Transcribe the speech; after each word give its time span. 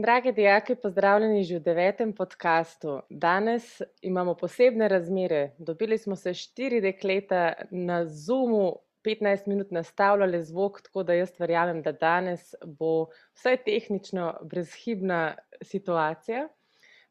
Dragi 0.00 0.32
dijaki, 0.32 0.74
pozdravljeni 0.74 1.40
že 1.44 1.56
v 1.58 1.62
devetem 1.62 2.12
podkastu. 2.12 3.00
Danes 3.10 3.80
imamo 4.02 4.34
posebne 4.34 4.88
razmere. 4.88 5.54
Dobili 5.58 5.98
smo 5.98 6.16
se 6.16 6.34
štiri 6.34 6.80
dekleta 6.80 7.52
na 7.70 8.04
Zoomu, 8.06 8.76
15 9.04 9.48
minut 9.48 9.70
nastavljali 9.70 10.42
zvok, 10.42 10.82
tako 10.82 11.02
da 11.02 11.16
jaz 11.18 11.32
verjamem, 11.38 11.82
da 11.82 11.92
danes 11.92 12.54
bo 12.78 13.08
vsaj 13.34 13.56
tehnično 13.64 14.34
brezhibna 14.42 15.34
situacija. 15.62 16.46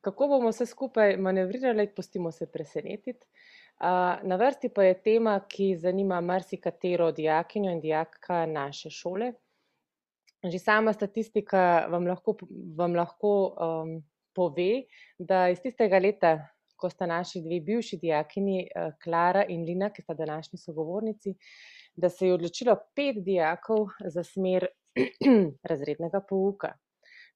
Kako 0.01 0.27
bomo 0.27 0.53
vse 0.55 0.65
skupaj 0.65 1.17
manevrirali, 1.17 1.89
pustimo 1.95 2.31
se 2.31 2.47
presenetiti. 2.51 3.27
Na 4.23 4.35
vrsti 4.39 4.69
pa 4.69 4.83
je 4.83 5.01
tema, 5.01 5.41
ki 5.47 5.75
zanima 5.75 6.21
marsikatero 6.21 7.11
dijakinjo 7.11 7.71
in 7.71 7.81
dijaka 7.81 8.45
naše 8.45 8.89
šole. 8.89 9.33
Že 10.43 10.59
sama 10.59 10.93
statistika 10.93 11.87
vam 11.89 12.05
lahko, 12.07 12.37
vam 12.77 12.93
lahko 12.95 13.31
um, 13.57 13.95
pove, 14.37 14.85
da 15.17 15.47
iz 15.49 15.61
tistega 15.63 15.99
leta, 15.99 16.37
ko 16.77 16.89
sta 16.93 17.07
naši 17.09 17.41
dve 17.41 17.57
bivši 17.65 17.97
dijakini, 17.97 18.67
Klara 19.01 19.45
in 19.49 19.63
Lina, 19.65 19.89
ki 19.89 20.03
sta 20.05 20.13
današnji 20.13 20.59
sogovornici, 20.61 21.33
da 21.97 22.09
se 22.09 22.27
je 22.27 22.35
odločilo 22.35 22.75
pet 22.95 23.23
dijakov 23.25 23.87
za 24.05 24.23
smer 24.23 24.67
razrednega 25.69 26.21
pouka. 26.29 26.75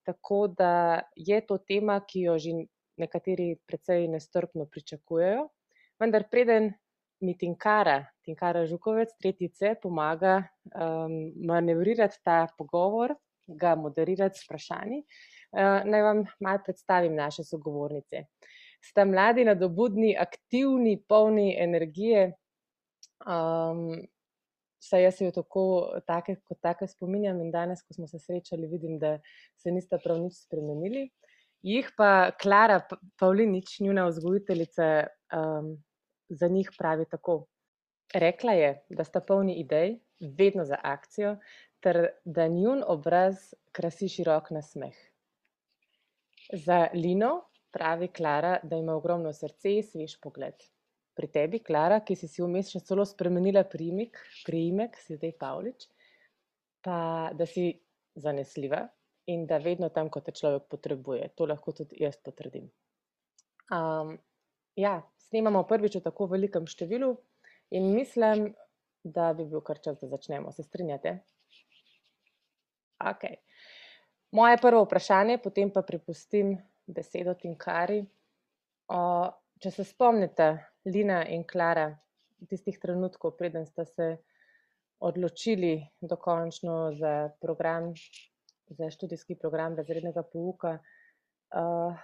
Tako 0.05 0.47
da 0.57 1.01
je 1.15 1.41
to 1.45 1.57
tema, 1.57 1.99
ki 2.05 2.27
jo 2.27 2.37
že 2.37 2.53
nekateri 3.01 3.55
precej 3.65 4.07
nestrpno 4.07 4.67
pričakujejo, 4.69 5.47
vendar 5.99 6.27
preden 6.29 6.73
mi 7.21 7.37
Tinkara, 7.37 8.05
Tinkara 8.25 8.65
Žukovec, 8.65 9.13
tretjice, 9.21 9.75
pomaga 9.81 10.41
um, 10.73 11.33
manevrirati 11.45 12.19
ta 12.23 12.47
pogovor, 12.57 13.15
ga 13.47 13.75
moderirati 13.75 14.39
s 14.39 14.45
vprašanji. 14.45 15.03
Uh, 15.51 15.83
naj 15.85 16.01
vam 16.01 16.23
malo 16.39 16.61
predstavim 16.65 17.15
naše 17.15 17.43
sogovornice. 17.43 18.25
Sta 18.81 19.05
mladi, 19.05 19.45
nadobudni, 19.45 20.15
aktivni, 20.17 20.97
polni 21.07 21.53
energije. 21.59 22.31
Um, 23.21 24.01
saj 24.81 25.03
jaz 25.03 25.21
jo 25.21 25.31
tako, 25.31 25.63
take, 26.07 26.39
kot 26.47 26.57
take 26.61 26.87
spominjam 26.89 27.41
in 27.41 27.51
danes, 27.53 27.83
ko 27.85 27.93
smo 27.93 28.07
se 28.07 28.19
srečali, 28.19 28.67
vidim, 28.67 28.97
da 28.99 29.19
se 29.61 29.71
nista 29.71 29.99
prav 30.01 30.17
nič 30.23 30.39
spremenili. 30.47 31.09
Jih 31.61 31.91
pa 31.97 32.31
Klara 32.41 32.79
Pavlinič, 33.21 33.79
njuna 33.85 34.07
vzgojiteljica, 34.09 34.87
um, 35.37 35.75
za 36.31 36.47
njih 36.47 36.71
pravi 36.77 37.05
tako. 37.05 37.45
Rekla 38.13 38.53
je, 38.53 38.71
da 38.89 39.03
sta 39.03 39.19
polni 39.19 39.55
idej, 39.59 39.99
vedno 40.19 40.65
za 40.65 40.79
akcijo, 40.83 41.37
ter 41.79 42.07
da 42.25 42.47
njun 42.47 42.83
obraz 42.87 43.53
krasi 43.71 44.09
širok 44.09 44.51
nasmeh. 44.51 44.95
Za 46.53 46.87
Lino 46.93 47.41
pravi 47.71 48.07
Klara, 48.07 48.59
da 48.63 48.75
ima 48.75 48.95
ogromno 48.95 49.33
srce 49.33 49.75
in 49.75 49.83
svež 49.83 50.17
pogled. 50.21 50.63
Pri 51.15 51.27
tebi, 51.27 51.59
Klara, 51.59 51.99
ki 51.99 52.15
si 52.15 52.27
si 52.27 52.43
vmes 52.43 52.71
še 52.71 52.83
celo 52.87 53.05
spremenila 53.05 53.63
priimek, 53.67 54.19
priimek, 54.45 54.95
si 54.99 55.15
zdaj 55.19 55.35
Pavlič, 55.39 55.87
pa 56.83 57.31
da 57.35 57.45
si 57.45 57.73
zanesljiva 58.15 58.85
in 59.31 59.45
da 59.47 59.59
vedno 59.63 59.89
tam, 59.89 60.09
ko 60.09 60.21
te 60.21 60.31
človek 60.35 60.67
potrebuje. 60.71 61.31
To 61.35 61.47
lahko 61.47 61.75
tudi 61.75 61.99
jaz 62.03 62.17
potrdim. 62.23 62.67
Um, 63.71 64.17
ja, 64.75 65.01
snemamo 65.27 65.63
prvič 65.67 65.99
v 65.99 66.03
tako 66.05 66.27
velikem 66.31 66.67
številu 66.67 67.15
in 67.71 67.91
mislim, 67.95 68.51
da 69.03 69.33
bi 69.33 69.45
bil 69.49 69.61
kar 69.65 69.79
čas, 69.81 69.97
da 70.01 70.07
začnemo. 70.07 70.51
Se 70.51 70.63
strinjate? 70.63 71.19
Ok. 73.01 73.23
Moje 74.31 74.57
prvo 74.61 74.83
vprašanje, 74.85 75.39
potem 75.43 75.71
pa 75.73 75.81
prepustim 75.81 76.53
besedo 76.87 77.33
Tinkari. 77.33 78.03
Če 79.61 79.71
se 79.71 79.85
spomnite, 79.85 80.51
Lina 80.85 81.21
in 81.29 81.43
Klara, 81.47 81.89
tistih 82.49 82.77
trenutkov, 82.81 83.35
preden 83.37 83.65
ste 83.69 83.85
se 83.85 84.07
odločili 85.01 85.81
dokončno 86.01 86.93
za 86.97 87.13
program, 87.41 87.91
za 88.69 88.89
študijski 88.93 89.35
program 89.35 89.75
razrednega 89.77 90.23
pouka, 90.23 90.77
uh, 90.77 91.97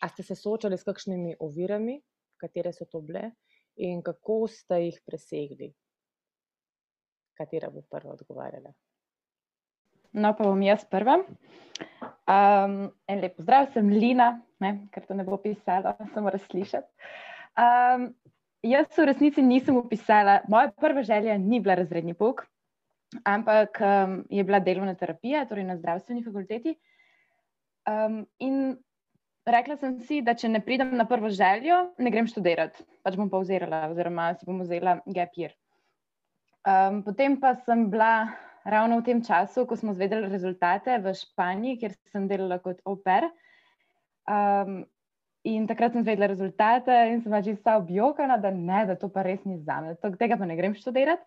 a 0.00 0.08
ste 0.08 0.22
se 0.22 0.34
soočali 0.34 0.78
s 0.78 0.86
kakšnimi 0.86 1.36
ovirami, 1.40 1.98
katere 2.36 2.72
so 2.72 2.84
to 2.84 3.00
bile 3.00 3.30
in 3.76 4.02
kako 4.02 4.46
ste 4.50 4.82
jih 4.84 5.00
presegli. 5.06 5.70
Katera 7.38 7.70
bo 7.70 7.82
prva 7.90 8.12
odgovarjala? 8.12 8.72
No, 10.12 10.32
pa 10.34 10.44
bom 10.44 10.62
jaz 10.62 10.84
prva. 10.90 11.20
Um, 12.28 12.80
en 13.08 13.20
lep 13.22 13.36
pozdrav, 13.38 13.68
sem 13.72 13.88
Lina, 13.92 14.32
ne, 14.60 14.72
ker 14.92 15.06
to 15.06 15.14
ne 15.14 15.24
bo 15.24 15.38
pisala, 15.40 15.94
samo 16.14 16.32
razslišati. 16.34 17.12
Um, 17.58 18.10
jaz 18.66 18.90
v 18.96 19.06
resnici 19.12 19.44
nisem 19.44 19.78
upisala, 19.78 20.40
moja 20.50 20.72
prva 20.74 21.04
želja 21.06 21.38
ni 21.38 21.60
bila 21.60 21.78
razredni 21.78 22.14
pouk, 22.18 22.42
ampak 23.24 23.78
um, 23.80 24.18
je 24.30 24.44
bila 24.44 24.60
delovna 24.60 24.94
terapija, 24.98 25.46
torej 25.48 25.68
na 25.68 25.78
zdravstveni 25.78 26.24
fakulteti. 26.24 26.74
Um, 27.88 28.24
in 28.38 28.76
rekla 29.52 29.76
sem 29.80 29.96
si, 30.04 30.20
da 30.24 30.34
če 30.38 30.50
ne 30.50 30.60
pridem 30.64 30.92
na 30.98 31.06
prvo 31.08 31.30
željo, 31.32 31.78
ne 31.98 32.10
grem 32.12 32.28
študirati. 32.30 32.84
Pač 33.06 33.16
bom 33.18 33.30
pauzirala, 33.32 33.86
oziroma 33.92 34.32
si 34.36 34.46
bom 34.48 34.60
vzela 34.62 34.98
year. 35.08 35.54
Um, 36.68 37.02
potem 37.06 37.38
pa 37.40 37.54
sem 37.64 37.86
bila 37.90 38.28
ravno 38.68 38.98
v 39.00 39.06
tem 39.06 39.22
času, 39.24 39.64
ko 39.66 39.76
smo 39.78 39.94
zvedeli 39.96 40.28
rezultate 40.28 40.98
v 41.00 41.14
Španiji, 41.16 41.78
kjer 41.80 41.96
sem 42.12 42.28
delala 42.28 42.58
kot 42.60 42.82
oper. 42.84 43.30
Um, 44.28 44.82
in 45.48 45.64
takrat 45.70 45.94
sem 45.94 46.04
zvedela 46.04 46.28
rezultate 46.28 46.92
in 47.08 47.22
sem 47.22 47.32
pač 47.32 47.48
čisto 47.48 47.78
objokana, 47.78 48.36
da 48.42 48.52
ne, 48.52 48.84
da 48.90 48.98
to 49.00 49.08
pa 49.08 49.24
res 49.24 49.40
ni 49.48 49.56
za 49.64 49.80
me, 49.80 49.96
da 49.96 50.12
tega 50.20 50.36
pa 50.36 50.44
ne 50.44 50.58
grem 50.58 50.76
študirati. 50.76 51.24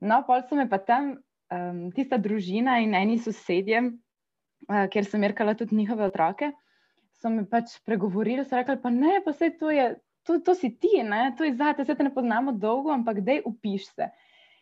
No, 0.00 0.22
pol 0.28 0.44
so 0.46 0.56
me 0.56 0.68
pa 0.70 0.78
tam 0.78 1.16
um, 1.50 1.88
tista 1.96 2.20
družina 2.20 2.78
in 2.84 2.94
eni 2.94 3.18
sosedje, 3.20 3.82
uh, 4.68 4.86
kjer 4.92 5.08
sem 5.08 5.24
merkala 5.24 5.56
tudi 5.58 5.76
njihove 5.76 6.06
otroke 6.12 6.52
so 7.20 7.28
mi 7.28 7.44
pač 7.44 7.76
pregovorili, 7.84 8.44
so 8.44 8.56
rekli, 8.56 8.78
pa 8.80 8.90
ne, 8.92 9.20
pa 9.24 9.34
vse 9.34 9.52
to 9.60 9.70
je, 9.72 9.92
to, 10.26 10.40
to 10.44 10.56
si 10.56 10.72
ti, 10.72 11.02
ne? 11.04 11.30
to 11.36 11.44
je 11.44 11.54
zate, 11.58 11.84
vse 11.84 11.96
te 11.96 12.06
ne 12.06 12.12
poznamo 12.14 12.56
dolgo, 12.56 12.92
ampak 12.94 13.20
dej 13.26 13.42
upiš 13.48 13.90
se. 13.92 14.08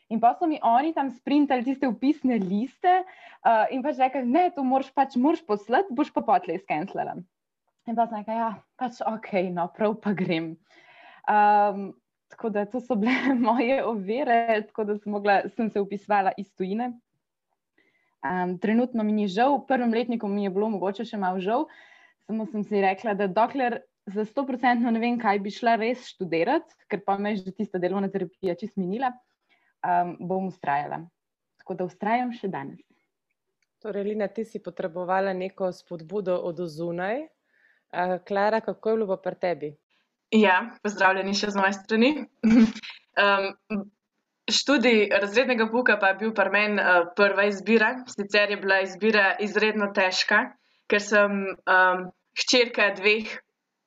In 0.09 0.23
pa 0.23 0.33
so 0.35 0.49
mi 0.49 0.59
oni 0.65 0.95
tam 0.97 1.11
sprintali 1.13 1.67
tiste 1.67 1.89
upisne 1.89 2.39
liste 2.41 2.95
uh, 3.05 3.69
in 3.71 3.85
pač 3.85 4.01
rekli, 4.01 4.25
ne, 4.25 4.49
to 4.55 4.65
moraš 4.65 4.91
pač 4.97 5.19
moraš 5.21 5.45
poslati, 5.47 5.95
boš 5.95 6.11
pa 6.15 6.25
potlej 6.25 6.63
skenslala. 6.65 7.19
In 7.89 7.97
pa 7.97 8.09
sem 8.09 8.23
rekla, 8.23 8.37
ja, 8.37 8.51
pač 8.81 9.03
ok, 9.05 9.33
no, 9.53 9.69
prav 9.73 9.99
pa 10.03 10.15
grem. 10.17 10.57
Um, 11.29 11.93
tako 12.33 12.51
da 12.53 12.65
to 12.69 12.81
so 12.81 12.97
bile 12.99 13.37
moje 13.49 13.83
ovire, 13.85 14.65
tako 14.71 14.89
da 14.89 14.97
sem, 14.97 15.13
mogla, 15.13 15.43
sem 15.55 15.69
se 15.71 15.85
upisvala 15.85 16.33
iz 16.41 16.49
tujine. 16.57 16.97
Um, 18.25 18.57
trenutno 18.59 19.05
mi 19.07 19.13
ni 19.15 19.29
žal, 19.31 19.61
v 19.61 19.69
prvem 19.69 19.93
letniku 19.95 20.27
mi 20.27 20.49
je 20.49 20.51
bilo 20.51 20.73
mogoče 20.73 21.05
še 21.07 21.21
malo 21.21 21.39
žal, 21.39 21.69
uh, 21.69 21.88
samo 22.29 22.47
sem 22.47 22.65
si 22.65 22.81
rekla, 22.81 23.15
da 23.17 23.27
dokler 23.27 23.81
za 24.07 24.25
100% 24.25 24.91
ne 24.93 25.01
vem, 25.01 25.17
kaj 25.21 25.41
bi 25.41 25.53
šla 25.53 25.79
res 25.81 26.05
študirati, 26.13 26.77
ker 26.93 27.01
pa 27.07 27.17
me 27.19 27.33
je 27.33 27.45
že 27.45 27.55
tista 27.63 27.81
delovna 27.81 28.11
terapija 28.13 28.57
čist 28.61 28.77
minila, 28.77 29.11
um, 29.81 30.15
bom 30.21 30.49
ustrajala. 30.53 31.03
Tako 31.63 31.79
da 31.79 31.89
ustrajam 31.89 32.33
še 32.37 32.53
danes. 32.53 32.85
Torej, 33.83 34.09
Lina, 34.11 34.29
ti 34.29 34.45
si 34.45 34.61
potrebovala 34.61 35.33
neko 35.33 35.71
spodbudo 35.73 36.37
od 36.51 36.61
zunaj. 36.69 37.23
Uh, 37.93 38.19
Klara, 38.29 38.61
kako 38.61 38.91
je 38.91 39.01
bilo 39.05 39.17
pri 39.23 39.41
tebi? 39.41 39.71
Ja, 40.35 40.59
pozdravljeni 40.85 41.33
še 41.33 41.53
z 41.55 41.61
moje 41.61 41.77
strani. 41.79 42.11
um, 43.25 43.87
študij 44.49 45.09
razrednega 45.23 45.69
pouka 45.73 45.97
pa 46.01 46.13
je 46.13 46.21
bil 46.25 46.37
pri 46.37 46.53
meni 46.53 46.83
uh, 46.83 47.09
prva 47.17 47.49
izbira, 47.49 47.95
sicer 48.13 48.53
je 48.53 48.61
bila 48.61 48.83
izbira 48.85 49.31
izredno 49.41 49.93
težka, 49.97 50.43
ker 50.89 51.05
sem 51.05 51.41
um, 51.55 52.09
hčerka 52.43 52.91
dveh 52.97 53.37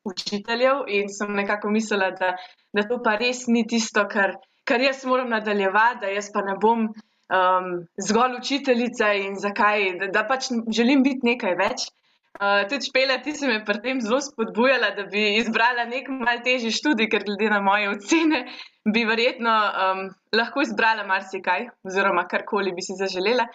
učiteljev 0.03 0.83
in 0.88 1.09
sem 1.09 1.33
nekako 1.36 1.69
mislila, 1.69 2.12
da, 2.12 2.36
da 2.74 2.88
to 2.89 3.00
pa 3.03 3.15
res 3.21 3.45
ni 3.48 3.65
tisto, 3.68 4.07
kar, 4.09 4.36
kar 4.65 4.81
jaz 4.81 5.06
moram 5.06 5.30
nadaljevati, 5.30 6.01
da 6.06 6.13
jaz 6.15 6.31
pa 6.33 6.44
ne 6.45 6.57
bom 6.62 6.88
um, 6.88 7.71
zgolj 8.07 8.38
učiteljica 8.39 9.13
in 9.13 9.38
zakaj, 9.39 9.89
da, 10.00 10.12
da 10.19 10.27
pač 10.27 10.51
želim 10.74 11.03
biti 11.07 11.33
nekaj 11.33 11.57
več. 11.59 11.89
Uh, 12.31 12.63
tudi 12.71 12.88
špela, 12.88 13.18
ti 13.21 13.33
si 13.36 13.45
me 13.45 13.59
pri 13.68 13.81
tem 13.83 14.00
zelo 14.01 14.21
spodbujala, 14.24 14.94
da 14.95 15.03
bi 15.12 15.36
izbrala 15.36 15.83
nek 15.89 16.07
mal 16.09 16.39
težji 16.45 16.71
študij, 16.74 17.09
ker 17.12 17.25
glede 17.27 17.50
na 17.51 17.59
moje 17.62 17.89
ocene 17.92 18.45
bi 18.88 19.03
verjetno 19.06 19.51
um, 19.51 20.06
lahko 20.33 20.63
izbrala 20.63 21.03
marsikaj 21.06 21.68
oziroma 21.86 22.24
karkoli 22.31 22.74
bi 22.74 22.86
si 22.88 22.95
zaželela. 22.98 23.45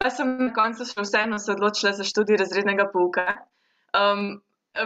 Pa 0.00 0.08
sem 0.14 0.30
na 0.46 0.52
koncu 0.56 0.86
še 0.88 1.02
vseeno 1.02 1.42
se 1.42 1.50
odločila 1.52 1.92
za 1.98 2.06
študij 2.06 2.38
razrednega 2.40 2.86
pouka. 2.94 3.26
Um, 3.96 4.40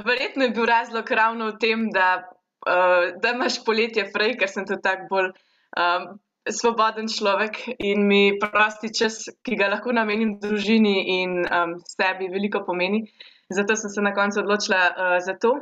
verjetno 0.05 0.45
je 0.45 0.55
bil 0.57 0.67
razlog 0.67 1.11
ravno 1.11 1.51
v 1.53 1.59
tem, 1.61 1.89
da, 1.93 2.25
uh, 2.67 3.11
da 3.23 3.35
imaš 3.35 3.61
poletje 3.65 4.07
fraj, 4.13 4.37
ker 4.41 4.49
sem 4.51 4.67
tudi 4.67 4.83
tako 4.83 5.09
bolj 5.11 5.31
um, 5.31 6.07
svoboden 6.51 7.09
človek 7.09 7.61
in 7.79 8.07
mi 8.09 8.39
prosti 8.41 8.93
čas, 8.95 9.25
ki 9.45 9.57
ga 9.57 9.71
lahko 9.73 9.93
namenim 9.97 10.37
družini 10.41 10.97
in 11.21 11.39
um, 11.45 11.79
sebi, 11.89 12.29
veliko 12.33 12.65
pomeni. 12.67 13.05
Zato 13.53 13.77
sem 13.77 13.91
se 13.91 14.03
na 14.05 14.15
koncu 14.17 14.41
odločila 14.41 14.83
uh, 14.91 15.17
za 15.25 15.37
to. 15.41 15.55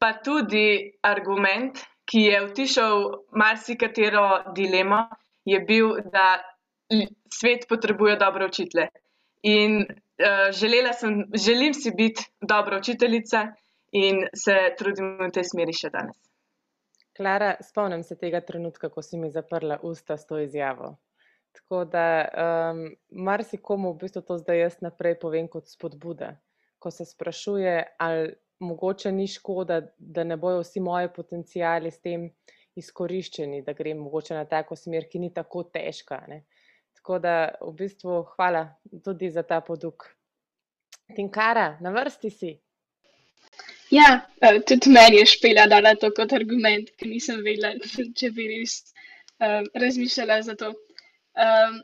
Pa 0.00 0.12
tudi 0.24 0.96
argument, 1.04 1.80
ki 2.04 2.26
je 2.28 2.40
utišal 2.44 3.04
marsikatero 3.32 4.52
dilemo, 4.56 5.06
je 5.44 5.60
bil, 5.60 5.94
da 6.12 6.40
svet 7.32 7.64
potrebuje 7.68 8.16
dobre 8.20 8.46
učitele. 8.46 8.88
In 9.42 9.84
želela 10.52 10.92
sem, 10.92 11.24
želim 11.34 11.74
si 11.74 11.90
biti 11.90 12.22
dobra 12.40 12.78
učiteljica 12.78 13.46
in 13.92 14.26
se 14.44 14.54
trudim 14.78 15.16
v 15.20 15.30
tej 15.34 15.44
smeri 15.50 15.74
še 15.74 15.90
danes. 15.94 16.18
Klara, 17.14 17.54
spomnim 17.62 18.02
se 18.02 18.16
tega 18.18 18.40
trenutka, 18.42 18.90
ko 18.90 19.02
si 19.02 19.18
mi 19.18 19.30
zaprla 19.30 19.78
usta 19.82 20.16
s 20.18 20.26
to 20.26 20.38
izjavo. 20.42 20.96
Tako 21.54 21.84
da 21.84 22.06
um, 22.26 22.80
marsikomu 23.10 23.92
v 23.92 24.00
bistvu 24.00 24.24
to 24.26 24.38
zdaj 24.38 24.58
jaz 24.58 24.80
naprej 24.82 25.14
povem 25.22 25.46
kot 25.48 25.70
spodbuda, 25.70 26.32
ko 26.82 26.90
se 26.90 27.06
sprašuje, 27.06 27.76
ali 28.02 28.34
mogoče 28.58 29.12
ni 29.12 29.28
škoda, 29.30 29.80
da 29.98 30.24
ne 30.24 30.36
bojo 30.36 30.64
vsi 30.64 30.82
moji 30.82 31.12
potencijali 31.14 31.90
s 31.90 32.02
tem 32.02 32.26
izkoriščeni, 32.74 33.62
da 33.62 33.72
grem 33.78 34.02
mogoče 34.02 34.34
na 34.34 34.44
tako 34.50 34.74
smer, 34.76 35.06
ki 35.10 35.22
ni 35.22 35.30
tako 35.34 35.62
težka. 35.70 36.24
Ne? 36.28 36.42
Tako 37.04 37.18
da 37.20 37.52
v 37.60 37.72
bistvu 37.76 38.22
hvala 38.32 38.62
tudi 39.04 39.28
za 39.30 39.42
ta 39.44 39.58
poduk. 39.60 40.06
Tinkara, 41.16 41.76
na 41.84 41.90
vrsti 41.92 42.30
si. 42.32 42.52
Ja, 43.92 44.06
uh, 44.40 44.56
tudi 44.64 44.88
meni 44.88 45.18
je 45.20 45.26
špela 45.34 45.66
dala 45.68 45.92
to 46.00 46.08
kot 46.16 46.32
argument, 46.32 46.88
ker 46.96 47.10
nisem 47.12 47.42
vedela, 47.44 47.74
če 48.20 48.30
bi 48.32 48.48
res 48.54 48.78
uh, 49.36 49.60
razmišljala 49.84 50.40
za 50.48 50.56
to. 50.56 50.72
Um, 51.36 51.82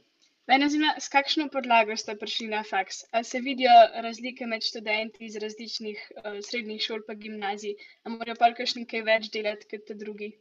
Mene 0.49 0.67
zanima, 0.73 0.97
s 0.99 1.13
kakšno 1.13 1.51
podlago 1.53 1.95
ste 2.01 2.17
prišli 2.19 2.49
na 2.51 2.65
faks? 2.65 3.05
Ali 3.13 3.29
se 3.29 3.45
vidijo 3.45 3.77
razlike 4.03 4.49
med 4.49 4.65
študenti 4.65 5.29
iz 5.29 5.37
različnih 5.37 6.01
uh, 6.17 6.41
srednjih 6.49 6.81
šol 6.83 7.05
pa 7.07 7.15
gimnazij? 7.15 7.77
Ali 8.03 8.17
morajo 8.17 8.41
pa 8.41 8.55
kakšni 8.57 8.89
kaj 8.89 9.05
več 9.13 9.29
delati 9.37 9.69
kot 9.77 9.93
drugi? 10.01 10.33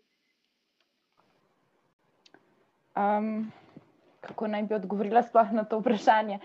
Um, 2.95 3.51
kako 4.21 4.48
naj 4.48 4.63
bi 4.69 4.75
odgovorila 4.77 5.24
sploh 5.24 5.51
na 5.56 5.63
to 5.63 5.80
vprašanje? 5.80 6.39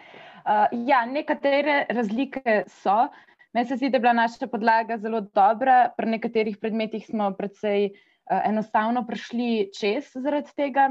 Uh, 0.45 0.67
ja, 0.87 1.05
nekatere 1.07 1.85
razlike 1.89 2.65
so. 2.69 3.09
Meni 3.55 3.69
se 3.69 3.77
zdi, 3.77 3.89
da 3.91 3.97
je 3.97 4.01
bila 4.03 4.13
naša 4.13 4.47
podlaga 4.51 4.99
zelo 4.99 5.21
dobra. 5.21 5.89
Pri 5.97 6.11
nekaterih 6.17 6.59
predmetih 6.59 7.07
smo 7.07 7.31
precej 7.39 7.91
uh, 7.91 8.41
enostavno 8.45 9.07
prišli 9.07 9.71
čez 9.75 10.11
zaradi 10.15 10.53
tega. 10.57 10.91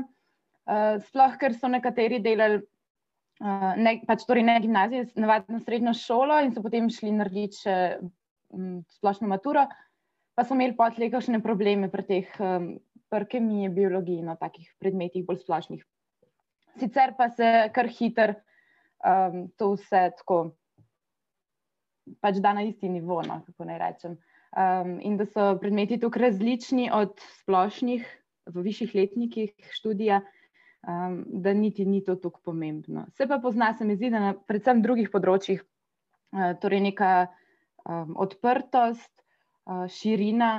Uh, 0.63 1.01
sploh, 1.09 1.35
ker 1.39 1.55
so 1.59 1.67
nekateri 1.67 2.21
delali, 2.23 2.61
uh, 3.43 3.73
ne, 3.75 3.97
pač 4.07 4.23
torej 4.27 4.45
ne 4.47 4.55
gimnazijo, 4.63 5.09
navadno 5.19 5.59
srednjo 5.59 5.91
šolo 5.97 6.39
in 6.45 6.53
so 6.55 6.63
potem 6.63 6.87
šli 6.87 7.11
narediti 7.17 7.65
še 7.65 7.75
um, 7.99 8.77
splošno 8.95 9.27
maturo, 9.27 9.65
pa 10.33 10.45
so 10.47 10.55
imeli 10.55 10.77
potlej 10.77 11.11
kakšne 11.11 11.43
probleme 11.43 11.91
pri 11.91 12.07
teh, 12.07 12.31
um, 12.39 12.69
pri 13.11 13.27
kemiji, 13.35 13.73
biologiji, 13.75 14.23
no, 14.23 14.37
takih 14.39 14.71
predmetih 14.79 15.27
bolj 15.27 15.43
splošnih. 15.43 15.83
Sicer 16.79 17.13
pa 17.17 17.29
se 17.29 17.69
kar 17.73 17.87
hiter 17.87 18.35
um, 19.05 19.47
to 19.57 19.73
vse 19.75 20.09
tako 20.17 20.43
pač 22.21 22.39
da 22.43 22.53
na 22.53 22.63
isti 22.67 22.89
nivo, 22.89 23.21
no, 23.27 23.41
kako 23.45 23.67
naj 23.67 23.79
rečem. 23.79 24.17
Um, 24.53 24.97
in 25.01 25.17
da 25.17 25.25
so 25.25 25.53
predmeti 25.61 25.97
tukaj 26.01 26.27
različni 26.27 26.89
od 26.93 27.15
splošnih 27.41 28.05
v 28.53 28.63
višjih 28.65 28.91
letnikih 28.95 29.53
študija, 29.71 30.19
um, 30.87 31.23
da 31.27 31.53
niti 31.57 31.85
ni 31.85 32.03
to 32.03 32.15
tako 32.15 32.41
pomembno. 32.51 33.07
Se 33.17 33.27
pa 33.27 33.39
pozna, 33.41 33.71
se 33.77 33.85
mi 33.85 33.95
zdi, 33.95 34.11
da 34.13 34.19
na 34.19 34.33
predvsem 34.35 34.83
drugih 34.83 35.09
področjih, 35.13 35.63
uh, 35.63 36.51
torej 36.61 36.83
neka 36.89 37.13
um, 37.23 38.13
odprtost, 38.19 39.13
uh, 39.65 39.87
širina, 39.89 40.53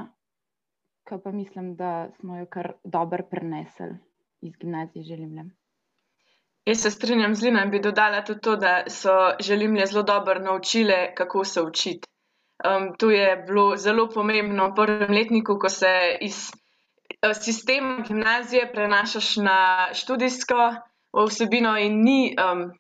ki 1.05 1.21
pa 1.21 1.35
mislim, 1.37 1.75
da 1.77 2.09
smo 2.19 2.41
jo 2.41 2.49
kar 2.51 2.73
dobro 2.83 3.27
prenesli 3.29 3.93
iz 4.45 4.57
gimnazije 4.57 5.05
želim. 5.05 5.53
Jaz 6.67 6.81
se 6.81 6.91
strinjam 6.91 7.35
z 7.35 7.43
Lino 7.43 7.63
in 7.63 7.71
bi 7.71 7.81
dodala 7.81 8.23
tudi 8.25 8.41
to, 8.41 8.57
da 8.57 8.85
so 8.89 9.15
želimlje 9.41 9.87
zelo 9.87 10.03
dobro 10.03 10.41
naučile, 10.41 11.15
kako 11.15 11.45
se 11.45 11.63
učiti. 11.63 12.09
Um, 12.65 12.95
to 12.99 13.11
je 13.11 13.37
bilo 13.47 13.77
zelo 13.77 14.09
pomembno 14.09 14.71
v 14.71 14.75
prvem 14.75 15.13
letniku, 15.13 15.59
ko 15.59 15.69
se 15.69 15.91
iz 16.21 16.51
Eh, 17.25 17.35
sistem 17.35 18.03
gimnazije 18.07 18.73
prenašaš 18.73 19.37
na 19.37 19.89
študijsko 19.95 20.75
vsebino 21.27 21.79
in 21.79 22.03
ni, 22.05 22.35
um, 22.37 22.73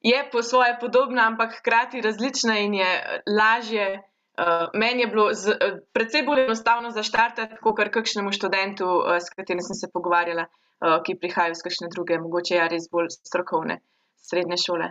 je 0.00 0.28
po 0.32 0.42
svoje 0.42 0.76
podobna, 0.80 1.26
ampak 1.26 1.58
hkrati 1.58 2.00
različna 2.00 2.58
in 2.58 2.74
je 2.74 3.20
lažje. 3.38 4.02
Uh, 4.34 4.66
meni 4.74 5.04
je 5.04 5.06
bilo 5.06 5.28
z, 5.30 5.54
uh, 5.54 5.78
predvsej 5.94 6.24
bolj 6.26 6.44
enostavno 6.44 6.90
zaštartati, 6.90 7.60
kot 7.62 7.76
kar 7.78 7.90
kakšnemu 7.94 8.32
študentu, 8.34 8.88
uh, 8.90 9.18
s 9.22 9.30
katerim 9.30 9.62
sem 9.62 9.78
se 9.78 9.90
pogovarjala, 9.92 10.48
uh, 10.48 10.96
ki 11.06 11.14
prihajajo 11.22 11.54
iz 11.54 11.62
kakšne 11.62 11.90
druge, 11.92 12.18
mogoče 12.18 12.58
ja 12.58 12.66
res 12.72 12.88
bolj 12.90 13.12
strokovne 13.14 13.78
srednje 14.18 14.58
šole. 14.64 14.90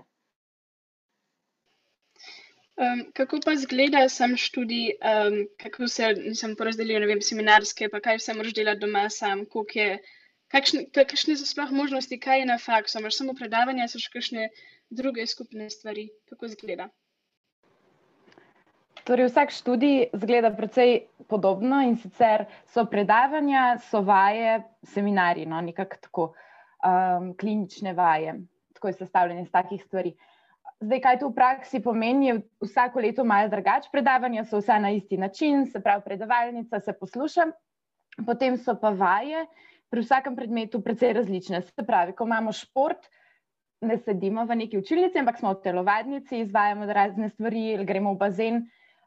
Um, 2.74 3.04
kako 3.14 3.42
pa 3.46 3.58
zgleda 3.60 4.08
sam 4.10 4.38
študij, 4.38 4.96
um, 5.12 5.38
kako 5.62 5.88
se 5.88 6.14
nisem 6.24 6.56
porazdelil, 6.56 7.04
ne 7.04 7.12
vem, 7.12 7.22
seminarske, 7.22 7.92
pa 7.92 8.00
kaj 8.00 8.18
vse 8.22 8.34
moraš 8.40 8.56
delati 8.58 8.82
doma 8.82 9.04
sam, 9.14 9.44
je, 9.76 10.00
kakšne, 10.56 10.88
kakšne 10.96 11.36
so 11.38 11.46
sploh 11.46 11.76
možnosti, 11.84 12.20
kaj 12.20 12.40
je 12.42 12.50
na 12.50 12.58
faksu, 12.58 13.04
imaš 13.04 13.20
samo 13.20 13.36
predavanja, 13.38 13.92
so 13.92 14.02
še 14.02 14.10
kakšne 14.16 14.50
druge 14.90 15.28
skupne 15.28 15.70
stvari, 15.70 16.10
kako 16.32 16.56
zgleda? 16.56 16.90
Torej, 19.04 19.28
vsak 19.28 19.52
študij 19.52 20.16
zgleda 20.16 20.48
precej 20.56 21.12
podobno 21.28 21.82
in 21.84 21.98
sicer 22.00 22.46
so 22.72 22.86
predavanja, 22.88 23.78
so 23.92 24.00
vaje, 24.00 24.62
seminarji, 24.84 25.44
no, 25.46 25.60
nekako 25.62 25.98
tako, 26.02 26.28
um, 26.80 27.34
klinične 27.36 27.92
vaje, 27.94 28.38
tako 28.74 28.88
je 28.88 28.94
sestavljene 28.94 29.42
iz 29.44 29.52
takih 29.52 29.84
stvari. 29.84 30.14
Zdaj, 30.80 31.02
kaj 31.04 31.20
to 31.20 31.28
v 31.28 31.36
praksi 31.36 31.82
pomeni, 31.84 32.28
je 32.28 32.38
vsako 32.64 33.04
leto 33.04 33.26
malo 33.28 33.50
drugače. 33.52 33.90
Predavanja 33.92 34.46
so 34.48 34.62
vse 34.62 34.80
na 34.80 34.92
isti 34.96 35.18
način, 35.18 35.66
se 35.68 35.82
pravi, 35.84 36.04
predavalnica 36.06 36.80
se 36.80 36.94
posluša, 36.94 37.48
potem 38.26 38.56
so 38.58 38.76
pa 38.80 38.90
vaje 38.90 39.46
pri 39.92 40.02
vsakem 40.04 40.36
predmetu 40.36 40.80
precej 40.82 41.14
različne. 41.20 41.62
Se 41.62 41.84
pravi, 41.84 42.16
ko 42.16 42.24
imamo 42.24 42.52
šport, 42.56 43.04
ne 43.82 43.98
sedimo 44.00 44.46
v 44.48 44.56
neki 44.64 44.80
učilnici, 44.80 45.20
ampak 45.20 45.44
smo 45.44 45.52
v 45.54 45.62
telovadnici, 45.64 46.40
izvajamo 46.40 46.88
razne 46.88 47.30
stvari, 47.30 47.84
gremo 47.84 48.16
v 48.16 48.22
bazen, 48.24 48.64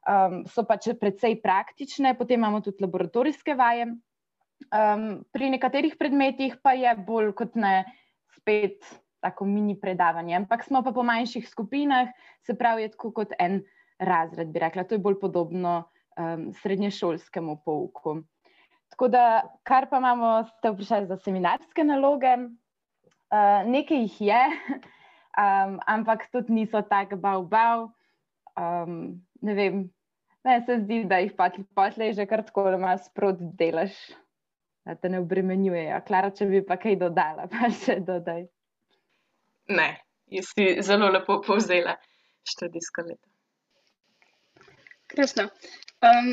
um, 0.06 0.44
so 0.46 0.64
pač 0.66 0.88
precej 1.00 1.38
praktične, 1.42 2.14
potem 2.18 2.40
imamo 2.40 2.62
tudi 2.64 2.84
laboratorijske 2.84 3.54
vaje. 3.58 3.90
Um, 4.72 5.26
pri 5.34 5.50
nekaterih 5.52 5.98
predmetih 6.00 6.56
pa 6.64 6.72
je 6.72 6.94
bolj 6.96 7.34
kot 7.36 7.58
ne 7.60 7.84
spet 8.38 8.80
tako 9.20 9.44
mini 9.44 9.74
predavanje, 9.76 10.36
ampak 10.38 10.64
smo 10.64 10.82
pa 10.86 10.92
po 10.94 11.02
manjših 11.02 11.48
skupinah, 11.48 12.08
se 12.46 12.54
pravi, 12.54 12.86
je 12.86 12.94
tako 12.94 13.10
kot 13.12 13.34
en 13.38 13.60
razred, 13.98 14.52
bi 14.52 14.62
rekla. 14.62 14.84
To 14.86 14.94
je 14.94 15.02
bolj 15.02 15.18
podobno 15.20 15.88
um, 16.16 16.52
srednješolskemu 16.62 17.58
pouku. 17.64 18.22
Tako 18.92 19.08
da, 19.08 19.42
kar 19.66 19.88
pa 19.90 19.98
imamo, 19.98 20.44
ste 20.56 20.70
vprašali 20.70 21.10
za 21.10 21.16
seminarske 21.24 21.84
naloge, 21.84 22.36
uh, 22.38 23.66
nekaj 23.66 24.04
jih 24.06 24.20
je, 24.30 24.42
um, 25.42 25.80
ampak 25.86 26.28
tudi 26.32 26.52
niso 26.52 26.82
tako 26.86 27.18
bav-bav. 27.18 27.88
Um, 28.56 29.20
ne 29.42 29.54
vem, 29.54 29.82
meni 30.46 30.64
se 30.66 30.78
zdi, 30.82 31.02
da 31.10 31.18
jih 31.22 31.32
potlej 31.74 32.14
že 32.16 32.26
kar 32.30 32.44
tako, 32.46 32.68
da 32.70 32.78
imaš 32.80 33.08
sprot 33.10 33.42
delaš. 33.58 33.96
Da 34.86 34.94
te 34.94 35.10
ne 35.10 35.18
obremenjujejo. 35.18 35.98
Klara, 36.06 36.30
če 36.30 36.46
bi 36.46 36.60
pa 36.66 36.76
kaj 36.78 36.94
dodala, 37.00 37.48
pa 37.52 37.70
še 37.74 37.98
dodaj. 38.06 38.44
Ne, 39.74 39.88
jaz 40.30 40.52
si 40.54 40.68
zelo 40.86 41.10
lepo 41.10 41.40
povzela 41.42 41.96
študijsko 42.46 43.02
leto. 43.08 43.26
Krasno. 45.10 45.48
Um, 46.06 46.32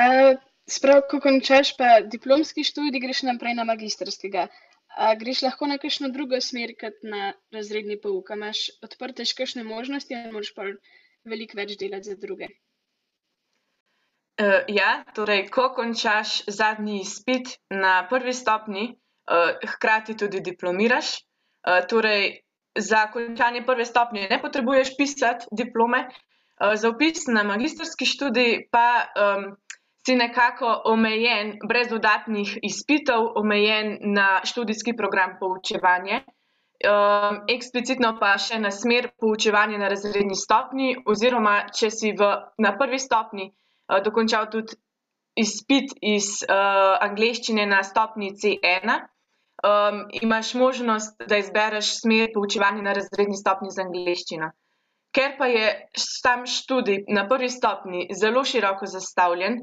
uh, 0.00 0.36
sprav, 0.68 1.06
ko 1.08 1.20
končaš 1.24 1.72
pa 1.80 2.00
diplomski 2.04 2.64
študij, 2.68 3.00
greš 3.00 3.24
naprej 3.28 3.56
na 3.56 3.64
magistrskega. 3.68 4.48
A 5.00 5.14
greš 5.16 5.44
lahko 5.46 5.68
na 5.70 5.78
kakšno 5.80 6.10
drugo 6.12 6.40
smer, 6.44 6.74
kot 6.76 7.04
na 7.06 7.32
razredni 7.54 7.96
pouk? 8.02 8.32
Imaš 8.36 8.66
odprte 8.84 9.24
še 9.24 9.38
kakšne 9.38 9.64
možnosti, 9.64 10.16
ali 10.16 10.34
moraš 10.34 10.52
pa 10.56 10.66
veliko 11.30 11.56
več 11.56 11.78
delati 11.80 12.10
za 12.10 12.20
druge? 12.20 12.50
Uh, 14.40 14.64
ja, 14.72 15.04
torej, 15.12 15.50
ko 15.52 15.68
končaš 15.76 16.46
zadnji 16.48 17.02
izpit 17.02 17.48
na 17.68 18.06
prvi 18.08 18.32
stopni, 18.32 18.86
uh, 18.88 19.50
hkrati 19.74 20.16
tudi 20.16 20.40
diplomiraš. 20.40 21.18
Eh, 21.68 21.82
torej, 21.88 22.40
za 22.78 23.10
končanje 23.12 23.66
prve 23.66 23.84
stopnje 23.84 24.28
ne 24.30 24.38
potrebuješ 24.42 24.96
pisati 24.96 25.46
diplome, 25.52 26.06
uh, 26.08 26.72
za 26.74 26.88
upis 26.88 27.26
na 27.26 27.42
magistrski 27.42 28.06
študij 28.06 28.70
pa 28.72 29.12
um, 29.12 29.44
si 30.06 30.16
nekako 30.16 30.82
omejen, 30.84 31.58
brez 31.68 31.92
dodatnih 31.92 32.58
izpitov, 32.62 33.36
omejen 33.36 33.98
na 34.00 34.40
študijski 34.44 34.96
program 34.96 35.36
poučevanja. 35.40 36.24
Um, 36.80 37.42
eksplicitno 37.48 38.16
pa 38.20 38.38
še 38.40 38.56
na 38.58 38.70
smer 38.72 39.10
poučevanja 39.20 39.76
na 39.78 39.92
razredni 39.92 40.34
stopni, 40.34 40.94
oziroma 41.04 41.66
če 41.76 41.90
si 41.92 42.16
v, 42.16 42.30
na 42.56 42.72
prvi 42.78 42.98
stopni 42.98 43.50
uh, 43.50 43.56
dokončal 44.04 44.46
tudi 44.50 44.76
izpit 45.38 45.92
iz 46.02 46.42
uh, 46.44 46.98
angleščine 47.06 47.66
na 47.66 47.82
stopni 47.86 48.32
C1, 48.34 48.94
um, 49.64 50.00
imaš 50.22 50.54
možnost, 50.54 51.22
da 51.28 51.38
izbereš 51.38 51.96
smer 52.00 52.30
poučevanja 52.34 52.82
na 52.82 52.94
razredni 52.96 53.38
stopni 53.38 53.70
za 53.70 53.86
angleščino. 53.86 54.50
Ker 55.14 55.34
pa 55.38 55.48
je 55.50 55.66
sam 55.98 56.46
študij 56.46 57.04
na 57.10 57.26
prvi 57.28 57.50
stopni 57.50 58.06
zelo 58.14 58.44
široko 58.46 58.86
zastavljen, 58.86 59.58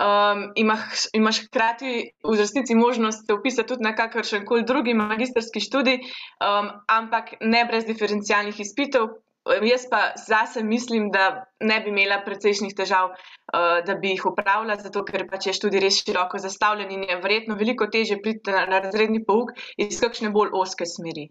um, 0.00 0.42
imaš, 0.60 1.06
imaš 1.16 1.44
hkrati 1.46 1.94
v 2.24 2.36
resnici 2.36 2.74
možnost 2.74 3.26
se 3.26 3.34
upisati 3.34 3.68
tudi 3.68 3.84
na 3.84 3.94
kakršen 3.96 4.44
koli 4.46 4.64
drugi 4.68 4.94
magistrski 4.94 5.60
študij, 5.60 6.00
um, 6.00 6.70
ampak 6.88 7.34
ne 7.40 7.64
brez 7.64 7.88
diferencialnih 7.88 8.60
izpitev. 8.60 9.08
Jaz 9.48 9.86
pa 9.90 10.12
zase 10.26 10.62
mislim, 10.62 11.10
da 11.10 11.44
ne 11.60 11.80
bi 11.80 11.88
imela 11.88 12.20
precejšnjih 12.24 12.74
težav, 12.76 13.06
uh, 13.08 13.78
da 13.86 13.94
bi 13.94 14.12
jih 14.12 14.26
upravljala, 14.26 14.76
zato 14.82 15.02
ker 15.04 15.24
pač 15.30 15.46
je 15.48 15.54
študij 15.56 15.80
res 15.80 16.00
široko 16.04 16.38
zastavljen 16.38 16.90
in 16.92 17.06
je 17.08 17.16
verjetno 17.22 17.56
veliko 17.56 17.86
teže 17.86 18.20
priti 18.22 18.52
na, 18.52 18.66
na 18.68 18.80
razredni 18.84 19.24
pouk 19.24 19.54
iz 19.76 20.00
kakšne 20.00 20.30
bolj 20.34 20.52
oske 20.60 20.86
smeri. 20.86 21.30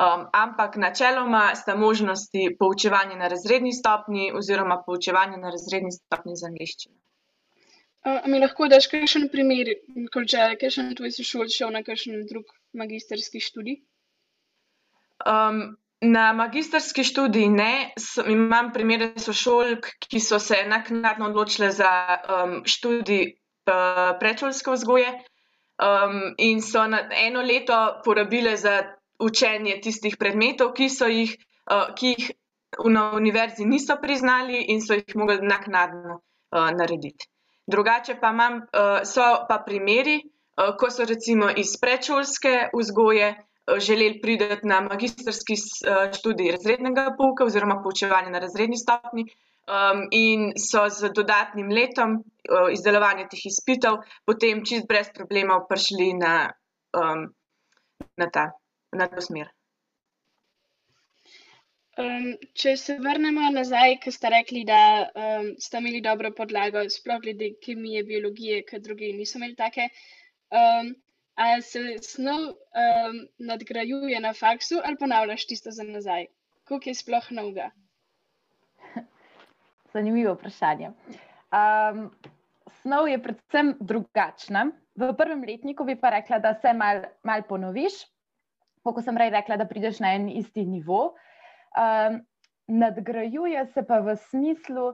Um, 0.00 0.26
ampak 0.32 0.76
načeloma 0.76 1.54
sta 1.54 1.76
možnosti 1.76 2.56
poučevanja 2.58 3.16
na 3.16 3.28
razredni 3.28 3.72
stopni 3.72 4.32
oziroma 4.34 4.82
poučevanja 4.86 5.36
na 5.36 5.50
razredni 5.54 5.92
stopni 5.92 6.36
za 6.36 6.48
angliščino. 6.50 6.96
Mi 8.32 8.38
lahko 8.40 8.66
daš 8.72 8.86
kakšen 8.88 9.28
primer, 9.28 9.74
kot 10.12 10.30
če 10.32 10.46
je 10.50 10.58
kakšen 10.62 10.94
tvoj 10.96 11.12
sošolc 11.12 11.52
šel 11.52 11.74
na 11.74 11.82
kakšen 11.84 12.24
drug 12.30 12.48
magistrski 12.72 13.42
študij? 13.44 13.82
Um, 15.28 15.76
na 16.00 16.32
magistrski 16.32 17.04
študij 17.04 17.48
ne, 17.48 17.92
so, 17.98 18.24
imam 18.24 18.72
primere 18.72 19.12
sošolk, 19.20 19.86
ki 20.00 20.20
so 20.20 20.38
se 20.38 20.62
naknadno 20.66 21.28
odločile 21.28 21.70
za 21.70 21.90
um, 22.24 22.62
študij 22.64 23.26
uh, 23.68 24.16
predšolske 24.20 24.72
vzgoje 24.72 25.10
um, 25.12 26.34
in 26.38 26.62
so 26.62 26.86
na 26.86 27.04
eno 27.12 27.42
leto 27.42 28.00
porabile 28.04 28.56
za 28.56 28.82
učenje 29.20 29.80
tistih 29.84 30.16
predmetov, 30.16 30.72
ki 30.72 30.88
jih, 30.88 31.36
uh, 31.70 31.92
ki 31.94 32.14
jih 32.14 32.30
na 32.88 33.10
univerzi 33.12 33.64
niso 33.64 33.96
priznali 34.00 34.64
in 34.72 34.80
so 34.80 34.94
jih 34.94 35.16
mogli 35.16 35.38
naknadno 35.42 36.16
uh, 36.16 36.70
narediti. 36.70 37.28
Drugače 37.66 38.16
pa 38.20 38.30
imam, 38.32 38.56
uh, 38.56 39.04
so 39.04 39.44
pa 39.48 39.60
primeri, 39.66 40.16
uh, 40.56 40.76
ko 40.76 40.90
so 40.90 41.04
recimo 41.04 41.50
iz 41.56 41.76
predšolske 41.76 42.70
vzgoje 42.72 43.34
želeli 43.78 44.20
priti 44.22 44.66
na 44.66 44.80
magistrski 44.80 45.54
uh, 45.54 46.10
študij 46.18 46.50
razrednega 46.56 47.14
pouka 47.18 47.44
oziroma 47.44 47.80
poučevanja 47.82 48.30
na 48.30 48.38
razredni 48.38 48.76
stopni. 48.76 49.26
Um, 49.70 50.08
in 50.10 50.52
so 50.58 50.88
z 50.88 51.12
dodatnim 51.14 51.68
letom 51.70 52.16
uh, 52.16 52.72
izdelovanja 52.72 53.28
teh 53.30 53.44
izpitov 53.46 54.00
potem 54.26 54.64
čist 54.66 54.88
brez 54.88 55.12
problemov 55.14 55.68
prišli 55.68 56.08
na, 56.18 56.32
um, 56.96 57.28
na, 58.16 58.26
ta, 58.34 58.48
na 58.96 59.06
to 59.06 59.22
smer. 59.22 59.52
Um, 62.00 62.32
če 62.56 62.72
se 62.80 62.96
vrnemo 63.02 63.50
nazaj, 63.52 63.98
ki 64.02 64.12
ste 64.14 64.32
rekli, 64.32 64.64
da 64.66 64.80
um, 65.04 65.52
ste 65.60 65.78
imeli 65.82 66.00
dobro 66.02 66.32
podlago, 66.34 66.82
sploh 66.90 67.20
glede 67.22 67.52
kemije, 67.62 68.02
biologije, 68.08 68.62
ki 68.66 68.80
drugi 68.82 69.12
niso 69.18 69.38
imeli 69.38 69.56
take. 69.58 69.88
Um, 70.50 70.94
ali 71.40 71.62
se 71.62 71.80
snov 72.04 72.52
um, 72.52 73.16
nadgrajuje 73.38 74.20
na 74.20 74.32
faksu 74.36 74.80
ali 74.84 74.96
ponavljaš 74.96 75.46
tisto 75.46 75.70
za 75.70 75.82
nazaj? 75.82 76.26
Kako 76.64 76.88
je 76.88 76.94
sploh 76.94 77.30
novega? 77.30 77.70
Zanimivo 79.94 80.34
vprašanje. 80.34 80.92
Um, 81.50 82.10
snov 82.82 83.08
je 83.08 83.22
predvsem 83.22 83.74
drugačna. 83.80 84.66
V 84.94 85.12
prvem 85.16 85.44
letniku 85.48 85.84
bi 85.84 85.96
pa 85.96 86.10
rekla, 86.10 86.38
da 86.38 86.54
se 86.54 86.72
malo 86.76 87.08
mal 87.24 87.42
ponoviš, 87.48 88.04
kot 88.84 89.04
sem 89.04 89.16
prej 89.16 89.32
rekla, 89.32 89.56
da 89.56 89.68
prideš 89.68 90.02
na 90.04 90.12
en 90.18 90.28
isti 90.28 90.66
nivo. 90.66 91.14
Um, 91.72 92.20
nadgrajuje 92.68 93.64
se 93.72 93.82
pa 93.86 93.98
v 94.04 94.16
smislu, 94.28 94.92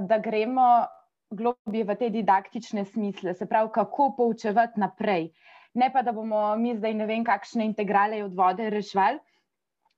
da 0.00 0.18
gremo 0.18 0.86
globje 1.30 1.84
v 1.84 1.96
te 1.96 2.08
didaktične 2.10 2.84
smisle, 2.84 3.34
se 3.34 3.46
pravi, 3.46 3.70
kako 3.74 4.12
poučevati 4.16 4.80
naprej. 4.80 5.30
Ne 5.74 5.88
pa, 5.92 6.02
da 6.02 6.12
bomo 6.12 6.56
mi 6.60 6.74
zdaj 6.76 6.94
ne 6.94 7.06
vem, 7.08 7.24
kakšne 7.24 7.64
integrale 7.64 8.20
od 8.24 8.34
vode 8.36 8.68
rešvali, 8.70 9.20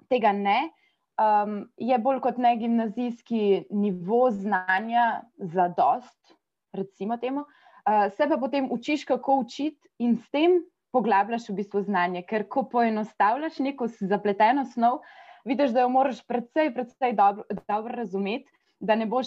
tega 0.08 0.32
ne. 0.32 0.70
Um, 1.14 1.64
je 1.78 1.98
bolj 1.98 2.20
kot 2.22 2.38
ne 2.42 2.56
gimnazijski 2.58 3.66
nivo 3.70 4.30
znanja 4.34 5.22
za 5.38 5.68
dost, 5.76 6.34
recimo 6.74 7.16
temu, 7.22 7.44
uh, 7.44 8.08
se 8.16 8.26
pa 8.28 8.38
potem 8.38 8.66
učiš, 8.70 9.04
kako 9.04 9.36
učiti 9.44 9.88
in 9.98 10.16
s 10.18 10.30
tem 10.34 10.58
poglabljaš 10.90 11.48
v 11.50 11.60
bistvu 11.60 11.84
znanje, 11.86 12.24
ker 12.26 12.48
ko 12.50 12.64
poenostavljaš 12.70 13.60
neko 13.62 13.86
zapleteno 14.00 14.64
snov, 14.64 14.98
uh, 14.98 15.22
vidiš, 15.44 15.70
da 15.70 15.80
jo 15.80 15.88
moraš 15.88 16.26
predvsej, 16.26 16.74
predvsej 16.74 17.12
dobro, 17.12 17.44
dobro 17.68 17.94
razumeti, 17.94 18.50
da 18.80 18.94
ne 18.94 19.06
boš 19.06 19.26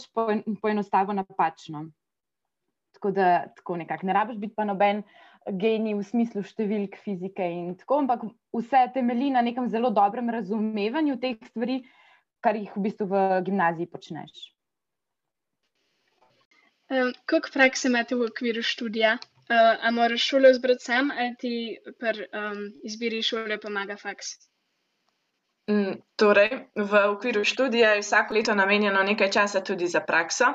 poenostavil 0.61 1.15
napačno. 1.15 1.85
Tako 2.93 3.11
da 3.11 3.47
tako 3.55 3.77
nekako 3.77 4.05
ne 4.05 4.13
rabiš 4.13 4.37
biti 4.37 4.55
pa 4.55 4.65
noben 4.65 5.03
genij 5.51 5.95
v 5.95 6.03
smislu 6.03 6.43
številk 6.43 6.97
fizike 7.03 7.45
in 7.45 7.75
tako, 7.79 8.01
ampak 8.03 8.25
vse 8.55 8.83
temelji 8.93 9.31
na 9.35 9.41
nekem 9.45 9.69
zelo 9.69 9.91
dobrem 9.93 10.29
razumevanju 10.33 11.17
teh 11.21 11.37
stvari, 11.51 11.81
kar 12.43 12.59
jih 12.59 12.73
v 12.75 12.83
bistvu 12.87 13.07
v 13.11 13.23
gimnaziji 13.47 13.89
počneš. 13.91 14.51
Um, 16.87 17.11
Kako 17.25 17.51
prakse 17.53 17.89
imate 17.89 18.15
v 18.15 18.29
okviru 18.31 18.63
študija? 18.63 19.17
Uh, 19.47 19.79
a 19.79 19.91
moraš 19.95 20.25
šolo 20.27 20.49
izbrati 20.51 20.83
sam 20.83 21.11
ali 21.11 21.35
ti 21.39 21.51
pri 21.99 22.27
um, 22.35 22.65
izbiri 22.83 23.21
šole 23.23 23.59
pomaga 23.63 23.95
faks? 23.95 24.35
Mm, 25.71 25.99
torej, 26.15 26.67
v 26.75 27.03
okviru 27.11 27.43
študija 27.43 27.93
je 27.95 28.03
vsako 28.03 28.35
leto 28.35 28.55
namenjeno 28.55 29.03
nekaj 29.03 29.31
časa 29.31 29.63
tudi 29.63 29.87
za 29.87 29.99
prakso. 29.99 30.51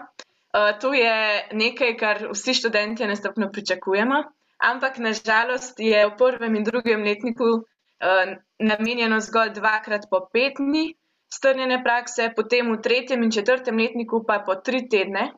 Uh, 0.52 0.72
to 0.80 0.92
je 0.92 1.48
nekaj, 1.52 1.96
kar 1.96 2.26
vsi 2.32 2.54
študenti 2.54 3.08
nastopno 3.08 3.48
pričakujemo, 3.52 4.22
ampak 4.62 4.98
nažalost 4.98 5.80
je 5.80 6.06
v 6.06 6.16
prvem 6.16 6.56
in 6.56 6.64
drugem 6.64 7.02
letniku 7.04 7.50
uh, 7.62 8.34
namenjeno 8.58 9.20
zgolj 9.20 9.54
dvakrat 9.58 10.06
po 10.10 10.26
pet 10.32 10.58
dni 10.58 10.94
strnjene 11.32 11.80
prakse, 11.84 12.30
potem 12.36 12.72
v 12.72 12.80
tretjem 12.80 13.22
in 13.22 13.30
četrtem 13.30 13.78
letniku 13.78 14.24
pa 14.26 14.42
po 14.46 14.54
tri 14.60 14.84
tedne. 14.88 15.32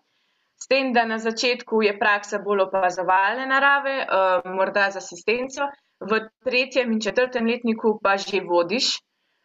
S 0.59 0.67
tem, 0.71 0.93
da 0.93 1.05
na 1.05 1.19
začetku 1.19 1.83
je 1.83 1.93
praksa 1.99 2.39
bolj 2.39 2.67
opazovalne 2.67 3.47
narave, 3.47 3.97
uh, 4.03 4.47
morda 4.55 4.91
z 4.91 5.03
asistenco, 5.03 5.69
v 6.01 6.21
tretjem 6.45 6.93
in 6.93 7.01
četrtem 7.01 7.47
letniku 7.47 7.99
pa 8.03 8.17
že 8.17 8.41
vodiš. 8.43 8.99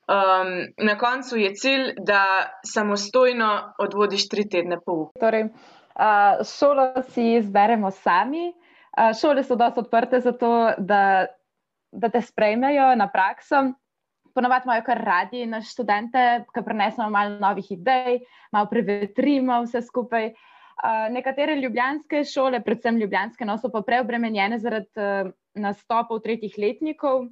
Um, 0.10 0.74
na 0.82 0.98
koncu 0.98 1.38
je 1.38 1.54
cilj, 1.54 1.94
da 2.02 2.50
samostojno 2.66 3.74
odvodiš 3.78 4.30
tri 4.30 4.48
tedne 4.50 4.80
pouk. 4.86 5.14
Torej, 5.22 5.50
uh, 5.50 6.42
šolo 6.42 7.04
si 7.14 7.36
izberemo 7.38 7.92
sami. 7.92 8.50
Uh, 9.00 9.14
šole 9.16 9.44
so 9.44 9.56
dosti 9.56 9.80
odprte 9.80 10.20
za 10.20 10.32
to, 10.36 10.72
da, 10.78 11.26
da 11.92 12.10
te 12.10 12.22
sprejmejo 12.22 12.96
na 13.00 13.08
prakso. 13.08 13.72
Ponovadi 14.36 14.68
imajo 14.68 14.84
kar 14.86 15.00
radi 15.06 15.46
naše 15.46 15.72
študente, 15.72 16.24
ki 16.54 16.64
prenesemo 16.66 17.08
malo 17.10 17.40
novih 17.40 17.72
idej, 17.72 18.20
malo 18.52 18.68
prevetrimo 18.68 19.62
vse 19.64 19.82
skupaj. 19.82 20.34
Uh, 20.84 21.08
nekatere 21.12 21.56
ljubljanske 21.56 22.24
šole, 22.24 22.60
predvsem 22.64 23.00
ljubljanske, 23.00 23.46
no, 23.46 23.58
so 23.58 23.72
pa 23.72 23.82
preobremenjene 23.88 24.60
zaradi 24.60 24.92
uh, 25.00 25.32
nastopov 25.56 26.20
tretjih 26.24 26.56
letnikov, 26.58 27.30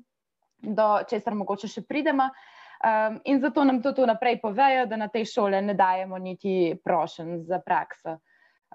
do 0.64 0.88
česar 1.10 1.36
mogoče 1.36 1.68
še 1.68 1.84
pridemo. 1.88 2.30
Um, 2.78 3.20
in 3.26 3.40
zato 3.42 3.64
nam 3.64 3.82
to 3.82 4.06
naprej 4.06 4.40
povejo, 4.42 4.86
da 4.86 4.96
na 4.96 5.08
tej 5.08 5.26
šole 5.26 5.62
ne 5.62 5.74
dajemo 5.74 6.18
niti 6.18 6.78
prošen 6.84 7.44
za 7.44 7.60
prakso. 7.60 8.20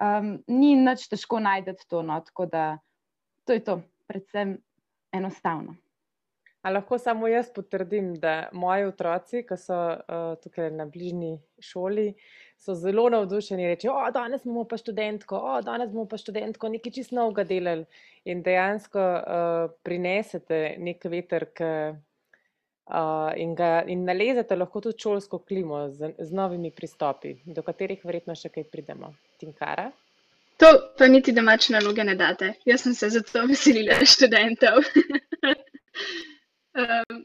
Um, 0.00 0.38
ni 0.49 0.72
nič 0.78 1.08
težko 1.12 1.40
najti 1.42 1.76
to, 1.88 2.00
no, 2.02 2.20
tako 2.25 2.46
da 2.49 2.66
to 3.44 3.52
je 3.52 3.64
to, 3.64 3.80
predvsem 4.08 4.56
enostavno. 5.12 5.76
A 6.62 6.70
lahko 6.70 6.94
samo 6.99 7.26
jaz 7.26 7.49
potrdim, 7.50 8.14
da 8.22 8.49
moji 8.54 8.87
otroci, 8.87 9.40
ki 9.46 9.56
so 9.58 9.75
uh, 9.75 10.37
tukaj 10.42 10.70
na 10.70 10.87
bližnji 10.87 11.32
šoli, 11.58 12.12
so 12.56 12.76
zelo 12.78 13.08
navdušeni 13.11 13.64
in 13.64 13.72
rečejo: 13.72 13.96
O, 13.99 14.11
danes 14.14 14.44
smo 14.44 14.62
pa 14.70 14.78
študentko, 14.78 15.37
o, 15.37 15.56
danes 15.66 15.90
smo 15.90 16.06
pa 16.06 16.20
študentko, 16.22 16.70
nekaj 16.70 16.94
čist 16.94 17.12
novega 17.18 17.42
delali. 17.44 17.84
In 18.30 18.44
dejansko 18.46 19.02
uh, 19.02 19.75
prinesete 19.82 20.62
nek 20.78 21.02
veter, 21.11 21.49
ki 21.50 21.72
uh, 21.90 23.32
in, 23.42 23.56
ga, 23.58 23.72
in 23.90 24.06
nalezete 24.06 24.56
lahko 24.56 24.84
tudi 24.87 25.02
šolsko 25.02 25.42
klimo 25.42 25.88
z, 25.90 26.14
z 26.18 26.30
novimi 26.30 26.70
pristopi, 26.70 27.40
do 27.44 27.66
katerih 27.66 28.06
verjetno 28.06 28.38
še 28.38 28.54
kaj 28.54 28.70
pridemo. 28.70 29.11
Tinkara? 29.42 29.90
To 30.62 30.68
pa 30.99 31.08
niti 31.11 31.32
domače 31.34 31.72
naloge 31.75 32.04
ne 32.04 32.14
date. 32.14 32.52
Jaz 32.64 32.84
sem 32.87 32.94
se 32.94 33.08
zato 33.11 33.46
veselila 33.50 33.96
študentov. 34.06 34.84
um, 36.82 37.25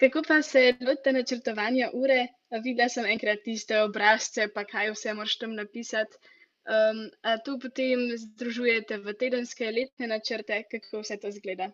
kako 0.00 0.22
pa 0.28 0.42
se 0.42 0.74
lotite 0.80 1.14
načrtovanja 1.16 1.88
ure? 1.96 2.26
Videla 2.64 2.88
sem 2.92 3.06
enkrat 3.14 3.40
tiste 3.44 3.78
obrazce, 3.80 4.48
pa 4.54 4.66
kaj 4.68 4.92
vse 4.92 5.14
moraš 5.16 5.38
tam 5.40 5.54
napisati. 5.56 6.20
Um, 6.68 7.06
a 7.24 7.38
tu 7.40 7.56
potem 7.62 8.02
združujete 8.20 8.98
v 9.00 9.14
tedenske 9.16 9.70
letne 9.72 10.10
načrte, 10.12 10.60
kako 10.68 11.00
vse 11.00 11.16
to 11.22 11.32
zgleda? 11.32 11.70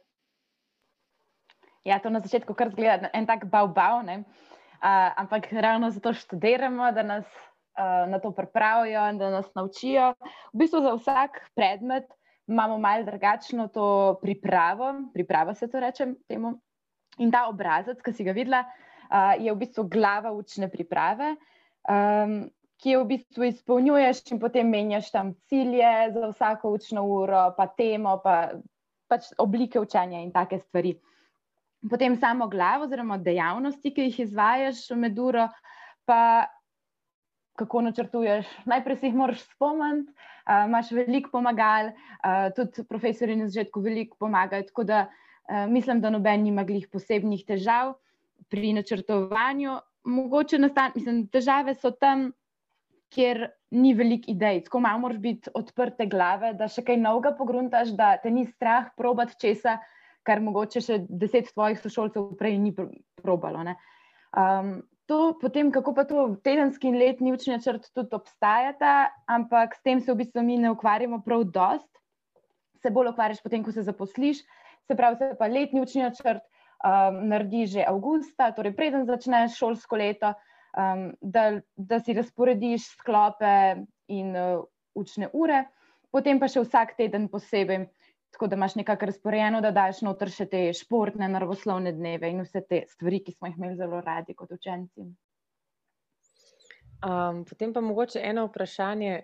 Ja, 1.86 1.98
to 1.98 2.10
na 2.10 2.22
začetku 2.22 2.54
kar 2.54 2.70
zgleda 2.70 3.10
en 3.14 3.26
tak 3.26 3.48
bav-bav, 3.50 4.06
uh, 4.06 4.22
ampak 5.18 5.50
ravno 5.50 5.90
zato 5.90 6.14
študiramo, 6.14 6.92
da 6.94 7.02
nas 7.02 7.26
uh, 7.76 8.08
na 8.10 8.18
to 8.18 8.32
pripravijo 8.32 9.04
in 9.10 9.18
da 9.18 9.30
nas 9.30 9.46
naučijo. 9.54 10.14
V 10.52 10.64
bistvu 10.64 10.82
za 10.82 10.94
vsak 10.94 11.40
predmet 11.54 12.04
imamo 12.46 12.78
malo 12.78 13.04
drugačno 13.04 13.68
to 13.68 14.18
pripravo, 14.22 14.94
priprava 15.14 15.54
se 15.54 15.70
to 15.70 15.80
reče 15.80 16.06
temu. 16.28 16.56
In 17.18 17.30
ta 17.32 17.46
obrazec, 17.48 18.02
ki 18.04 18.12
si 18.12 18.24
ga 18.24 18.32
videla, 18.36 18.64
uh, 18.66 19.32
je 19.40 19.52
v 19.52 19.56
bistvu 19.56 19.86
glava 19.88 20.32
učne 20.32 20.70
priprave. 20.70 21.36
Um, 21.88 22.46
Ki 22.76 22.90
jo 22.92 23.06
v 23.06 23.08
bistvu 23.08 23.46
izpolnjuješ, 23.48 24.18
in 24.34 24.38
potem 24.40 24.68
menjaš 24.68 25.06
tam 25.08 25.30
cilje 25.48 26.10
za 26.12 26.26
vsako 26.28 26.74
učno 26.76 27.06
uro, 27.08 27.54
pa 27.56 27.64
temo, 27.72 28.18
pa 28.20 28.50
pač 29.08 29.30
oblike 29.40 29.80
učenja 29.80 30.20
in 30.20 30.28
take 30.34 30.58
stvari. 30.58 30.92
Potem 31.88 32.18
samo 32.20 32.50
glavo, 32.52 32.84
oziroma 32.84 33.16
dejavnosti, 33.16 33.94
ki 33.94 34.10
jih 34.10 34.20
izvajaš 34.26 34.90
med 34.92 35.18
uro, 35.18 35.46
pa 36.04 36.46
kako 37.56 37.82
načrtuješ. 37.88 38.48
Najprej 38.68 38.96
si 39.00 39.10
jih 39.10 39.18
moraš 39.18 39.42
spomniti, 39.48 40.12
uh, 40.12 40.64
imaš 40.68 40.92
veliko 40.96 41.32
pomagal, 41.32 41.92
uh, 41.92 42.48
tudi 42.56 42.84
profesori 42.88 43.36
na 43.36 43.48
začetku 43.48 43.80
veliko 43.80 44.16
pomagajo. 44.20 44.68
Tako 44.70 44.84
da 44.84 45.06
uh, 45.06 45.66
mislim, 45.70 46.00
da 46.00 46.10
noben 46.10 46.44
nima 46.46 46.64
glih 46.64 46.88
posebnih 46.92 47.44
težav 47.48 47.94
pri 48.48 48.72
načrtovanju. 48.76 49.78
Mogoče 50.06 50.58
nastane, 50.58 50.94
mislim, 50.94 51.24
težave 51.32 51.74
so 51.74 51.90
tam, 51.90 52.30
kjer 53.10 53.46
ni 53.70 53.94
veliko 53.94 54.30
idej. 54.30 54.64
Tako 54.66 54.80
malo 54.80 54.98
moraš 54.98 55.18
biti 55.18 55.50
odprte 55.54 56.06
glave, 56.06 56.52
da 56.54 56.68
še 56.68 56.84
kaj 56.86 56.98
novega 57.00 57.32
pogruntaš, 57.38 57.92
da 57.98 58.16
te 58.22 58.30
ni 58.30 58.46
strah 58.46 58.90
probati 58.96 59.38
česa, 59.40 59.78
kar 60.26 60.42
mogoče 60.42 60.82
še 60.82 60.98
deset 61.08 61.52
tvojih 61.54 61.78
sošolcev 61.80 62.32
prej 62.38 62.58
ni 62.58 62.74
probalo. 63.22 63.62
Um, 64.36 64.80
to, 65.06 65.38
potem, 65.40 65.70
kako 65.70 65.94
pa 65.94 66.04
to 66.04 66.26
tedenski 66.44 66.90
in 66.90 66.98
letni 66.98 67.32
učni 67.32 67.54
načrt 67.54 67.88
tudi 67.94 68.14
obstajata, 68.16 69.10
ampak 69.30 69.74
s 69.78 69.82
tem 69.82 70.00
se 70.00 70.12
v 70.12 70.22
bistvu 70.22 70.42
mi 70.42 70.58
ne 70.58 70.72
ukvarjamo 70.74 71.22
prav 71.24 71.44
dost. 71.54 71.90
Se 72.82 72.90
bolj 72.90 73.12
ukvarjaš 73.14 73.42
potem, 73.42 73.64
ko 73.64 73.72
se 73.72 73.86
zaposliš, 73.86 74.42
se 74.86 74.96
pravi, 74.98 75.16
se 75.16 75.32
pa 75.38 75.46
letni 75.50 75.80
učni 75.80 76.02
načrt 76.02 76.42
um, 76.42 77.22
naredi 77.30 77.66
že 77.66 77.86
avgusta, 77.86 78.50
torej 78.52 78.74
preden 78.76 79.06
začneš 79.06 79.56
šolsko 79.58 79.96
leto, 79.96 80.34
um, 80.76 81.08
da, 81.20 81.60
da 81.76 82.00
si 82.00 82.14
razporediš 82.14 82.90
sklope 82.98 83.86
in 84.12 84.34
uh, 84.36 84.66
učne 84.94 85.30
ure, 85.32 85.64
potem 86.10 86.40
pa 86.40 86.50
še 86.50 86.62
vsak 86.66 86.96
teden 86.98 87.30
posebej 87.30 87.86
tako 88.36 88.46
da 88.46 88.56
imaš 88.56 88.74
nekako 88.74 89.06
razporejeno, 89.06 89.60
da 89.64 89.70
daš 89.70 90.02
noter 90.04 90.28
še 90.28 90.44
te 90.52 90.58
športne, 90.76 91.24
naravoslovne 91.32 91.94
dneve 91.96 92.28
in 92.28 92.42
vse 92.44 92.60
te 92.68 92.82
stvari, 92.90 93.22
ki 93.24 93.32
smo 93.32 93.48
jih 93.48 93.54
imeli 93.56 93.78
zelo 93.78 94.00
radi 94.04 94.34
kot 94.36 94.52
učenci. 94.52 95.06
Um, 97.06 97.38
potem 97.48 97.72
pa 97.72 97.80
mogoče 97.80 98.20
eno 98.20 98.44
vprašanje 98.50 99.14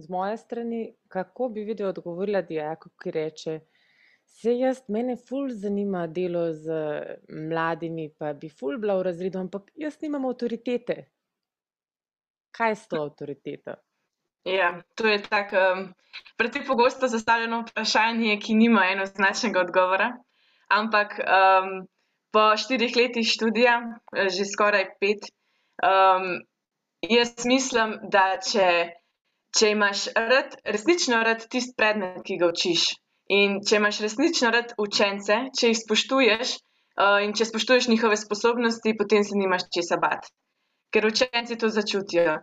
z 0.00 0.08
moje 0.08 0.38
strani, 0.40 0.80
kako 1.12 1.50
bi 1.52 1.66
videl 1.68 1.90
odgovorila 1.90 2.40
dijaku, 2.40 2.88
ki 3.02 3.12
reče, 3.18 3.58
se 4.24 4.56
jaz, 4.56 4.80
mene 4.88 5.18
ful 5.20 5.52
zanima 5.52 6.06
delo 6.06 6.46
z 6.56 6.80
mladimi, 7.28 8.08
pa 8.16 8.32
bi 8.32 8.48
ful 8.48 8.80
bila 8.80 8.96
v 9.02 9.08
razredu, 9.10 9.44
ampak 9.44 9.68
jaz 9.76 10.00
nimam 10.00 10.24
avtoritete. 10.32 11.02
Kaj 12.56 12.72
je 12.72 12.80
s 12.86 12.88
to 12.88 13.04
avtoriteto? 13.04 13.76
Ja, 14.44 14.82
to 14.94 15.06
je 15.06 15.22
tako 15.22 15.56
um, 15.56 15.94
precej 16.36 16.64
pogosto 16.64 17.08
zastavljeno 17.08 17.60
vprašanje, 17.68 18.38
ki 18.40 18.54
nima 18.54 18.86
enoznačnega 18.92 19.60
odgovora. 19.60 20.14
Ampak 20.68 21.18
um, 21.20 21.88
po 22.32 22.56
štirih 22.56 22.96
letih 22.96 23.26
študija, 23.26 23.74
eh, 24.16 24.28
že 24.30 24.46
skoraj 24.48 24.86
pet, 25.00 25.28
um, 25.82 26.40
jaz 27.02 27.44
mislim, 27.44 27.98
da 28.12 28.38
če, 28.50 28.70
če 29.58 29.70
imaš 29.74 30.06
rad, 30.16 30.56
resnično 30.64 31.22
rad 31.26 31.46
tisti 31.50 31.76
predmet, 31.76 32.22
ki 32.24 32.38
ga 32.40 32.50
učiš, 32.54 32.86
in 33.28 33.60
če 33.66 33.80
imaš 33.82 34.00
resnično 34.06 34.50
rad 34.54 34.74
učence, 34.78 35.40
če 35.58 35.72
jih 35.72 35.80
spoštuješ 35.84 36.56
uh, 36.56 37.18
in 37.26 37.34
če 37.36 37.50
spoštuješ 37.50 37.90
njihove 37.92 38.16
sposobnosti, 38.16 38.96
potem 38.98 39.26
se 39.26 39.38
nimaš 39.38 39.68
česa 39.74 39.98
bati, 40.00 40.32
ker 40.94 41.06
učenci 41.06 41.58
to 41.58 41.68
začutijo. 41.68 42.38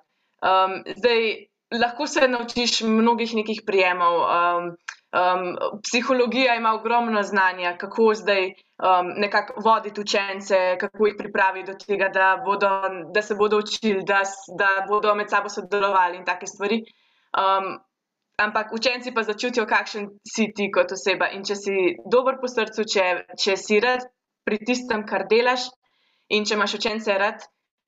Um, 0.46 0.84
zdaj, 1.00 1.48
lahko 1.72 2.08
se 2.08 2.28
naučiš 2.28 2.82
mnogih 2.82 3.36
nekih 3.36 3.62
prijemov. 3.66 4.16
Um, 4.20 4.66
um, 4.68 5.56
psihologija 5.84 6.56
ima 6.56 6.74
ogromno 6.74 7.24
znanja, 7.24 7.78
kako 7.78 8.14
zdaj 8.14 8.46
um, 8.46 9.14
nekako 9.18 9.62
voditi 9.62 10.02
učence, 10.02 10.78
kako 10.80 11.08
jih 11.08 11.16
pripraviti 11.18 11.72
do 11.72 11.78
tega, 11.78 12.10
da, 12.10 12.42
bodo, 12.46 12.70
da 13.14 13.22
se 13.22 13.36
bodo 13.36 13.58
učili, 13.58 14.04
da, 14.04 14.22
da 14.58 14.86
bodo 14.90 15.16
med 15.16 15.30
sabo 15.30 15.50
sodelovali 15.50 16.18
in 16.18 16.26
take 16.26 16.48
stvari. 16.48 16.84
Um, 17.38 17.80
ampak 18.38 18.74
učenci 18.74 19.14
pa 19.14 19.24
začutijo, 19.24 19.66
kakšen 19.66 20.10
si 20.36 20.52
ti 20.56 20.72
kot 20.72 20.92
oseba. 20.92 21.30
In 21.34 21.44
če 21.44 21.56
si 21.56 21.76
dober 22.12 22.38
po 22.42 22.48
srcu, 22.48 22.86
če, 22.86 23.06
če 23.44 23.58
si 23.58 23.80
rad 23.80 24.06
pri 24.46 24.60
tistem, 24.64 25.04
kar 25.06 25.26
delaš, 25.28 25.68
in 26.30 26.46
če 26.46 26.56
imaš 26.56 26.78
učence 26.78 27.18
rad 27.18 27.44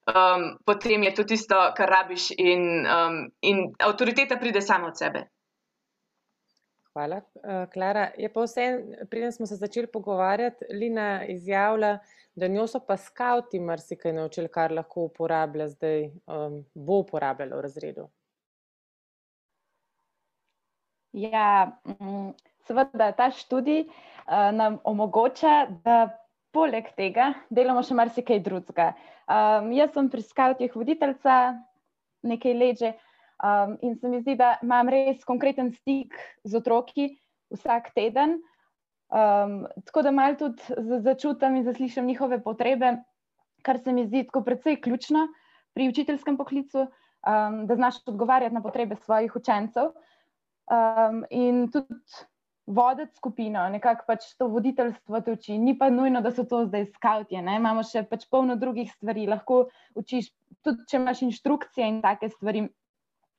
um, 0.09 0.57
potem 0.65 1.03
je 1.03 1.13
to 1.15 1.23
tisto, 1.23 1.57
kar 1.77 1.89
rabiš, 1.89 2.31
in, 2.37 2.85
um, 2.85 3.19
in 3.41 3.73
avtoriteta 3.79 4.37
pride 4.37 4.61
sama 4.61 4.87
od 4.87 4.97
sebe. 4.97 5.25
Hvala, 6.93 7.21
uh, 7.21 7.65
Klara. 7.73 8.09
Je 8.17 8.29
pa 8.33 8.43
vse, 8.43 8.65
preden 9.09 9.31
smo 9.31 9.45
se 9.45 9.55
začeli 9.55 9.87
pogovarjati, 9.87 10.65
Lina 10.69 11.25
izjavlja, 11.25 11.99
da 12.35 12.47
njo 12.47 12.67
so 12.67 12.79
pa 12.79 12.97
skavti 12.97 13.59
marsikaj 13.59 14.13
naučili, 14.13 14.47
kar 14.47 14.71
lahko 14.71 15.01
uporablja 15.09 15.67
zdaj, 15.67 16.09
um, 16.27 16.63
bo 16.73 17.01
uporabljala 17.03 17.55
v 17.55 17.61
razredu. 17.61 18.07
Ja, 21.11 21.79
mm, 21.85 22.33
seveda 22.67 23.11
ta 23.11 23.31
študij 23.31 23.85
uh, 23.85 24.51
nam 24.53 24.77
omogoča, 24.83 25.67
da 25.83 26.19
poleg 26.55 26.89
tega 26.97 27.33
delamo 27.53 27.83
še 27.85 27.97
marsikaj 27.97 28.39
drugega. 28.45 28.93
Um, 29.29 29.71
jaz 29.77 29.93
sem 29.93 30.09
pri 30.09 30.25
skavtih 30.25 30.75
voditeljca 30.75 31.35
nekaj 32.25 32.55
leže 32.57 32.93
um, 33.43 33.75
in 33.85 33.95
se 33.99 34.09
mi 34.09 34.21
zdi, 34.23 34.35
da 34.39 34.57
imam 34.63 34.89
res 34.89 35.23
konkreten 35.27 35.71
stik 35.77 36.17
z 36.43 36.57
otroki 36.59 37.11
vsak 37.53 37.91
teden. 37.95 38.39
Um, 39.09 39.63
tako 39.87 40.03
da 40.05 40.13
malo 40.13 40.37
tudi 40.37 41.01
začutim 41.05 41.57
in 41.57 41.65
zaslišim 41.65 42.05
njihove 42.05 42.41
potrebe, 42.45 42.99
kar 43.65 43.79
se 43.81 43.93
mi 43.93 44.05
zdi 44.05 44.25
tako 44.27 44.43
precej 44.45 44.77
ključno 44.81 45.27
pri 45.73 45.89
učiteljskem 45.89 46.37
poklicu, 46.37 46.85
um, 46.85 47.63
da 47.69 47.77
znaš 47.77 48.01
odgovarjati 48.07 48.55
na 48.55 48.61
potrebe 48.61 48.95
svojih 48.95 49.35
učencev. 49.35 49.93
Um, 50.69 51.23
in 51.29 51.69
tudi 51.73 51.95
voditi 52.69 53.17
skupino, 53.17 53.63
nekako 53.73 54.05
pač 54.07 54.27
to 54.37 54.47
voditeljstvo 54.53 55.21
te 55.25 55.33
uči. 55.33 55.57
Ni 55.57 55.73
pa 55.77 55.89
nujno, 55.89 56.21
da 56.21 56.31
so 56.31 56.45
to 56.45 56.63
zdaj 56.67 56.85
skavtje. 56.93 57.41
Imamo 57.41 57.83
še 57.83 58.03
pač 58.09 58.27
polno 58.29 58.55
drugih 58.61 58.91
stvari, 58.93 59.25
lahko 59.29 59.63
učiš, 59.97 60.29
tudi 60.65 60.85
če 60.89 60.99
imaš 61.01 61.23
inštrukcije 61.25 61.87
in 61.89 61.99
take 62.05 62.29
stvari, 62.29 62.67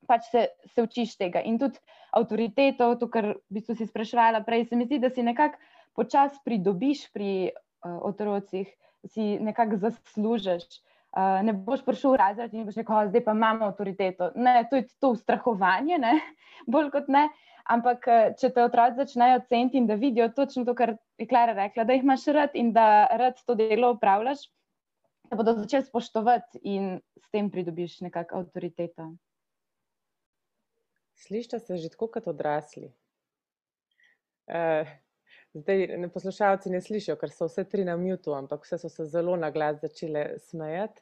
pač 0.09 0.27
se, 0.33 0.45
se 0.73 0.83
učiš 0.83 1.15
tega. 1.21 1.43
In 1.47 1.61
tudi 1.61 1.79
avtoriteto, 2.17 2.91
to, 2.99 3.07
kar 3.11 3.33
bi 3.47 3.63
si 3.63 3.87
sprašvala 3.87 4.43
prej, 4.47 4.67
se 4.67 4.79
mi 4.79 4.89
zdi, 4.89 4.99
da 4.99 5.09
si 5.09 5.23
nekako 5.23 5.61
počasi 5.95 6.43
pridobiš 6.43 7.07
pri 7.15 7.31
uh, 7.51 7.99
otrocih, 8.11 8.67
si 9.07 9.37
nekako 9.39 9.79
zaslužiš. 9.79 10.81
Uh, 11.11 11.41
ne 11.43 11.51
boš 11.51 11.81
prišel 11.83 12.13
v 12.13 12.19
razred 12.21 12.53
in 12.55 12.63
boš 12.63 12.77
rekel, 12.79 13.09
zdaj 13.11 13.23
pa 13.25 13.33
imamo 13.35 13.67
avtoriteto. 13.67 14.31
Ne, 14.39 14.61
to 14.69 14.79
je 14.79 14.87
to 14.95 15.11
ustrahovanje, 15.11 15.97
ne? 15.99 16.13
bolj 16.71 16.91
kot 16.93 17.09
ne. 17.11 17.27
Ampak, 17.71 18.07
eh, 18.07 18.31
če 18.39 18.49
te 18.55 18.63
otroci 18.63 18.97
začnejo 18.97 19.43
ceniti 19.49 19.77
in 19.77 19.85
da 19.87 19.95
vidijo 19.99 20.29
točno 20.33 20.63
to, 20.65 20.73
kar 20.75 20.95
je 21.21 21.27
Klara 21.29 21.53
rekla, 21.53 21.85
da 21.85 21.93
jih 21.93 22.03
imaš 22.03 22.25
rad 22.33 22.55
in 22.57 22.71
da 22.73 23.05
rad 23.19 23.37
to 23.45 23.55
delo 23.55 23.91
upravljaš, 23.93 24.47
te 25.29 25.37
bodo 25.37 25.53
začeli 25.59 25.85
spoštovati 25.85 26.63
in 26.63 26.95
s 27.21 27.29
tem 27.29 27.51
pridobiš 27.53 27.99
nekakšno 28.07 28.41
avtoriteto. 28.41 29.11
Slišite 31.21 31.59
se 31.59 31.77
že 31.77 31.91
tako 31.93 32.09
kot 32.15 32.27
odrasli. 32.27 32.89
Uh, 34.49 34.89
zdaj, 35.53 35.87
poslušalci 36.13 36.69
ne 36.69 36.81
slišijo, 36.81 37.15
ker 37.19 37.31
so 37.31 37.47
vse 37.49 37.63
tri 37.69 37.85
na 37.87 37.97
mjutu, 37.97 38.33
ampak 38.33 38.65
vse 38.65 38.77
so 38.81 38.89
se 38.89 39.05
zelo 39.05 39.35
na 39.37 39.51
glas 39.51 39.81
začele 39.81 40.25
smejati. 40.39 41.01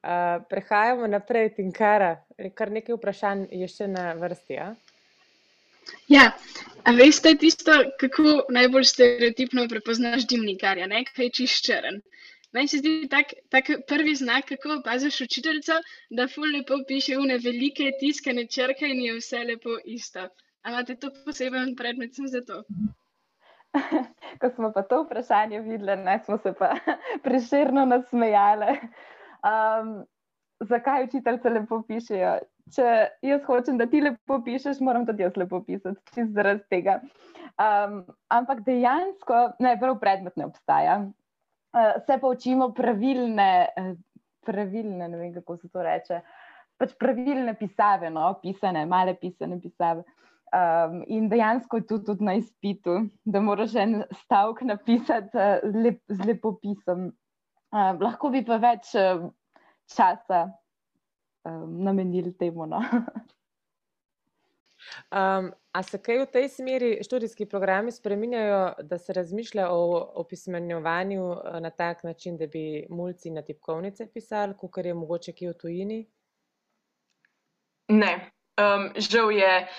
Uh, 0.00 0.40
prehajamo 0.48 1.06
naprej, 1.06 1.50
Tinkara, 1.56 2.14
kar 2.56 2.70
nekaj 2.72 2.96
vprašanj 2.96 3.48
je 3.52 3.66
še 3.68 3.88
na 3.92 4.12
vrsti. 4.16 4.54
Ja? 4.56 4.70
Ja, 6.08 6.22
a 6.84 6.92
veste 6.96 7.34
tisto, 7.40 7.74
kako 8.00 8.32
najbolj 8.56 8.86
stereotipno 8.88 9.66
prepoznaš 9.68 10.24
dimnikarja, 10.30 10.86
ne? 10.88 11.04
kaj 11.04 11.28
je 11.28 11.34
čist 11.40 11.66
črn. 11.66 12.00
Meni 12.56 12.68
se 12.68 12.80
zdi 12.80 12.92
tak, 13.10 13.34
tak 13.52 13.68
prvi 13.86 14.14
znak, 14.18 14.48
kako 14.48 14.78
opaziš 14.78 15.20
učiteljico, 15.26 15.76
da 16.10 16.26
ful 16.32 16.48
lepo 16.50 16.80
piše 16.88 17.18
une 17.18 17.36
velike 17.44 17.92
tiskane 18.00 18.46
črke 18.46 18.88
in 18.90 19.04
je 19.04 19.18
vse 19.20 19.44
lepo 19.52 19.76
isto. 19.84 20.26
A 20.62 20.72
imate 20.72 20.96
to 20.96 21.12
poseben 21.24 21.76
predmet 21.76 22.18
za 22.32 22.40
to? 22.48 22.64
Ko 24.40 24.50
smo 24.54 24.72
pa 24.72 24.82
to 24.82 25.02
vprašanje 25.04 25.60
videli, 25.60 25.96
ne, 25.96 26.18
smo 26.24 26.38
se 26.38 26.52
pa 26.58 26.74
preširno 27.24 27.84
nasmejali. 27.84 28.78
Um, 29.46 30.04
zakaj 30.60 31.04
učiteljice 31.04 31.50
lepo 31.50 31.82
pišejo? 31.88 32.34
Če 32.70 32.90
jaz 33.26 33.40
hočem, 33.46 33.78
da 33.80 33.86
ti 33.90 34.02
lepo 34.02 34.38
pišeš, 34.46 34.82
moram 34.86 35.06
tudi 35.06 35.24
jaz 35.24 35.38
lepo 35.40 35.62
pisati, 35.66 35.98
čist 36.14 36.34
zaradi 36.36 36.62
tega. 36.70 37.00
Um, 37.60 38.04
ampak 38.30 38.62
dejansko, 38.66 39.40
prav 39.58 39.96
predmet 40.02 40.36
ne 40.38 40.46
obstaja. 40.46 41.00
Uh, 41.70 41.96
se 42.06 42.18
pa 42.20 42.30
učimo 42.30 42.70
pravilne, 42.74 43.50
uh, 43.78 43.90
pravilne, 44.46 45.08
ne 45.08 45.18
vem 45.18 45.34
kako 45.34 45.56
se 45.56 45.68
to 45.68 45.82
reče, 45.82 46.20
pač 46.78 46.94
pravilne 46.98 47.54
pisave, 47.58 48.10
no, 48.10 48.32
pisane, 48.42 48.86
male 48.86 49.14
pisane 49.18 49.58
pisave. 49.62 50.06
Um, 50.50 51.04
in 51.06 51.28
dejansko 51.28 51.76
je 51.76 51.86
to 51.86 51.98
tudi 51.98 52.24
na 52.24 52.34
izpitu, 52.34 52.96
da 53.24 53.40
moraš 53.40 53.74
en 53.74 54.02
stavek 54.22 54.60
napisati 54.66 55.36
uh, 55.38 55.74
lep, 55.82 56.00
z 56.08 56.26
lepopisom. 56.26 57.04
Uh, 57.70 58.00
lahko 58.00 58.32
bi 58.34 58.42
pa 58.44 58.56
več 58.58 58.88
uh, 58.98 59.28
časa 59.86 60.48
um, 61.46 61.76
namenili 61.86 62.32
temu. 62.34 62.66
No? 62.66 62.80
um, 65.14 65.52
a 65.70 65.82
se 65.86 66.00
kaj 66.02 66.18
v 66.24 66.26
tej 66.34 66.48
smeri 66.50 66.88
študijski 67.06 67.46
programi 67.46 67.94
spremenjajo, 67.94 68.74
da 68.82 68.98
se 68.98 69.14
razmišlja 69.14 69.68
o 69.70 70.00
opismenjevanju 70.24 71.28
na 71.62 71.70
tak 71.70 72.02
način, 72.02 72.38
da 72.38 72.46
bi 72.50 72.88
mulci 72.90 73.30
na 73.30 73.42
tipkovnice 73.46 74.08
pisali, 74.10 74.56
kot 74.58 74.82
je 74.82 74.94
mogoče 74.94 75.32
ki 75.32 75.52
v 75.52 75.54
tujini? 75.54 76.00
Ne, 77.94 78.32
um, 78.58 78.90
žal 78.98 79.30
je 79.30 79.54
uh, 79.62 79.78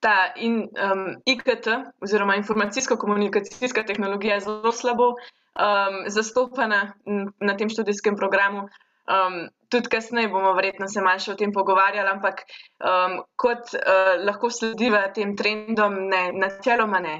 ta 0.00 0.32
in, 0.36 0.68
um, 0.76 1.16
IKT, 1.24 1.68
oziroma 2.04 2.36
informacijsko-komunikacijska 2.36 3.82
tehnologija, 3.86 4.40
zelo 4.40 4.72
slabo 4.72 5.08
um, 5.08 6.02
zastopana 6.06 6.92
na 7.40 7.56
tem 7.56 7.68
študijskem 7.68 8.16
programu. 8.16 8.68
Um, 9.06 9.48
tudi 9.70 9.88
kasneje 9.88 10.28
bomo 10.28 10.52
verjetno 10.54 10.88
se 10.88 11.00
malce 11.00 11.32
o 11.32 11.36
tem 11.38 11.52
pogovarjali, 11.52 12.10
ampak 12.10 12.42
um, 12.82 13.22
kot 13.36 13.72
uh, 13.78 14.12
lahko 14.26 14.50
slediva 14.50 15.06
tem 15.14 15.36
trendom, 15.36 15.94
ne, 16.10 16.30
načeloma 16.34 17.00
ne. 17.00 17.16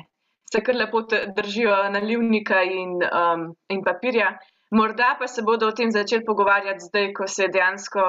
Se 0.53 0.63
kar 0.63 0.77
lepo 0.79 1.03
držijo 1.37 1.75
nalivnika 1.91 2.63
in, 2.63 3.01
um, 3.03 3.49
in 3.69 3.83
papirja. 3.83 4.37
Morda 4.71 5.15
pa 5.19 5.27
se 5.27 5.43
bodo 5.43 5.69
o 5.69 5.75
tem 5.75 5.91
začeli 5.91 6.25
pogovarjati 6.25 6.85
zdaj, 6.89 7.13
ko 7.15 7.27
se 7.27 7.47
je 7.47 7.53
dejansko 7.55 8.03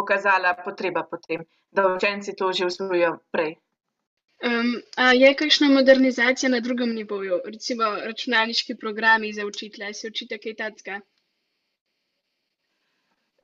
pokazala 0.00 0.56
potreba 0.64 1.06
po 1.10 1.20
tem, 1.28 1.44
da 1.70 1.90
učenci 1.94 2.36
to 2.36 2.52
že 2.52 2.72
usvojijo 2.72 3.18
prej. 3.32 3.56
Um, 4.40 4.80
a 4.96 5.12
je 5.12 5.34
kakšna 5.36 5.68
modernizacija 5.68 6.48
na 6.50 6.60
drugem 6.60 6.94
nivoju, 6.96 7.40
recimo 7.44 7.84
računalniški 8.04 8.76
programi 8.80 9.32
za 9.32 9.44
učitelje, 9.46 9.94
se 9.94 10.08
učite 10.08 10.38
kaj 10.38 10.54
takega? 10.56 11.00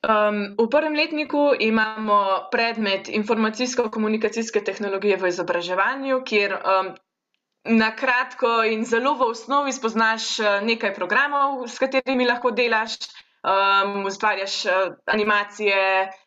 Um, 0.06 0.54
v 0.56 0.68
prvem 0.70 0.96
letniku 0.96 1.50
imamo 1.60 2.48
predmet 2.52 3.08
informacijsko-komunikacijske 3.08 4.64
tehnologije 4.64 5.16
v 5.16 5.28
izobraževanju, 5.28 6.22
kjer 6.24 6.56
um, 6.56 6.92
na 7.76 7.90
kratko 7.96 8.62
in 8.64 8.84
zelo 8.84 9.14
v 9.20 9.28
osnovi 9.34 9.72
spoznaš 9.72 10.38
nekaj 10.62 10.94
programov, 10.94 11.66
s 11.68 11.76
katerimi 11.82 12.24
lahko 12.24 12.54
delaš, 12.56 12.96
um, 13.44 14.06
ustvarjaš 14.08 14.62
animacije, 15.04 15.82
z, 16.08 16.25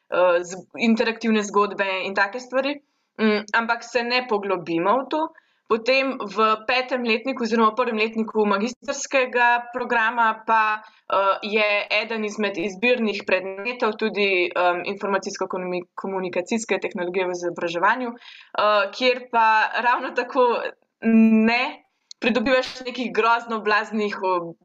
interaktivne 0.78 1.44
zgodbe 1.44 1.88
in 2.06 2.16
take 2.18 2.40
stvari, 2.40 2.80
um, 3.22 3.44
ampak 3.54 3.84
se 3.84 4.04
ne 4.04 4.26
poglobimo 4.30 4.98
v 5.04 5.06
to. 5.10 5.22
Potem 5.70 6.18
v 6.18 6.66
petem 6.66 7.06
letniku, 7.06 7.46
oziroma 7.46 7.70
v 7.70 7.78
prvem 7.78 8.02
letniku 8.02 8.42
magistrskega 8.42 9.70
programa, 9.70 10.42
pa 10.42 10.82
uh, 10.82 11.38
je 11.46 11.86
eden 11.94 12.26
izmed 12.26 12.58
izbirnih 12.58 13.22
predmetov 13.22 13.94
tudi 14.02 14.50
um, 14.50 14.82
informacijsko-komunikacijske 14.82 16.82
tehnologije 16.82 17.30
v 17.30 17.38
izobraževanju, 17.38 18.10
uh, 18.10 18.90
kjer 18.98 19.30
pa 19.30 19.70
ravno 19.86 20.10
tako 20.18 20.58
ne 21.46 21.86
pridobivaš 22.18 22.82
nekih 22.90 23.14
grozno 23.14 23.62
blaznih, 23.62 24.18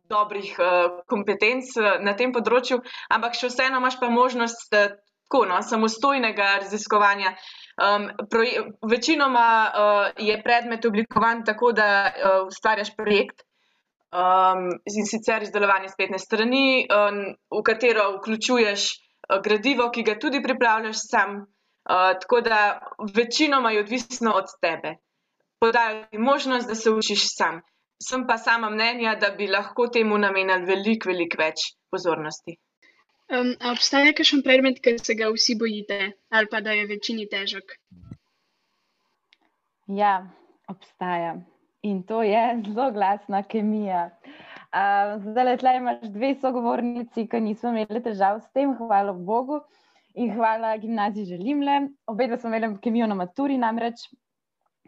dobrih 0.08 0.56
uh, 0.56 1.04
kompetenc 1.04 1.68
na 2.00 2.16
tem 2.16 2.32
področju, 2.32 2.80
ampak 3.12 3.36
še 3.36 3.52
vseeno 3.52 3.84
imaš 3.84 4.00
pa 4.00 4.08
možnost 4.08 4.72
tako, 5.24 5.44
no, 5.46 5.62
samostojnega 5.62 6.58
raziskovanja. 6.62 7.34
Um, 7.74 8.10
večinoma 8.90 9.48
uh, 9.70 10.26
je 10.26 10.42
predmet 10.42 10.84
oblikovan 10.84 11.44
tako, 11.44 11.72
da 11.72 11.88
uh, 12.06 12.46
ustvarjaš 12.46 12.94
projekt 12.96 13.42
um, 14.14 14.68
in 14.86 15.06
sicer 15.06 15.42
izdelovanje 15.42 15.88
spletne 15.88 16.18
strani, 16.18 16.86
um, 16.86 17.24
v 17.50 17.62
katero 17.66 18.12
vključuješ 18.18 18.86
uh, 18.94 19.40
gradivo, 19.42 19.90
ki 19.90 20.02
ga 20.02 20.18
tudi 20.18 20.42
pripravljaš 20.42 20.96
sam. 21.10 21.36
Uh, 21.84 22.14
tako 22.20 22.40
da 22.40 22.80
večinoma 23.16 23.70
je 23.70 23.80
odvisno 23.80 24.32
od 24.32 24.46
tebe. 24.60 24.96
Podajo 25.60 26.04
ti 26.10 26.18
možnost, 26.18 26.68
da 26.68 26.74
se 26.74 26.90
učiš 26.90 27.26
sam. 27.36 27.60
Sem 28.08 28.26
pa 28.26 28.38
sama 28.38 28.70
mnenja, 28.70 29.14
da 29.20 29.30
bi 29.30 29.46
lahko 29.46 29.88
temu 29.88 30.18
namenili 30.18 30.66
veliko, 30.66 31.08
veliko 31.08 31.40
več 31.40 31.68
pozornosti. 31.90 32.56
Um, 33.32 33.54
obstaja 33.72 34.12
kakšen 34.12 34.42
predmet, 34.44 34.82
ki 34.84 34.98
se 35.00 35.14
ga 35.16 35.30
vsi 35.32 35.56
bojite, 35.56 36.12
ali 36.28 36.48
pa 36.52 36.60
da 36.60 36.74
je 36.76 36.84
večini 36.90 37.24
težek? 37.30 37.72
Ja, 39.88 40.26
obstaja. 40.68 41.38
In 41.84 42.02
to 42.04 42.22
je 42.22 42.42
zelo 42.66 42.90
glasna 42.92 43.42
kemija. 43.48 44.10
Uh, 44.74 45.16
zdaj, 45.24 45.56
le 45.62 45.74
imaš 45.78 46.04
dve 46.12 46.34
sogovornici, 46.42 47.24
ki 47.30 47.40
niso 47.40 47.72
imeli 47.72 48.04
težav 48.04 48.42
s 48.42 48.52
tem, 48.52 48.76
hvala 48.76 49.16
Bogu 49.16 49.62
in 50.14 50.32
hvala 50.36 50.76
gimnaziji 50.82 51.32
želim 51.32 51.62
le. 51.64 51.80
Obe 52.06 52.28
smo 52.36 52.52
imeli 52.52 52.74
kemijo 52.82 53.06
na 53.08 53.16
maturi, 53.16 53.56
namreč, 53.58 54.08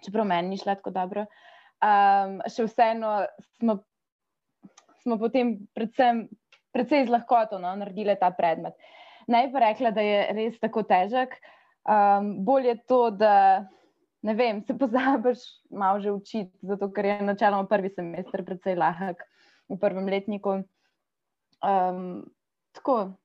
čeprav 0.05 0.29
meni 0.29 0.53
ni 0.53 0.59
šlo 0.61 0.75
tako 0.77 0.93
dobro. 0.93 1.25
Um, 1.81 2.41
še 2.53 2.69
vseeno 2.69 3.23
smo, 3.57 3.81
smo 5.01 5.17
potem, 5.21 5.57
predvsem 5.77 6.27
precej 6.77 7.07
z 7.09 7.15
lahkoto 7.15 7.59
no, 7.63 7.73
naredile 7.81 8.19
ta 8.21 8.29
predmet. 8.37 8.77
Naj 9.27 9.49
pa 9.53 9.65
rekla, 9.65 9.91
da 9.97 10.05
je 10.05 10.19
res 10.37 10.61
tako 10.61 10.85
težek. 10.87 11.41
Um, 11.87 12.45
bolje 12.45 12.75
je 12.75 12.79
to, 12.91 13.01
da 13.11 13.67
vem, 14.23 14.61
se 14.67 14.75
pozabiš 14.79 15.39
malo 15.71 16.01
že 16.01 16.13
učiti, 16.13 16.53
zato 16.63 16.91
ker 16.93 17.05
je 17.05 17.19
načeloma 17.23 17.67
prvi 17.71 17.91
semester 17.95 18.45
precej 18.45 18.75
lahek 18.79 19.23
v 19.69 19.79
prvem 19.79 20.07
letniku. 20.11 20.61
Um, 21.63 22.27
tako, 22.75 23.17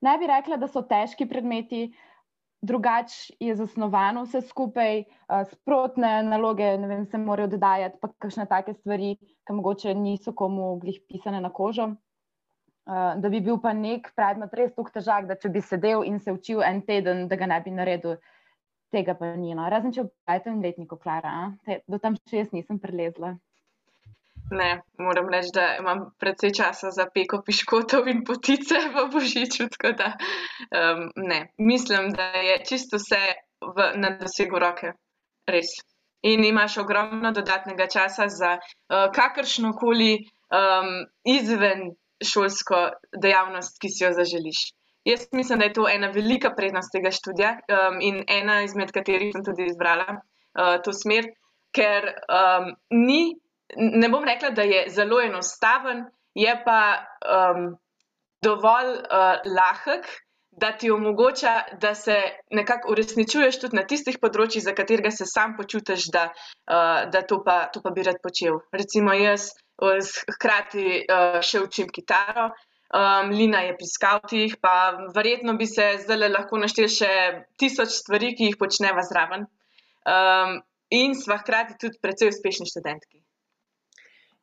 naj 0.00 0.18
bi 0.18 0.30
rekla, 0.30 0.56
da 0.56 0.68
so 0.70 0.82
težki 0.82 1.28
predmeti. 1.28 1.88
Drugače 2.58 3.36
je 3.38 3.54
zasnovano 3.54 4.24
vse 4.26 4.40
skupaj, 4.42 5.04
uh, 5.30 5.44
sprotne 5.52 6.24
naloge, 6.26 6.72
ne 6.78 6.88
vem, 6.90 7.04
se 7.06 7.18
morajo 7.18 7.52
dodajati, 7.54 8.00
pa 8.02 8.10
kakšne 8.18 8.48
take 8.50 8.74
stvari, 8.74 9.14
ki 9.46 9.54
mogoče 9.54 9.94
niso 9.94 10.34
komu 10.34 10.72
glih 10.82 10.98
pisane 11.06 11.38
na 11.40 11.52
kožo. 11.54 11.92
Uh, 12.88 13.18
da 13.20 13.28
bi 13.28 13.42
bil 13.44 13.58
pa 13.60 13.74
nek 13.76 14.06
predmet 14.16 14.54
res 14.56 14.70
tako 14.72 14.94
težak, 14.94 15.26
da 15.28 15.34
če 15.36 15.50
bi 15.52 15.60
sedel 15.60 16.06
in 16.08 16.22
se 16.24 16.32
učil 16.32 16.62
en 16.64 16.80
teden, 16.86 17.26
da 17.28 17.36
ga 17.36 17.48
ne 17.50 17.58
bi 17.60 17.74
naredil, 17.76 18.14
tega 18.88 19.12
pa 19.18 19.34
ni. 19.36 19.52
No. 19.52 19.66
Razen 19.68 19.92
če 19.92 20.06
obajate 20.06 20.48
en 20.54 20.62
letnik, 20.64 20.94
Klara, 21.02 21.34
Te, 21.68 21.82
do 21.84 22.00
tam 22.00 22.16
še 22.16 22.40
jaz 22.40 22.56
nisem 22.56 22.80
prelezla. 22.80 23.34
Ne, 24.50 24.70
moram 25.04 25.28
reči, 25.28 25.50
da 25.52 25.66
imam 25.76 26.06
precej 26.16 26.54
časa 26.56 26.90
za 26.96 27.04
peko 27.12 27.42
piškotov 27.44 28.08
in 28.08 28.24
potice 28.24 28.80
v 28.94 29.04
božiču. 29.12 29.68
Da, 29.84 30.14
um, 30.72 31.04
ne, 31.16 31.42
mislim, 31.58 32.12
da 32.16 32.32
je 32.40 32.56
čisto 32.64 32.96
vse 32.96 33.20
v, 33.60 33.92
na 34.00 34.14
dosegu 34.16 34.58
roke, 34.64 34.94
res. 35.44 35.76
In 36.24 36.44
imaš 36.44 36.78
ogromno 36.80 37.30
dodatnega 37.36 37.86
časa 37.92 38.28
za 38.32 38.56
uh, 38.56 39.10
kakršno 39.12 39.76
koli 39.76 40.16
um, 40.48 41.04
izven 41.28 41.90
šolsko 42.24 42.88
dejavnost, 43.22 43.78
ki 43.80 43.90
si 43.92 44.04
jo 44.04 44.12
zaželiš. 44.16 44.60
Jaz 45.08 45.26
mislim, 45.32 45.58
da 45.58 45.64
je 45.64 45.72
to 45.72 45.88
ena 45.88 46.10
velika 46.12 46.50
prednost 46.56 46.92
tega 46.92 47.10
študija 47.10 47.52
um, 47.56 48.00
in 48.00 48.24
ena 48.28 48.62
izmed 48.62 48.90
katerih 48.92 49.32
sem 49.32 49.44
tudi 49.44 49.68
izbrala 49.70 50.18
uh, 50.18 50.76
to 50.84 50.92
smer, 50.92 51.30
ker 51.72 52.10
um, 52.28 52.72
ni, 52.90 53.38
ne 53.76 54.08
bom 54.08 54.24
rekla, 54.24 54.50
da 54.50 54.62
je 54.62 54.86
zelo 54.92 55.20
enostaven, 55.24 56.04
je 56.34 56.54
pa 56.64 56.80
um, 57.24 57.70
dovolj 58.44 58.90
uh, 58.98 59.46
lahek, 59.46 60.10
da 60.58 60.72
ti 60.76 60.90
omogoča, 60.90 61.62
da 61.80 61.94
se 61.94 62.16
nekako 62.50 62.92
uresničuješ 62.92 63.60
tudi 63.62 63.78
na 63.78 63.84
tistih 63.86 64.18
področjih, 64.18 64.64
za 64.64 64.74
katerega 64.74 65.12
se 65.14 65.26
sam 65.26 65.54
počutiš, 65.56 66.08
da, 66.12 66.28
uh, 66.34 67.06
da 67.12 67.22
to, 67.22 67.40
pa, 67.46 67.68
to 67.72 67.82
pa 67.84 67.94
bi 67.94 68.02
rad 68.02 68.18
počel. 68.22 68.58
Recimo 68.74 69.14
jaz 69.14 69.52
hkrati 69.78 71.04
uh, 71.04 71.38
še 71.44 71.62
učim 71.62 71.92
kitaro. 71.94 72.50
Um, 72.88 73.34
Lina 73.36 73.60
je 73.66 73.74
pri 73.76 73.86
skavtih, 73.86 74.56
pa 74.64 74.96
verjetno 75.14 75.52
bi 75.60 75.66
se 75.68 75.90
zdaj 76.06 76.30
lahko 76.30 76.56
naštel 76.56 76.88
še 76.88 77.10
tisoč 77.60 77.92
stvari, 77.98 78.32
ki 78.34 78.48
jih 78.48 78.56
počneva 78.60 79.04
zraven. 79.04 79.44
Um, 80.08 80.60
in 80.90 81.14
sva 81.14 81.36
hkrati 81.42 81.76
tudi 81.82 82.00
precej 82.00 82.32
uspešni 82.32 82.68
študentki. 82.70 83.20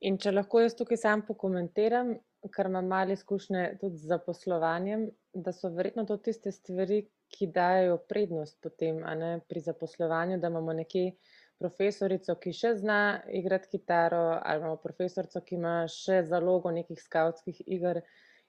In 0.06 0.20
če 0.22 0.36
lahko 0.36 0.62
jaz 0.62 0.76
tukaj 0.78 1.00
sam 1.02 1.24
pokomentiram, 1.26 2.14
ker 2.54 2.70
imam 2.70 2.86
malo 2.92 3.16
izkušnje 3.16 3.64
tudi 3.82 3.98
z 3.98 4.12
zaposlovanjem, 4.12 5.08
da 5.34 5.54
so 5.56 5.72
verjetno 5.74 6.06
to 6.06 6.20
tiste 6.22 6.54
stvari, 6.54 7.02
ki 7.34 7.48
dajo 7.50 7.98
prednost 8.06 8.60
potem 8.62 9.00
ne, 9.18 9.40
pri 9.50 9.64
zaposlovanju, 9.66 10.38
da 10.40 10.52
imamo 10.54 10.76
nekje 10.78 11.16
profesorico, 11.60 12.36
ki 12.42 12.54
še 12.54 12.76
zna 12.82 13.00
igrati 13.40 13.72
kitaro, 13.78 14.40
ali 14.42 14.62
imamo 14.62 14.80
profesorico, 14.84 15.42
ki 15.42 15.56
ima 15.56 15.76
še 15.92 16.22
zalogo 16.30 16.72
nekih 16.76 17.00
skautskih 17.02 17.62
iger, 17.66 18.02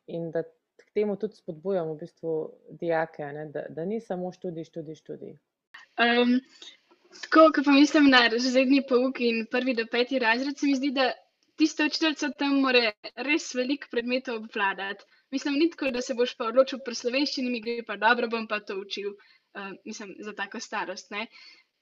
in 0.06 0.30
da 0.34 0.42
k 0.76 0.88
temu 0.94 1.16
tudi 1.20 1.38
spodbujamo 1.38 1.94
v 1.94 2.00
bistvu 2.04 2.32
dijake, 2.80 3.28
da, 3.52 3.66
da 3.68 3.84
ni 3.84 4.00
samo 4.00 4.32
študij, 4.32 4.68
študij, 4.70 4.98
študij. 5.02 5.36
Um, 6.02 6.40
tako, 7.22 7.46
ko 7.54 7.64
pa 7.64 7.72
mislim 7.72 8.10
na 8.12 8.26
razredni 8.32 8.82
pouk 8.88 9.20
in 9.24 9.46
prvi 9.50 9.74
do 9.74 9.86
peti 9.90 10.18
razred, 10.18 10.58
se 10.58 10.66
mi 10.66 10.74
zdi, 10.76 10.90
da 10.92 11.12
tista 11.56 11.86
učiteljica 11.88 12.30
tam 12.38 12.60
mora 12.60 12.90
res 13.28 13.54
veliko 13.54 13.88
predmetov 13.90 14.42
obvladati. 14.42 15.04
Mislim, 15.32 15.56
ni 15.58 15.70
tako, 15.70 15.90
da 15.90 16.02
se 16.02 16.14
boš 16.14 16.36
pa 16.36 16.50
odločil 16.52 16.82
pri 16.84 16.94
slovenščini, 16.94 17.50
mi 17.50 17.62
gre 17.64 17.82
pa 17.86 17.96
dobro, 17.96 18.28
bom 18.30 18.46
pa 18.46 18.60
to 18.60 18.76
učil, 18.82 19.14
uh, 19.14 19.72
mislim, 19.84 20.14
za 20.20 20.36
tako 20.36 20.60
starost. 20.60 21.10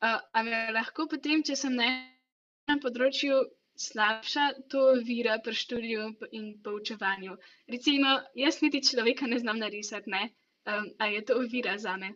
Uh, 0.03 0.21
a 0.33 0.43
me 0.43 0.65
lahko 0.73 1.07
potem, 1.11 1.43
če 1.47 1.57
sem 1.57 1.77
na 1.77 1.87
enem 1.89 2.81
področju 2.83 3.39
slabša, 3.77 4.51
to 4.71 4.95
vira 5.07 5.39
pri 5.45 5.55
študiju 5.55 6.09
in 6.33 6.51
poučevanju. 6.65 7.37
Recimo, 7.71 8.19
jaz 8.35 8.61
niti 8.63 8.83
človeka 8.85 9.27
ne 9.27 9.39
znam 9.39 9.59
narisati, 9.59 10.11
ne? 10.11 10.29
Um, 10.67 10.91
a 10.99 11.07
je 11.07 11.25
to 11.25 11.39
vira 11.51 11.79
za 11.79 11.97
me? 11.97 12.15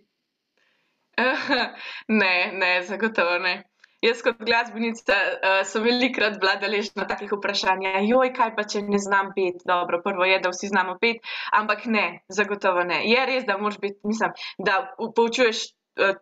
ne, 2.23 2.53
ne, 2.53 2.83
zagotovo 2.83 3.39
ne. 3.39 3.57
Jaz 4.01 4.21
kot 4.23 4.39
glasbenica 4.47 5.17
uh, 5.19 5.61
sem 5.67 5.83
velikrat 5.83 6.37
bila 6.39 6.55
deležna 6.63 7.03
takih 7.11 7.33
vprašanj, 7.35 7.89
joj, 8.07 8.31
kaj 8.37 8.53
pa 8.55 8.63
če 8.63 8.85
ne 8.87 9.01
znam 9.03 9.33
pet. 9.35 9.65
Dobro, 9.67 9.99
prvo 10.05 10.29
je, 10.29 10.39
da 10.45 10.53
vsi 10.53 10.71
znamo 10.71 10.95
pet, 11.03 11.19
ampak 11.59 11.89
ne, 11.91 12.05
zagotovo 12.31 12.87
ne. 12.87 13.03
Je 13.11 13.25
res, 13.27 13.43
da 13.49 13.59
moraš 13.59 13.81
biti, 13.83 13.99
mislim, 14.07 14.37
da 14.63 14.79
poučuješ 15.17 15.65
uh, 15.67 15.78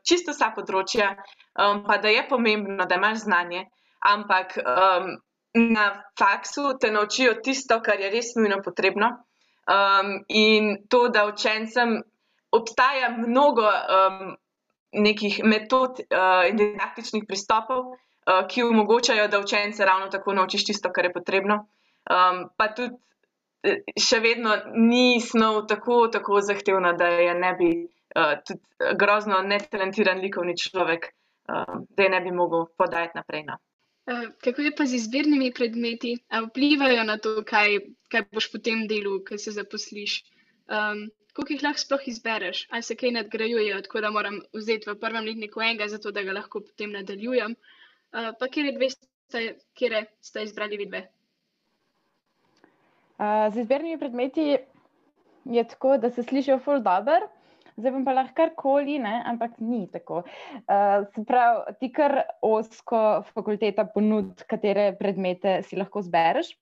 čisto 0.07 0.35
vsa 0.35 0.51
področja, 0.57 1.13
um, 1.59 1.85
pa 1.87 1.99
da 2.03 2.13
je 2.13 2.25
pomembno, 2.29 2.87
da 2.87 2.99
imaš 2.99 3.25
znanje, 3.27 3.67
ampak 4.07 4.57
um, 4.63 5.13
na 5.77 5.87
faksu 6.19 6.77
te 6.81 6.91
naučijo 6.91 7.39
tisto, 7.45 7.81
kar 7.85 8.01
je 8.01 8.11
res 8.13 8.35
nujno 8.37 8.63
potrebno. 8.65 9.13
Um, 9.67 10.21
in 10.29 10.75
to, 10.89 11.09
da 11.09 11.27
učencem 11.27 12.01
obstaja 12.55 13.15
mnogo. 13.19 13.69
Um, 13.69 14.37
nekih 14.97 15.41
metod 15.45 16.01
uh, 16.01 16.49
in 16.49 16.57
didaktičnih 16.57 17.25
pristopov, 17.29 17.93
uh, 17.93 18.45
ki 18.49 18.63
omogočajo, 18.63 19.29
da 19.29 19.41
učence 19.41 19.85
ravno 19.85 20.09
tako 20.09 20.35
naučiš 20.35 20.65
tisto, 20.65 20.93
kar 20.93 21.05
je 21.05 21.13
potrebno. 21.13 21.67
Um, 22.11 22.47
pa 22.57 22.69
tudi 22.75 22.95
eh, 23.67 23.83
še 23.99 24.21
vedno 24.23 24.55
ni 24.75 25.21
snov 25.21 25.67
tako, 25.67 26.07
tako 26.13 26.41
zahtevna, 26.41 26.93
da 26.93 27.09
je 27.09 27.35
ne 27.35 27.53
bi 27.59 27.71
uh, 28.17 28.35
tudi 28.47 28.97
grozno 28.99 29.43
netalentiran 29.43 30.21
likovni 30.25 30.57
človek, 30.57 31.11
uh, 31.53 31.79
da 31.89 32.03
je 32.03 32.11
ne 32.17 32.21
bi 32.21 32.33
mogel 32.33 32.67
podajati 32.79 33.19
naprej. 33.21 33.45
No. 33.51 33.61
Kako 34.45 34.63
je 34.63 34.71
pa 34.77 34.85
z 34.87 35.01
izbirnimi 35.01 35.51
predmeti, 35.55 36.13
ali 36.29 36.47
vplivajo 36.47 37.05
na 37.05 37.17
to, 37.19 37.43
kaj, 37.43 37.81
kaj 38.09 38.29
boš 38.33 38.53
potem 38.53 38.85
delal, 38.87 39.19
ko 39.27 39.39
se 39.39 39.51
zaposliš? 39.51 40.21
Um, 40.71 41.09
koliko 41.35 41.53
jih 41.53 41.65
lahko 41.65 41.83
sploh 41.83 42.05
izbereš, 42.09 42.67
ali 42.71 42.87
se 42.87 42.97
kaj 42.97 43.11
nadgrajujejo, 43.19 43.81
tako 43.83 44.01
da 44.01 44.11
moram 44.15 44.39
vzeti 44.55 44.91
v 44.91 44.95
prvem 45.01 45.27
letniku 45.27 45.61
enega, 45.61 45.89
zato 45.91 46.15
da 46.15 46.23
ga 46.23 46.37
lahko 46.39 46.63
potem 46.63 46.95
nadaljujem. 46.95 47.57
Uh, 48.15 48.31
pa 48.39 48.49
kje 48.49 48.73
dve 48.79 48.91
ste, 48.95 49.43
kje 49.75 50.05
ste 50.23 50.47
izbrali 50.47 50.79
vidve? 50.79 51.03
Uh, 53.19 53.51
z 53.53 53.65
izbernimi 53.65 53.99
predmeti 53.99 54.57
je 55.45 55.69
tako, 55.69 55.97
da 55.99 56.11
se 56.11 56.23
slišijo 56.23 56.61
full 56.63 56.83
dobro. 56.83 57.27
Zdaj 57.77 57.93
bom 57.93 58.05
pa 58.07 58.15
lahko 58.17 58.33
karkoli, 58.39 58.97
ne? 59.05 59.19
ampak 59.29 59.59
ni 59.61 59.85
tako. 59.93 60.23
Uh, 60.65 61.05
se 61.13 61.25
pravi, 61.29 61.75
ti 61.81 61.91
kar 61.93 62.23
osko 62.41 63.01
fakulteta 63.35 63.85
ponud, 63.93 64.47
katere 64.49 64.95
predmete 64.97 65.59
si 65.67 65.77
lahko 65.77 66.01
zbereš. 66.01 66.55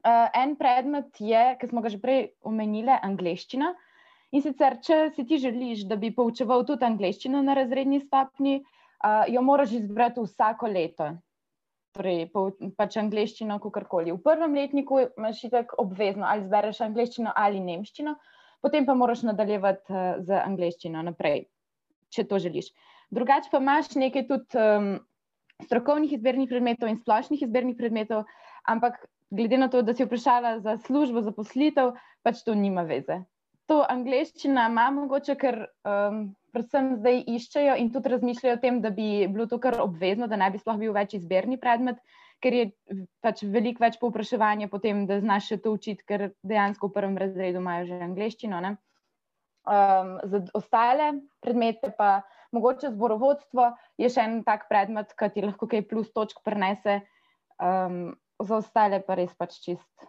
Uh, 0.00 0.30
en 0.32 0.54
predmet 0.56 1.20
je, 1.20 1.42
ki 1.60 1.68
smo 1.68 1.84
ga 1.84 1.92
že 1.92 2.00
prej 2.00 2.30
omenili, 2.40 2.88
angliščina. 2.88 3.74
In 4.32 4.44
sicer, 4.44 4.78
če 4.80 5.10
si 5.12 5.26
ti 5.28 5.40
želiš, 5.42 5.84
da 5.90 5.98
bi 6.00 6.12
poučeval 6.14 6.64
tudi 6.64 6.88
angliščino 6.88 7.42
na 7.44 7.58
razredni 7.58 8.00
stopni, 8.00 8.62
uh, 8.62 9.28
jo 9.28 9.44
moraš 9.44 9.76
izbrati 9.76 10.24
vsako 10.24 10.72
leto. 10.72 11.10
Torej, 11.92 12.30
pač 12.78 12.96
angliščino, 12.96 13.58
kako 13.60 13.84
koli. 13.92 14.14
V 14.14 14.22
prvem 14.24 14.56
letniku 14.56 15.02
imaš 15.04 15.44
tako 15.52 15.82
obvezno, 15.84 16.24
ali 16.24 16.48
zbereš 16.48 16.80
angliščino 16.86 17.34
ali 17.36 17.60
nemščino, 17.60 18.14
potem 18.64 18.86
pa 18.86 18.94
moraš 18.94 19.24
nadaljevati 19.28 19.92
uh, 19.92 20.20
z 20.24 20.40
angliščino 20.40 21.02
naprej, 21.06 21.46
če 22.14 22.26
to 22.28 22.38
želiš. 22.42 22.72
Drugače 23.10 23.50
pa 23.52 23.58
imaš 23.62 23.94
nekaj 23.98 24.26
tudi 24.28 24.60
um, 24.60 24.92
strokovnih 25.64 26.12
izbernih 26.16 26.48
predmetov 26.48 26.92
in 26.92 27.00
splošnih 27.00 27.42
izbernih 27.46 27.76
predmetov, 27.78 28.24
ampak 28.68 29.02
glede 29.30 29.58
na 29.58 29.68
to, 29.68 29.82
da 29.82 29.94
si 29.94 30.06
vprašala 30.06 30.58
za 30.64 30.76
službo, 30.86 31.22
za 31.26 31.34
poslitev, 31.34 31.94
pač 32.22 32.44
to 32.46 32.54
nima 32.54 32.86
veze 32.86 33.22
to 33.70 33.80
angliščina 33.86 34.66
ima 34.72 34.88
mogoče, 34.94 35.36
ker 35.38 35.60
um, 35.86 36.22
predvsem 36.54 36.96
zdaj 36.98 37.20
iščejo 37.36 37.76
in 37.78 37.92
tudi 37.94 38.10
razmišljajo 38.10 38.56
o 38.56 38.62
tem, 38.64 38.80
da 38.82 38.90
bi 38.94 39.28
bilo 39.30 39.46
to 39.50 39.60
kar 39.62 39.78
obvezno, 39.84 40.26
da 40.30 40.38
naj 40.40 40.56
bi 40.56 40.62
sploh 40.62 40.80
bil 40.80 40.96
več 40.96 41.14
izberni 41.18 41.58
predmet, 41.62 42.00
ker 42.40 42.56
je 42.56 42.66
pač 43.24 43.42
veliko 43.44 43.84
več 43.84 43.98
povpraševanja 44.00 44.70
potem, 44.72 45.04
da 45.08 45.20
znaš 45.20 45.52
še 45.52 45.60
to 45.64 45.74
učiti, 45.76 46.04
ker 46.08 46.30
dejansko 46.46 46.90
v 46.90 46.96
prvem 46.96 47.18
razredu 47.20 47.60
imajo 47.62 47.88
že 47.90 48.00
angliščino. 48.08 48.60
Um, 49.70 50.14
za 50.24 50.40
ostale 50.56 51.12
predmete 51.44 51.92
pa 51.96 52.22
mogoče 52.56 52.90
zborovodstvo 52.94 53.66
je 54.00 54.08
še 54.10 54.24
en 54.24 54.40
tak 54.46 54.66
predmet, 54.72 55.12
ki 55.14 55.28
ti 55.34 55.44
lahko 55.44 55.68
kaj 55.70 55.84
plus 55.90 56.08
točk 56.16 56.40
prenese, 56.46 57.02
um, 57.60 58.16
za 58.40 58.62
ostale 58.62 59.02
pa 59.04 59.18
res 59.20 59.36
pač 59.36 59.60
čist 59.60 60.08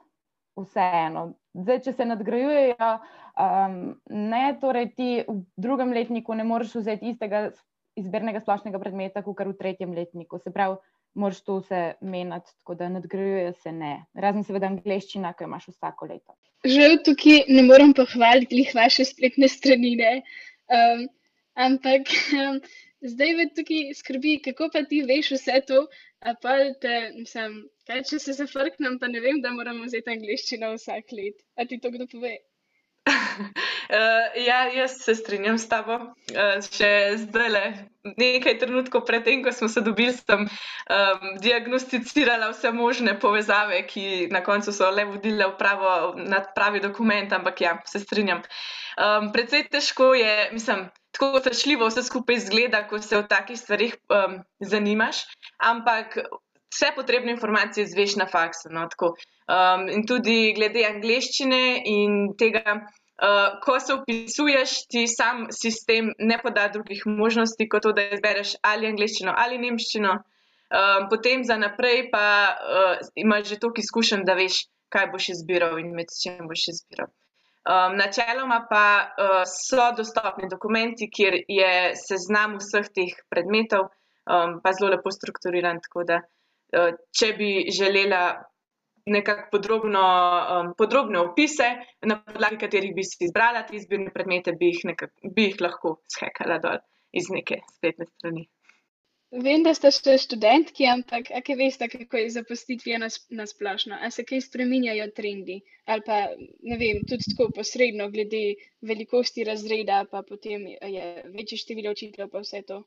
vseeno. 0.57 1.33
Zdaj, 1.55 1.81
če 1.85 1.93
se 1.95 2.07
nadgrajujejo, 2.07 2.91
um, 3.39 3.75
ne, 4.07 4.45
torej 4.61 4.91
ti 4.95 5.09
v 5.27 5.41
drugem 5.59 5.93
letniku 5.95 6.35
ne 6.35 6.47
moreš 6.47 6.79
vzeti 6.79 7.11
istega 7.11 7.49
izbirnega 7.99 8.39
splošnega 8.39 8.79
predmeta, 8.79 9.23
kot 9.23 9.43
v 9.43 9.55
tretjem 9.59 9.93
letniku. 9.95 10.39
Se 10.39 10.51
pravi, 10.53 10.79
moraš 11.13 11.41
to 11.43 11.58
vse 11.60 11.82
menjati, 12.02 12.52
tako 12.58 12.76
da 12.76 12.89
nadgrajujejo 12.89 13.54
se 13.63 13.71
ne. 13.71 13.93
Razen 14.13 14.43
seveda 14.47 14.69
angliščina, 14.71 15.34
ki 15.34 15.43
jo 15.43 15.50
imaš 15.50 15.67
vsako 15.71 16.08
leto. 16.12 16.36
Žal 16.65 17.00
tukaj 17.06 17.43
ne 17.50 17.63
morem 17.65 17.93
pohvaliti 17.97 18.67
vaše 18.76 19.06
spletne 19.10 19.50
stranine, 19.50 20.21
um, 20.69 21.08
ampak 21.67 22.13
um, 22.38 22.62
zdaj 23.02 23.34
me 23.39 23.50
tukaj 23.56 23.91
skrbi, 23.97 24.38
kako 24.45 24.69
pa 24.74 24.86
ti 24.88 25.02
veš 25.10 25.34
vse 25.38 25.62
to, 25.67 25.84
pa 26.43 26.56
te, 26.82 26.95
mislim, 27.17 27.63
kaj 27.89 28.06
če 28.12 28.21
se 28.21 28.38
zafrknem, 28.38 29.00
pa 29.02 29.10
ne 29.10 29.24
vem, 29.24 29.41
da 29.41 29.54
moramo 29.56 29.89
vzeti 29.89 30.13
angliščino 30.15 30.76
vsak 30.78 31.15
let. 31.17 31.41
A 31.58 31.65
ti 31.65 31.82
to 31.82 31.91
kdo 31.93 32.08
pove? 32.12 32.38
uh, 33.91 34.43
ja, 34.45 34.65
jaz 34.73 34.97
se 35.04 35.15
strinjam 35.15 35.58
s 35.58 35.67
tabo. 35.69 35.97
Uh, 36.32 36.60
še 36.63 36.91
zdaj, 37.25 37.49
le, 37.51 37.63
nekaj 38.17 38.58
trenutkov 38.63 39.06
predtem, 39.06 39.43
ko 39.43 39.54
smo 39.56 39.69
se 39.69 39.84
dobili, 39.86 40.13
sem 40.15 40.47
um, 40.47 41.25
diagnosticirala 41.43 42.51
vse 42.54 42.71
možne 42.75 43.17
povezave, 43.19 43.84
ki 43.88 44.30
na 44.32 44.41
koncu 44.45 44.73
so 44.73 44.89
le 44.91 45.06
vodile 45.10 45.51
v 45.51 45.58
pravo, 45.60 45.91
na 46.17 46.41
pravi 46.56 46.82
dokument, 46.84 47.34
ampak 47.34 47.62
ja, 47.62 47.75
se 47.86 48.01
strinjam. 48.04 48.41
Um, 48.97 49.32
predvsej 49.36 49.67
težko 49.71 50.13
je, 50.17 50.49
mislim, 50.56 50.88
tako 51.12 51.39
strašljivo 51.43 51.89
vse 51.91 52.04
skupaj 52.08 52.39
izgleda, 52.39 52.86
ko 52.88 53.01
se 53.01 53.19
o 53.19 53.27
takih 53.27 53.60
stvarih 53.60 53.97
um, 54.10 54.39
zanimaš, 54.60 55.25
ampak 55.60 56.17
vse 56.71 56.91
potrebne 56.95 57.32
informacije 57.32 57.88
zveš 57.88 58.15
na 58.15 58.27
faksu. 58.32 58.71
No, 58.71 58.88
um, 58.88 59.88
in 59.91 60.08
tudi 60.08 60.54
glede 60.56 60.88
angleščine 60.88 61.84
in 61.86 62.34
tega. 62.39 62.82
Uh, 63.21 63.60
ko 63.62 63.75
se 63.79 63.93
upisuješ, 63.93 64.71
ti 64.89 65.05
sam 65.07 65.45
sistem 65.53 66.07
ne 66.17 66.39
poda 66.41 66.63
drugih 66.73 67.03
možnosti, 67.05 67.67
kot 67.69 67.84
to, 67.86 67.91
da 67.93 68.07
izbereš 68.15 68.55
ali 68.65 68.89
angliščino 68.89 69.34
ali 69.38 69.60
nemščino. 69.62 70.15
Um, 70.71 71.05
potem 71.12 71.43
za 71.45 71.60
naprej 71.62 72.07
pa 72.10 72.25
uh, 72.49 73.10
imaš 73.15 73.51
že 73.51 73.60
toliko 73.62 73.84
izkušenj, 73.84 74.23
da 74.25 74.34
veš, 74.39 74.63
kaj 74.89 75.12
boš 75.13 75.29
izbiral 75.36 75.77
in 75.77 75.91
med 75.93 76.10
čim 76.17 76.47
boš 76.49 76.65
izbiral. 76.73 77.12
Um, 77.62 77.93
načeloma 77.99 78.63
pa 78.69 78.86
uh, 79.05 79.41
so 79.45 79.91
dostopni 79.97 80.49
dokumenti, 80.49 81.12
kjer 81.13 81.43
je 81.45 81.73
seznam 82.01 82.57
vseh 82.57 82.89
teh 82.89 83.13
predmetov, 83.29 83.91
um, 84.25 84.57
pa 84.63 84.73
zelo 84.73 84.95
lepo 84.95 85.13
strukturiran. 85.13 85.77
Tako 85.86 86.07
da, 86.10 86.23
uh, 86.73 86.95
če 87.13 87.36
bi 87.38 87.51
želela 87.69 88.23
nekako 89.05 89.47
podrobno, 89.51 90.01
um, 90.01 90.71
podrobne 90.77 91.19
opise, 91.19 91.69
na 92.05 92.21
podlagi 92.23 92.57
katerih 92.61 92.95
bi 92.95 93.03
si 93.03 93.25
izbrala 93.25 93.65
te 93.67 93.75
izbirne 93.75 94.13
predmete, 94.13 94.55
bi 94.59 94.71
jih, 94.71 94.85
nekak, 94.93 95.13
bi 95.23 95.49
jih 95.49 95.61
lahko 95.61 95.99
shekala 96.15 96.59
dol 96.63 96.81
iz 97.11 97.29
neke 97.33 97.61
spletne 97.75 98.07
strani. 98.13 98.47
Vem, 99.31 99.61
da 99.63 99.71
ste 99.71 99.87
še 99.95 100.17
študentki, 100.19 100.83
ampak 100.91 101.29
kaj 101.31 101.55
veste, 101.55 101.87
kako 101.87 102.19
je 102.19 102.31
zapustitvijo 102.33 102.97
na, 102.99 103.07
na 103.31 103.45
splošno? 103.47 103.95
A 103.95 104.09
se 104.11 104.25
kaj 104.27 104.41
spreminjajo 104.43 105.05
trendi? 105.15 105.61
Ali 105.87 106.03
pa, 106.03 106.17
ne 106.67 106.77
vem, 106.81 106.99
tudi 107.07 107.31
tako 107.31 107.47
posredno, 107.55 108.09
glede 108.11 108.41
velikosti 108.83 109.45
razreda, 109.47 110.01
pa 110.11 110.19
potem 110.27 110.67
je 110.67 111.13
večje 111.31 111.61
število 111.63 111.95
učiteljev, 111.95 112.27
pa 112.33 112.43
vse 112.43 112.59
to? 112.67 112.81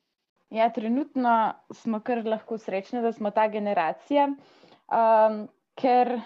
Ja, 0.52 0.68
trenutno 0.68 1.54
smo 1.72 2.02
kar 2.04 2.20
lahko 2.28 2.60
srečni, 2.60 3.00
da 3.00 3.14
smo 3.16 3.32
ta 3.32 3.48
generacija. 3.48 4.28
Um, 4.92 5.46
ker 5.80 6.20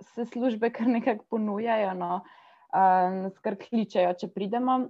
se 0.00 0.24
službe 0.24 0.70
kar 0.70 0.86
nekako 0.86 1.24
ponujajo, 1.30 1.94
no, 1.94 2.20
um, 2.74 3.26
skrb 3.38 3.66
kličejo, 3.68 4.14
če 4.20 4.30
pridemo. 4.34 4.86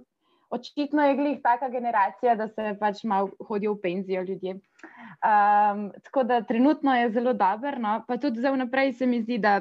Očitno 0.49 1.03
je 1.03 1.15
glih 1.15 1.39
taka 1.43 1.67
generacija, 1.69 2.37
da 2.39 2.47
se 2.47 2.71
pač 2.79 3.01
malo 3.03 3.33
hodijo 3.49 3.73
v 3.75 3.81
penzijo 3.83 4.21
ljudje. 4.23 4.53
Um, 5.19 5.89
tako 6.05 6.23
da 6.23 6.41
trenutno 6.41 6.95
je 6.95 7.09
zelo 7.11 7.33
dober, 7.35 7.79
no, 7.83 7.97
pa 8.07 8.17
tudi 8.17 8.41
za 8.41 8.53
vnaprej 8.55 8.93
se 8.93 9.07
mi 9.07 9.19
zdi, 9.25 9.41
da 9.43 9.59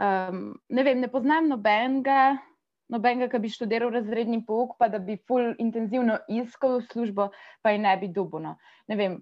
um, 0.00 0.56
ne 0.68 0.82
vem, 0.82 1.00
ne 1.00 1.10
poznam 1.12 1.48
nobenega. 1.52 2.36
Nobenega, 2.90 3.26
ki 3.26 3.40
bi 3.42 3.50
študiral 3.50 3.90
razredni 3.90 4.44
pouk, 4.46 4.76
pa 4.78 4.86
da 4.86 5.00
bi 5.02 5.16
ful 5.26 5.56
intenzivno 5.58 6.20
iskal 6.30 6.78
službo, 6.86 7.32
pa 7.62 7.72
je 7.74 7.80
ne 7.82 7.96
bi 7.98 8.06
dubno. 8.14 8.52
Ne 8.86 8.98
vem, 8.98 9.16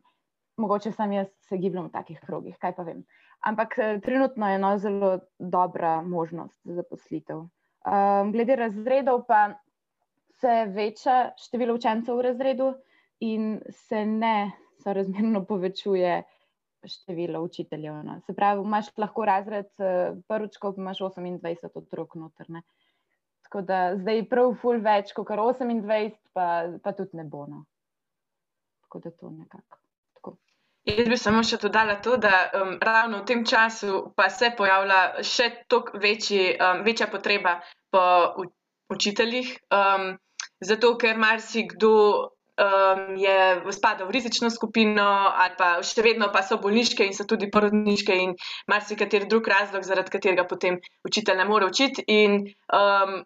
mogoče 0.61 0.93
sam 0.93 1.13
jaz 1.13 1.31
se 1.49 1.57
gibljem 1.59 1.87
v 1.89 1.93
takih 1.95 2.21
krogih, 2.21 2.59
kaj 2.61 2.75
pa 2.77 2.85
vem. 2.85 3.01
Ampak 3.45 3.79
eh, 3.79 4.01
trenutno 4.05 4.49
je 4.49 4.55
eno 4.55 4.79
zelo 4.79 5.19
dobra 5.39 6.03
možnost 6.03 6.61
za 6.65 6.75
zaposlitev. 6.81 7.45
Um, 7.85 8.33
glede 8.33 8.57
razredov, 8.57 9.27
pa 9.29 9.55
se 10.41 10.65
veča 10.73 11.31
število 11.37 11.75
učencev 11.75 12.17
v 12.17 12.23
razredu, 12.31 12.75
in 13.21 13.61
se 13.71 14.07
ne 14.07 14.53
sorazmerno 14.83 15.45
povečuje 15.45 16.23
število 16.85 17.41
učiteljev. 17.41 17.95
No. 18.05 18.21
Se 18.27 18.35
pravi, 18.35 18.63
imaš 18.63 18.91
lahko 18.97 19.25
razred 19.25 19.71
eh, 19.79 20.13
prvičko, 20.29 20.73
pa 20.73 20.83
imaš 20.83 20.99
28 20.99 21.69
otrok 21.75 22.15
notrne. 22.15 22.63
Tako 23.43 23.63
da 23.63 23.97
zdaj 23.97 24.17
je 24.17 24.29
prav 24.29 24.53
ful 24.61 24.81
več 24.83 25.13
kot 25.17 25.29
28, 25.29 26.13
pa, 26.33 26.49
pa 26.83 26.93
tudi 26.93 27.17
ne 27.17 27.25
bo. 27.25 27.47
No. 27.47 27.65
Tako 28.85 29.01
da 29.07 29.11
to 29.11 29.31
nekako. 29.31 29.84
Jaz 30.85 31.07
bi 31.09 31.17
samo 31.17 31.41
še 31.41 31.57
dodala 31.63 31.97
to, 32.05 32.19
da 32.21 32.51
um, 32.61 32.75
ravno 32.83 33.23
v 33.23 33.29
tem 33.31 33.45
času 33.49 34.13
pa 34.17 34.29
se 34.29 34.51
pojavlja 34.57 35.25
še 35.25 35.49
toliko 35.73 35.97
um, 35.97 36.83
večja 36.85 37.09
potreba 37.09 37.57
po 37.95 38.05
učiteljih, 38.93 39.49
um, 39.73 40.11
zato 40.61 40.93
ker 41.01 41.17
marsikdo 41.17 41.95
um, 42.61 43.17
je 43.17 43.73
spadal 43.73 44.11
v 44.11 44.17
rizično 44.19 44.51
skupino 44.53 45.07
ali 45.33 45.57
pa 45.57 45.71
še 45.81 46.05
vedno 46.05 46.29
pa 46.35 46.45
so 46.45 46.61
bolniške 46.61 47.07
in 47.09 47.17
so 47.17 47.25
tudi 47.25 47.49
porodniške 47.49 48.21
in 48.27 48.37
marsikateri 48.69 49.31
drug 49.31 49.49
razlog, 49.49 49.89
zaradi 49.89 50.13
katerega 50.13 50.45
potem 50.45 50.77
učitelj 51.09 51.41
ne 51.41 51.49
more 51.49 51.71
učiti. 51.73 52.05
In, 52.13 52.45
um, 52.69 53.23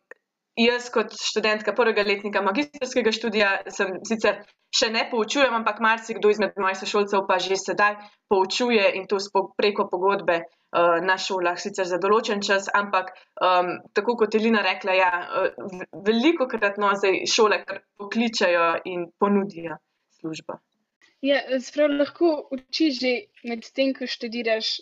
jaz 0.59 0.91
kot 0.91 1.15
študentka 1.15 1.73
prvega 1.77 2.03
letnika 2.03 2.43
magistrskega 2.43 3.13
študija 3.15 3.51
sem 3.75 3.99
sicer 4.09 4.43
še 4.75 4.91
ne 4.93 5.05
poučujem, 5.11 5.55
ampak 5.55 5.81
marsikdo 5.85 6.31
izmed 6.33 6.57
mojih 6.61 6.79
sošolcev 6.81 7.25
pa 7.29 7.39
že 7.43 7.57
sedaj 7.57 7.97
poučuje 8.29 8.85
in 8.99 9.07
to 9.09 9.21
preko 9.57 9.87
pogodbe 9.89 10.41
uh, 10.43 10.99
na 11.05 11.17
šolah, 11.17 11.59
sicer 11.61 11.87
za 11.89 12.01
določen 12.03 12.43
čas, 12.45 12.69
ampak 12.75 13.13
um, 13.41 13.77
tako 13.95 14.17
kot 14.23 14.35
je 14.35 14.43
Lina 14.43 14.63
rekla, 14.67 14.97
ja, 14.99 15.13
uh, 15.25 15.85
veliko 16.05 16.49
krat 16.51 16.81
no, 16.83 16.91
zdaj 16.99 17.23
šole 17.31 17.63
pokličajo 17.97 18.67
in 18.91 19.07
ponudijo 19.19 19.79
službo. 20.19 20.59
Ja, 21.25 21.41
sprav, 21.63 21.95
lahko 21.95 22.35
učiš 22.55 23.01
že 23.01 23.15
med 23.49 23.65
tem, 23.75 23.95
ko 23.95 24.07
študiraš, 24.07 24.77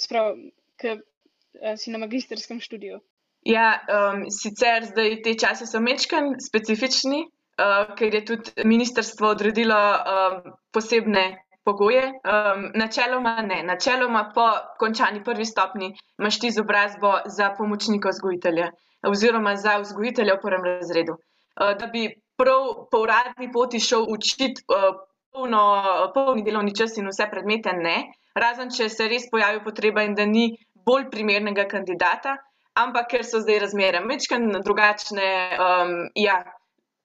sprav, 0.00 0.36
ko 0.80 0.94
uh, 1.00 1.74
si 1.80 1.92
na 1.92 2.00
magistrskem 2.04 2.60
študiju. 2.60 3.02
Ja, 3.44 3.80
um, 3.92 4.24
sicer 4.32 4.86
zdaj 4.88 5.18
te 5.22 5.34
čase 5.36 5.66
so 5.68 5.80
mečken 5.80 6.30
specifični, 6.40 7.26
uh, 7.60 7.90
ker 7.96 8.14
je 8.16 8.22
tudi 8.24 8.64
ministrstvo 8.64 9.34
odredilo 9.34 9.76
um, 9.76 10.54
posebne 10.72 11.24
pogoje. 11.64 12.06
Um, 12.24 12.70
načeloma 12.74 13.42
ne. 13.44 13.62
Načeloma 13.62 14.30
po 14.34 14.46
končani 14.80 15.20
prvi 15.24 15.44
stopni 15.44 15.92
imaš 16.18 16.38
ti 16.40 16.48
izobrazbo 16.48 17.12
za 17.26 17.50
pomočnika 17.58 18.14
vzgojitelja 18.16 18.70
oziroma 19.04 19.56
za 19.56 19.76
vzgojitelja 19.82 20.38
v 20.38 20.40
prvem 20.40 20.64
razredu. 20.64 21.12
Uh, 21.12 21.76
da 21.76 21.90
bi 21.92 22.08
prav 22.40 22.88
po 22.90 23.02
uradni 23.04 23.50
poti 23.52 23.80
šel 23.80 24.08
učiti 24.08 24.64
uh, 24.72 24.96
polno, 25.32 25.66
polni 26.14 26.46
delovni 26.48 26.72
čas 26.72 26.96
in 26.96 27.12
vse 27.12 27.28
predmete, 27.30 27.76
ne. 27.76 28.08
Razen, 28.34 28.72
če 28.72 28.88
se 28.88 29.04
res 29.08 29.28
pojavi 29.30 29.60
potreba 29.64 30.02
in 30.02 30.16
da 30.16 30.24
ni 30.24 30.48
bolj 30.86 31.10
primernega 31.12 31.68
kandidata 31.68 32.38
ampak 32.74 33.08
ker 33.10 33.24
so 33.26 33.40
zdaj 33.42 33.60
razmere 33.66 34.00
mečkane 34.04 34.60
drugačne, 34.66 35.30
um, 35.62 35.94
ja, 36.18 36.42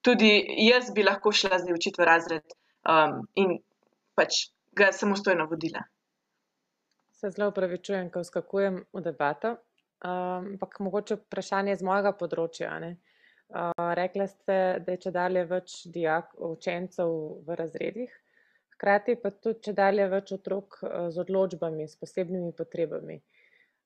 tudi 0.02 0.32
jaz 0.66 0.90
bi 0.94 1.04
lahko 1.06 1.32
šla 1.32 1.60
zdaj 1.62 1.76
učiti 1.76 2.02
v 2.02 2.08
razred 2.08 2.54
um, 2.88 3.22
in 3.34 3.58
pač 4.18 4.48
ga 4.76 4.90
samostojno 4.92 5.46
vodila. 5.50 5.82
Se 7.20 7.30
zelo 7.30 7.50
upravičujem, 7.52 8.08
ko 8.10 8.24
skakujem 8.24 8.80
v 8.96 9.04
debato, 9.04 9.54
um, 10.04 10.54
ampak 10.54 10.80
mogoče 10.80 11.20
vprašanje 11.20 11.76
z 11.76 11.86
mojega 11.86 12.14
področja. 12.16 12.72
Uh, 12.80 13.92
rekla 13.98 14.26
ste, 14.30 14.56
da 14.86 14.94
je 14.94 15.02
če 15.04 15.12
dalje 15.14 15.44
več 15.50 15.76
dijak, 15.92 16.32
učencev 16.38 17.10
v 17.46 17.58
razredih, 17.58 18.12
hkrati 18.76 19.18
pa 19.20 19.34
tudi 19.34 19.66
če 19.68 19.74
dalje 19.76 20.06
več 20.08 20.32
otrok 20.38 20.80
uh, 20.82 21.10
z 21.12 21.20
odločbami, 21.26 21.88
s 21.90 21.98
posebnimi 22.00 22.54
potrebami. 22.56 23.20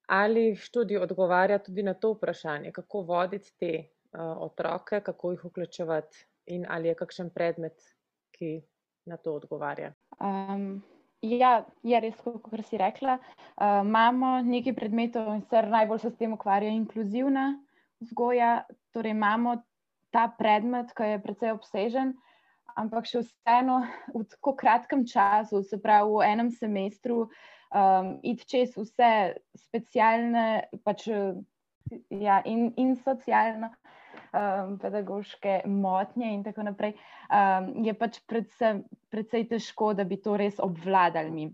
Ali 0.07 0.57
študij 0.57 0.99
odgovarja 1.01 1.59
tudi 1.59 1.83
na 1.83 1.95
to 1.95 2.13
vprašanje, 2.13 2.73
kako 2.73 3.03
voditi 3.09 3.53
te 3.59 3.73
uh, 3.79 4.37
otroke, 4.43 5.01
kako 5.01 5.31
jih 5.33 5.45
vključevati, 5.45 6.27
in 6.47 6.67
ali 6.69 6.89
je 6.89 6.95
kakšen 6.95 7.31
predmet, 7.31 7.79
ki 8.37 8.61
na 9.07 9.17
to 9.17 9.35
odgovarja? 9.35 9.93
Um, 10.21 10.83
ja, 11.23 11.65
je 11.83 12.01
res, 12.01 12.21
kot 12.21 12.67
si 12.69 12.79
rekla. 12.79 13.19
Uh, 13.57 13.81
imamo 13.85 14.41
nekaj 14.43 14.77
predmetov 14.77 15.35
in 15.35 15.43
se 15.49 15.63
najbolj 15.63 15.99
se 15.99 16.11
s 16.11 16.19
tem 16.19 16.33
ukvarja 16.33 16.71
inkluzivna 16.71 17.55
vzgoja. 18.01 18.65
Torej, 18.93 19.11
imamo 19.11 19.57
ta 20.11 20.29
predmet, 20.39 20.93
ki 20.95 21.15
je 21.15 21.23
precej 21.23 21.55
obsežen, 21.57 22.15
ampak 22.79 23.09
še 23.11 23.25
vseeno 23.25 23.81
v 24.15 24.23
tako 24.31 24.55
kratkem 24.59 25.07
času, 25.07 25.63
se 25.63 25.81
pravi 25.83 26.11
v 26.11 26.29
enem 26.29 26.51
semestru 26.55 27.29
um, 27.75 28.19
iti 28.23 28.47
čez 28.47 28.77
vse 28.79 29.35
specialne 29.59 30.69
pač, 30.85 31.09
ja, 32.11 32.41
in, 32.45 32.71
in 32.77 32.95
socialno. 32.97 33.75
Um, 34.35 34.79
pedagoške 34.83 35.61
motnje, 35.71 36.27
in 36.35 36.41
tako 36.43 36.65
naprej, 36.67 36.97
um, 37.31 37.69
je 37.87 37.93
pač 37.95 38.17
predvsem, 38.27 38.81
predvsej 39.15 39.45
težko, 39.53 39.93
da 39.95 40.03
bi 40.07 40.19
to 40.23 40.35
res 40.39 40.59
obvladali. 40.63 41.31
Mi. 41.31 41.45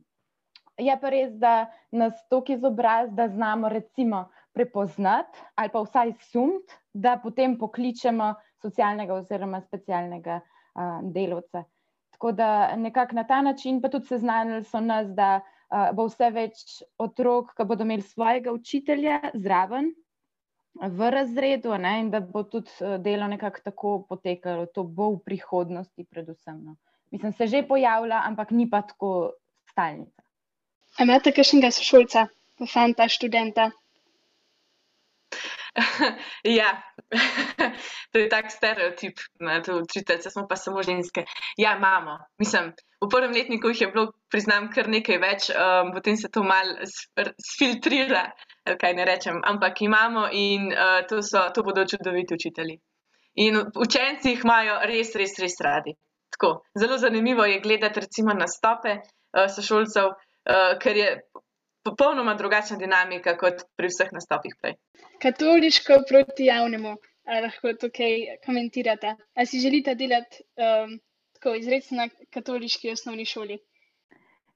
Je 0.81 0.95
pa 0.97 1.11
res, 1.13 1.35
da 1.37 1.69
nas 1.93 2.17
toliko 2.33 2.57
izobraz, 2.57 3.11
da 3.13 3.29
znamo 3.29 3.69
recimo 3.69 4.31
prepoznati 4.57 5.45
ali 5.61 5.73
pa 5.73 5.83
vsaj 5.85 6.15
sumt, 6.31 6.73
da 6.93 7.19
potem 7.23 7.59
pokličemo 7.61 8.33
socialnega 8.63 9.15
oziroma 9.21 9.61
specialnega 9.61 10.41
uh, 10.41 11.05
delovca. 11.13 11.65
Tako 12.17 12.33
da 12.33 12.77
nekako 12.77 13.15
na 13.15 13.25
ta 13.25 13.43
način, 13.43 13.81
pa 13.81 13.89
tudi 13.89 14.09
seznanili 14.09 14.65
so 14.65 14.81
nas, 14.81 15.09
da 15.17 15.41
bo 15.71 16.07
vse 16.09 16.31
več 16.35 16.63
otrok, 16.99 17.55
ki 17.57 17.67
bodo 17.67 17.87
imeli 17.87 18.03
svojega 18.03 18.53
učitelja 18.53 19.21
zraven 19.35 19.93
v 20.75 21.11
razredu, 21.11 21.75
ne, 21.79 21.97
in 22.05 22.11
da 22.11 22.21
bo 22.21 22.43
tudi 22.47 22.71
delo 23.03 23.27
nekako 23.31 23.63
tako 23.65 23.93
potekalo. 24.09 24.67
To 24.75 24.85
bo 24.85 25.13
v 25.17 25.23
prihodnosti, 25.27 26.07
predvsem. 26.11 26.63
No. 26.65 26.77
Mislim, 27.11 27.33
se 27.33 27.47
že 27.47 27.63
pojavlja, 27.67 28.23
ampak 28.27 28.51
ni 28.51 28.71
pa 28.71 28.83
tako 28.83 29.33
stalnica. 29.71 30.23
Imate 30.99 31.33
kakšnega 31.33 31.71
sošolca, 31.71 32.27
fanta, 32.71 33.07
študenta? 33.09 33.71
ja, 36.59 36.71
to 38.13 38.19
je 38.19 38.29
tak 38.29 38.51
stereotip, 38.51 39.19
da 39.41 39.77
učiteljice 39.77 40.31
smo 40.31 40.47
pa 40.49 40.57
samo 40.57 40.83
ženske. 40.83 41.25
Ja, 41.57 41.77
imamo. 41.77 42.19
Mislim, 42.39 42.73
v 43.01 43.09
prvem 43.11 43.33
letniku 43.33 43.69
jih 43.69 43.81
je 43.81 43.89
bilo, 43.93 44.13
priznam, 44.31 44.69
kar 44.75 44.89
nekaj 44.89 45.19
več, 45.19 45.49
um, 45.51 45.93
potem 45.95 46.17
se 46.17 46.31
to 46.31 46.43
mal 46.47 46.77
sfiltrira, 47.51 48.31
kaj 48.81 48.95
ne 48.95 49.05
rečem, 49.05 49.41
ampak 49.45 49.83
imamo 49.83 50.29
in 50.33 50.71
uh, 50.73 51.01
to, 51.09 51.23
so, 51.23 51.49
to 51.55 51.67
bodo 51.67 51.85
čudoviti 51.85 52.35
učitelji. 52.35 52.79
In 53.35 53.59
učenci 53.59 54.35
jih 54.35 54.45
imajo 54.45 54.81
res, 54.91 55.15
res, 55.19 55.39
res 55.43 55.59
radi. 55.65 55.97
Tako. 56.31 56.61
Zelo 56.79 56.99
zanimivo 56.99 57.45
je 57.45 57.61
gledati 57.61 58.01
recimo 58.01 58.35
nastope 58.35 58.99
uh, 59.01 59.47
sošolcev, 59.51 60.13
uh, 60.15 60.79
ker 60.83 60.97
je 60.97 61.11
popolnoma 61.83 62.35
drugačna 62.35 62.77
dinamika 62.77 63.37
kot 63.39 63.65
pri 63.77 63.89
vseh 63.93 64.13
nastopih 64.13 64.57
prej. 64.61 64.77
Katoliško 65.23 66.03
proti 66.09 66.49
javnemu, 66.49 66.97
ali 67.27 67.47
lahko 67.47 67.73
tukaj 67.81 68.41
komentirate? 68.47 69.15
Ali 69.35 69.47
si 69.47 69.61
želite 69.61 69.95
delati 69.95 70.43
um, 70.57 70.99
tako 71.39 71.55
izredno 71.55 72.05
na 72.05 72.09
katoliški 72.31 72.93
osnovni 72.93 73.25
šoli? 73.25 73.59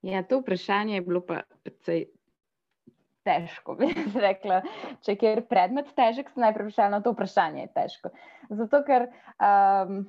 Ja, 0.03 0.23
to 0.23 0.39
vprašanje 0.43 0.95
je 0.95 1.01
bilo 1.01 1.25
pa 1.27 1.43
precej 1.63 2.05
težko, 3.25 3.75
bi 3.79 3.89
rekla. 4.27 4.61
Če 5.05 5.17
je 5.21 5.47
predmet 5.49 5.89
težek, 5.97 6.29
se 6.31 6.41
najprej 6.41 6.69
vprašala, 6.69 6.99
no, 6.99 7.03
to 7.05 7.15
vprašanje 7.15 7.65
je 7.65 7.73
težko. 7.79 8.13
Zato, 8.51 8.83
ker 8.85 9.09
um, 9.41 10.05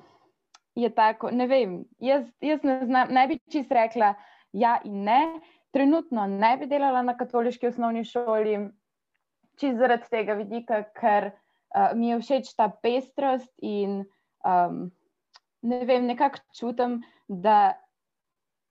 je 0.75 0.91
tako, 0.95 1.31
ne 1.31 1.47
vem, 1.47 1.77
jaz, 2.03 2.27
jaz 2.43 2.63
ne, 2.67 2.81
znam, 2.85 3.13
ne 3.15 3.27
bi 3.31 3.39
čist 3.51 3.71
rekla 3.71 4.13
ja 4.55 4.77
in 4.83 5.03
ne. 5.07 5.21
Trenutno 5.75 6.27
ne 6.31 6.53
bi 6.57 6.69
delala 6.71 7.01
na 7.03 7.17
katoliški 7.19 7.67
osnovni 7.67 8.05
šoli, 8.07 8.57
čist 9.59 9.79
zaradi 9.79 10.07
tega 10.11 10.37
vidika, 10.39 10.83
ker 10.95 11.31
uh, 11.33 11.91
mi 11.99 12.13
je 12.13 12.19
všeč 12.23 12.53
ta 12.55 12.69
pestrost 12.71 13.51
in 13.59 14.05
um, 14.47 14.85
ne 15.65 15.81
vem, 15.83 16.07
nekako 16.07 16.39
čutim, 16.55 17.01
da 17.27 17.75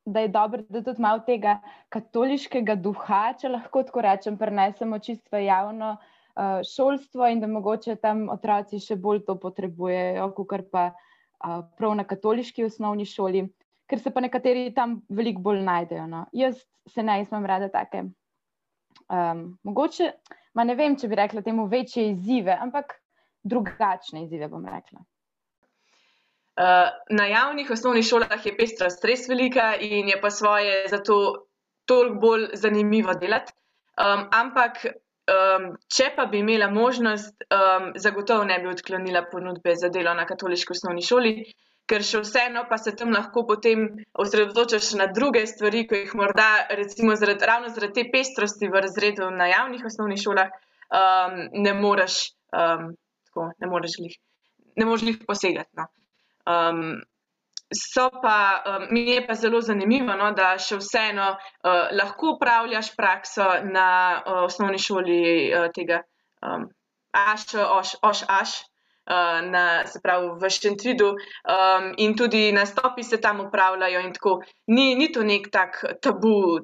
da 0.05 0.21
je 0.21 0.29
dobro, 0.29 0.63
da 0.69 0.83
tudi 0.83 1.03
malo 1.03 1.23
tega 1.27 1.59
katoliškega 1.89 2.77
duha, 2.77 3.33
če 3.41 3.49
lahko 3.49 3.83
tako 3.89 4.03
rečem, 4.05 4.37
prenesemo 4.39 4.99
čisto 4.99 5.41
javno 5.41 5.95
uh, 5.97 6.61
šolstvo 6.75 7.29
in 7.33 7.41
da 7.41 7.49
mogoče 7.49 7.97
tam 7.97 8.29
otroci 8.29 8.81
še 8.85 8.97
bolj 9.01 9.25
to 9.25 9.39
potrebujejo, 9.41 10.29
kot 10.37 10.69
pa 10.73 10.91
uh, 10.93 11.63
prav 11.79 11.97
na 11.97 12.05
katoliški 12.05 12.67
osnovni 12.69 13.09
šoli, 13.09 13.47
ker 13.91 14.01
se 14.01 14.11
pa 14.11 14.23
nekateri 14.25 14.73
tam 14.75 14.99
veliko 15.09 15.43
bolj 15.45 15.63
najdejo. 15.65 16.07
No. 16.11 16.27
Jaz 16.33 16.61
se 16.89 17.03
ne 17.03 17.21
izmem 17.23 17.47
rada 17.47 17.69
take. 17.73 18.05
Um, 19.09 19.47
mogoče, 19.67 20.11
ma 20.57 20.65
ne 20.65 20.77
vem, 20.79 20.97
če 20.97 21.09
bi 21.11 21.19
rekla 21.19 21.43
temu 21.45 21.67
večje 21.69 22.07
izzive, 22.13 22.57
ampak 22.61 22.97
drugačne 23.45 24.25
izzive 24.25 24.49
bom 24.49 24.65
rekla. 24.65 25.03
Uh, 26.55 26.89
na 27.11 27.27
javnih 27.27 27.71
osnovnih 27.75 28.07
šolah 28.07 28.45
je 28.47 28.55
pestrost 28.57 29.05
res 29.05 29.27
velika 29.29 29.73
in 29.75 30.09
je 30.09 30.21
pa 30.23 30.31
svoje 30.31 30.85
zato 30.89 31.17
toliko 31.85 32.21
bolj 32.23 32.45
zanimivo 32.55 33.17
delati. 33.19 33.53
Um, 33.99 34.23
ampak, 34.33 34.85
um, 35.31 35.67
če 35.91 36.13
pa 36.17 36.29
bi 36.31 36.41
imela 36.41 36.71
možnost, 36.71 37.45
um, 37.51 37.91
zagotovo 37.99 38.47
ne 38.47 38.61
bi 38.63 38.71
odklonila 38.71 39.27
ponudbe 39.33 39.75
za 39.77 39.91
delo 39.91 40.15
na 40.15 40.27
katoliški 40.31 40.73
osnovni 40.73 41.03
šoli, 41.03 41.35
ker 41.91 42.05
še 42.07 42.23
vseeno 42.25 42.65
pa 42.69 42.79
se 42.81 42.95
tam 42.97 43.13
lahko 43.13 43.45
potem 43.49 43.87
osredotočaš 44.25 44.93
na 45.01 45.09
druge 45.13 45.45
stvari, 45.47 45.85
ki 45.89 46.05
jih 46.05 46.15
morda, 46.19 46.49
recimo, 46.81 47.17
zaradi, 47.21 47.49
ravno 47.51 47.73
zaradi 47.73 48.03
te 48.03 48.11
pestrosti 48.13 48.71
v 48.73 48.85
razredu 48.87 49.31
na 49.31 49.51
javnih 49.53 49.85
osnovnih 49.85 50.23
šolah, 50.23 50.53
um, 50.89 51.41
ne 51.67 51.75
moreš, 51.81 52.21
um, 52.57 52.93
tako, 53.29 53.51
ne 53.61 53.73
moreš 53.73 53.99
jih, 54.05 54.15
ne 54.81 54.89
moreš 54.89 55.11
jih 55.11 55.19
posegati. 55.29 55.71
No. 55.81 55.91
Um, 56.49 57.03
so 57.75 58.09
pa, 58.23 58.39
um, 58.69 58.87
mi 58.91 59.05
je 59.11 59.27
pa 59.27 59.37
zelo 59.37 59.61
zanimivo, 59.65 60.17
no, 60.17 60.31
da 60.37 60.55
še 60.61 60.81
vseeno 60.81 61.35
uh, 61.35 61.93
lahko 61.93 62.37
upravljaš 62.37 62.95
prakso 62.97 63.47
na 63.69 63.89
uh, 64.21 64.45
osnovni 64.47 64.81
šoli 64.81 65.21
uh, 65.53 65.69
tega 65.75 66.01
um, 66.41 66.71
Aš, 67.15 67.55
Oš, 67.55 67.95
Oš, 68.03 68.25
Aš. 68.29 68.57
Uh, 69.05 69.51
na, 69.51 69.87
se 69.87 70.01
pravi, 70.01 70.31
v 70.41 70.49
Šentridu, 70.51 71.11
um, 71.13 71.91
in 72.01 72.15
tudi 72.17 72.53
nastopi 72.53 73.03
se 73.05 73.19
tam 73.21 73.41
upravljajo, 73.41 74.01
in 74.01 74.13
tako 74.13 74.39
ni, 74.67 74.95
ni 74.95 75.11
to 75.13 75.23
nek 75.23 75.51
tak 75.53 75.77
tabu, 76.01 76.61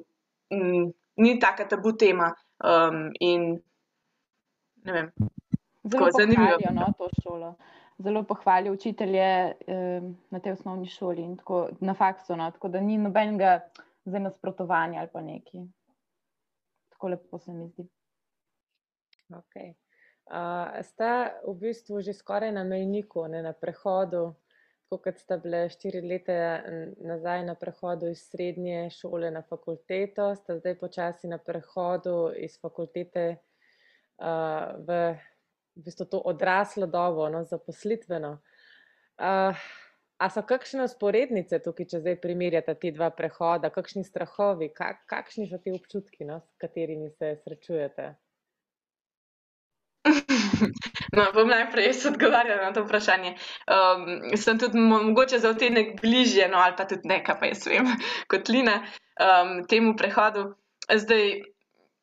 m, 0.49 0.89
ni 1.21 1.35
taka 1.39 1.67
tabu 1.69 1.93
tema. 1.93 2.31
Um, 2.63 3.11
in 3.19 3.61
ne 4.85 4.93
vem, 4.93 5.11
zelo 5.83 6.09
zanimivo. 6.17 6.73
No, 6.73 6.89
to 6.97 7.09
šolo 7.21 7.53
zelo 8.01 8.23
pohvalijo 8.23 8.73
učitelje 8.73 9.19
eh, 9.67 10.01
na 10.29 10.39
tej 10.39 10.51
osnovni 10.51 10.87
šoli 10.87 11.21
in 11.21 11.37
tako 11.37 11.69
na 11.79 11.93
faksu, 11.93 12.35
no, 12.35 12.51
tako 12.51 12.67
da 12.67 12.81
ni 12.81 12.97
nobenega 12.97 13.59
za 14.05 14.19
nasprotovanje 14.19 14.99
ali 14.99 15.09
pa 15.13 15.21
neki. 15.21 15.57
Tako 16.89 17.07
lepo 17.07 17.39
se 17.39 17.53
mi 17.53 17.67
zdi. 17.67 17.87
Okay. 19.29 19.73
Uh, 20.31 20.79
sta 20.87 21.35
v 21.43 21.53
bistvu 21.59 21.99
že 21.99 22.15
skoraj 22.15 22.53
na 22.55 22.63
mejniku, 22.63 23.27
ne 23.27 23.41
na 23.43 23.51
prehodu, 23.51 24.31
tako 24.87 25.03
kot 25.03 25.19
sta 25.19 25.35
bile 25.35 25.65
štiri 25.67 25.99
leta 26.07 26.63
nazaj 27.03 27.43
na 27.43 27.55
prehodu 27.59 28.07
iz 28.07 28.23
srednje 28.31 28.89
šole 28.95 29.31
na 29.31 29.43
fakulteto, 29.43 30.31
sta 30.35 30.55
zdaj 30.55 30.79
počasi 30.79 31.27
na 31.27 31.35
prehodu 31.37 32.31
iz 32.39 32.55
fakultete 32.63 33.35
uh, 34.23 34.79
v 34.87 35.19
v 35.75 35.83
bistvu 35.83 36.05
to 36.05 36.19
odraslo 36.19 36.87
dobo, 36.87 37.29
no, 37.29 37.43
zaposlitveno. 37.43 38.31
Uh, 39.21 39.55
a 40.21 40.29
so 40.29 40.43
kakšne 40.45 40.87
sporednice 40.91 41.61
tukaj, 41.63 41.87
če 41.93 42.01
zdaj 42.03 42.17
primerjate 42.21 42.75
ti 42.77 42.91
dva 42.93 43.09
prehoda, 43.15 43.71
kakšni 43.73 44.03
strahovi, 44.05 44.69
kak, 44.75 45.05
kakšni 45.09 45.47
so 45.49 45.57
ti 45.63 45.73
občutki, 45.73 46.27
no, 46.27 46.41
s 46.43 46.59
katerimi 46.61 47.09
se 47.15 47.35
srečujete? 47.43 48.11
No, 51.17 51.25
bom 51.35 51.49
najprej 51.49 51.89
jaz 51.89 52.05
odgovarjala 52.07 52.69
na 52.69 52.73
to 52.75 52.85
vprašanje. 52.85 53.33
Um, 53.67 54.35
sem 54.39 54.59
tudi 54.59 54.79
mogoče 54.79 55.41
za 55.43 55.49
odtenek 55.51 55.97
bližje, 56.01 56.47
no, 56.47 56.61
ali 56.63 56.77
pa 56.77 56.85
tudi 56.87 57.09
nekaj, 57.11 57.39
pa 57.39 57.49
jaz 57.51 57.65
vem, 57.67 57.89
kot 58.31 58.49
Lina, 58.49 58.79
um, 59.19 59.57
temu 59.67 59.95
prehodu. 59.99 60.53
Zdaj, 60.87 61.41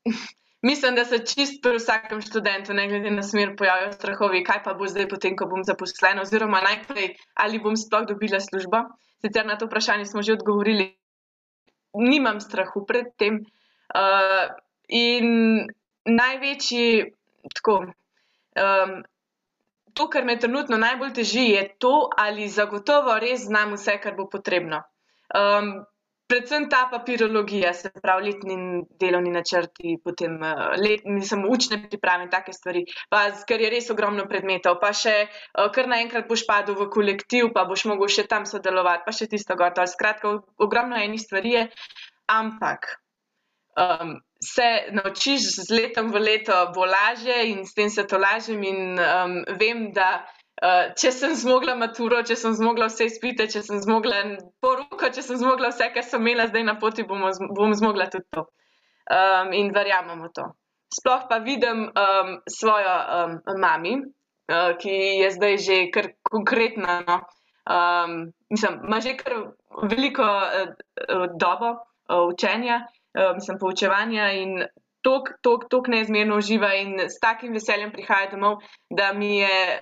Mislim, 0.63 0.95
da 0.95 1.05
se 1.05 1.19
čist 1.19 1.61
pri 1.63 1.79
vsakem 1.79 2.21
študentu, 2.21 2.75
ne 2.75 2.89
glede 2.89 3.11
na 3.11 3.23
smer, 3.23 3.53
pojavljajo 3.57 3.93
strahovi, 3.93 4.43
kaj 4.45 4.63
pa 4.65 4.73
bo 4.75 4.89
zdaj, 4.91 5.07
potem, 5.09 5.37
ko 5.39 5.47
bom 5.47 5.63
zaposlen, 5.65 6.19
oziroma 6.19 6.59
najprej, 6.65 7.13
ali 7.35 7.61
bom 7.63 7.77
sploh 7.79 8.09
dobila 8.09 8.41
službo. 8.43 8.81
Sicer 9.23 9.47
na 9.47 9.55
to 9.59 9.69
vprašanje 9.71 10.09
smo 10.11 10.23
že 10.23 10.35
odgovorili, 10.35 10.89
nimam 11.95 12.41
strahu 12.41 12.83
pred 12.87 13.07
tem. 13.19 13.39
Uh, 13.95 14.51
in 14.89 15.63
največji, 16.05 17.15
tako, 17.55 17.79
um, 18.63 18.97
to, 19.95 20.09
kar 20.13 20.25
me 20.25 20.39
trenutno 20.39 20.79
najbolj 20.79 21.13
teži, 21.21 21.47
je 21.51 21.63
to, 21.79 21.95
ali 22.17 22.49
zagotovo 22.49 23.19
res 23.19 23.47
znam 23.47 23.77
vse, 23.77 23.99
kar 24.03 24.17
bo 24.19 24.29
potrebno. 24.31 24.83
Um, 25.35 25.79
Predvsem 26.29 26.67
ta 26.69 26.83
papirologija, 26.91 27.71
se 27.73 27.89
pravi, 28.03 28.27
letni 28.27 28.57
delovni 29.01 29.31
načrti, 29.33 29.95
potem 30.05 30.35
eh, 30.45 30.59
letni, 30.77 31.23
samo 31.25 31.49
učne 31.49 31.79
priprave 31.89 32.27
in 32.27 32.31
take 32.31 32.53
stvari, 32.53 32.83
pa 33.09 33.23
ker 33.49 33.65
je 33.65 33.71
res 33.73 33.89
ogromno 33.95 34.27
predmetov, 34.29 34.77
pa 34.83 34.91
še 34.93 35.15
eh, 35.25 35.71
kar 35.73 35.89
naenkrat 35.89 36.29
boš 36.29 36.45
padel 36.51 36.77
v 36.77 36.91
kolektiv, 36.93 37.49
pa 37.55 37.65
boš 37.71 37.87
mogel 37.89 38.13
še 38.13 38.27
tam 38.29 38.45
sodelovati, 38.51 39.07
pa 39.07 39.17
še 39.17 39.31
tisto 39.33 39.57
gotovo. 39.57 39.89
Skratka, 39.89 40.35
ogromno 40.61 41.01
enih 41.01 41.23
stvari 41.23 41.55
je, 41.55 41.65
ampak 42.29 42.91
um, 43.81 44.19
se 44.45 44.87
naučiš 44.91 45.41
z 45.41 45.71
letom 45.71 46.13
v 46.13 46.19
leto 46.19 46.55
bo 46.75 46.85
lažje 46.85 47.51
in 47.51 47.67
s 47.67 47.75
tem 47.75 47.91
se 47.91 48.07
to 48.07 48.19
lažem 48.19 48.63
in 48.63 48.99
um, 48.99 49.45
vem, 49.59 49.93
da. 49.93 50.27
Uh, 50.59 50.91
če 50.99 51.13
sem 51.15 51.35
zmogla 51.39 51.77
maturo, 51.79 52.19
če 52.27 52.35
sem 52.35 52.51
zmogla 52.59 52.89
vse 52.91 53.07
izpite, 53.07 53.45
če 53.47 53.61
sem 53.63 53.79
zmogla 53.79 54.25
poroko, 54.59 55.07
če 55.15 55.23
sem 55.23 55.39
zmogla 55.39 55.71
vse, 55.71 55.87
kar 55.95 56.03
sem 56.03 56.19
imela 56.19 56.49
zdaj 56.51 56.65
na 56.67 56.75
poti, 56.83 57.05
bom, 57.07 57.23
bom 57.55 57.75
zmogla 57.79 58.09
tudi 58.11 58.27
to. 58.35 58.43
Um, 59.07 59.53
in 59.55 59.71
verjamemo 59.71 60.33
to. 60.35 60.49
Sploh 60.91 61.29
pa 61.31 61.39
vidim 61.47 61.87
um, 61.87 62.33
svojo 62.51 62.97
um, 63.21 63.39
mami, 63.63 63.95
uh, 64.03 64.75
ki 64.83 64.97
je 65.23 65.31
zdaj 65.37 65.57
že 65.63 65.79
kar 65.95 66.11
konkretna. 66.27 66.99
No? 67.07 67.21
Um, 67.71 68.19
mislim, 68.51 68.83
ima 68.83 68.99
že 68.99 69.15
kar 69.15 69.39
veliko 69.87 70.27
uh, 70.27 71.29
dobo 71.39 71.71
uh, 71.71 72.27
učenja, 72.35 72.83
uh, 72.83 72.98
mislim, 73.35 73.59
poučevanja 73.61 74.33
in. 74.43 74.61
Tok 75.09 75.87
neizmerno 75.89 76.37
uživa 76.37 76.73
in 76.77 76.99
s 77.01 77.21
takim 77.23 77.55
veseljem 77.55 77.93
prihaja 77.95 78.27
domov, 78.33 78.59
da 78.91 79.13
mi 79.17 79.39
je 79.39 79.79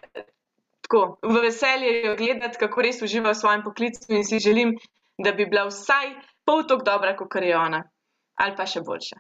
tako, 0.87 1.19
v 1.23 1.41
veselje 1.43 2.03
jo 2.05 2.15
gledati, 2.17 2.59
kako 2.59 2.83
res 2.83 3.03
uživa 3.03 3.33
v 3.33 3.39
svojem 3.41 3.65
poklicu 3.65 4.13
in 4.13 4.25
si 4.25 4.39
želim, 4.39 4.77
da 5.19 5.33
bi 5.33 5.47
bila 5.47 5.67
vsaj 5.67 6.13
pol 6.45 6.63
tako 6.69 6.85
dobra, 6.85 7.17
kot 7.17 7.35
je 7.43 7.57
ona, 7.57 7.83
ali 8.39 8.57
pa 8.57 8.67
še 8.67 8.85
boljša. 8.87 9.19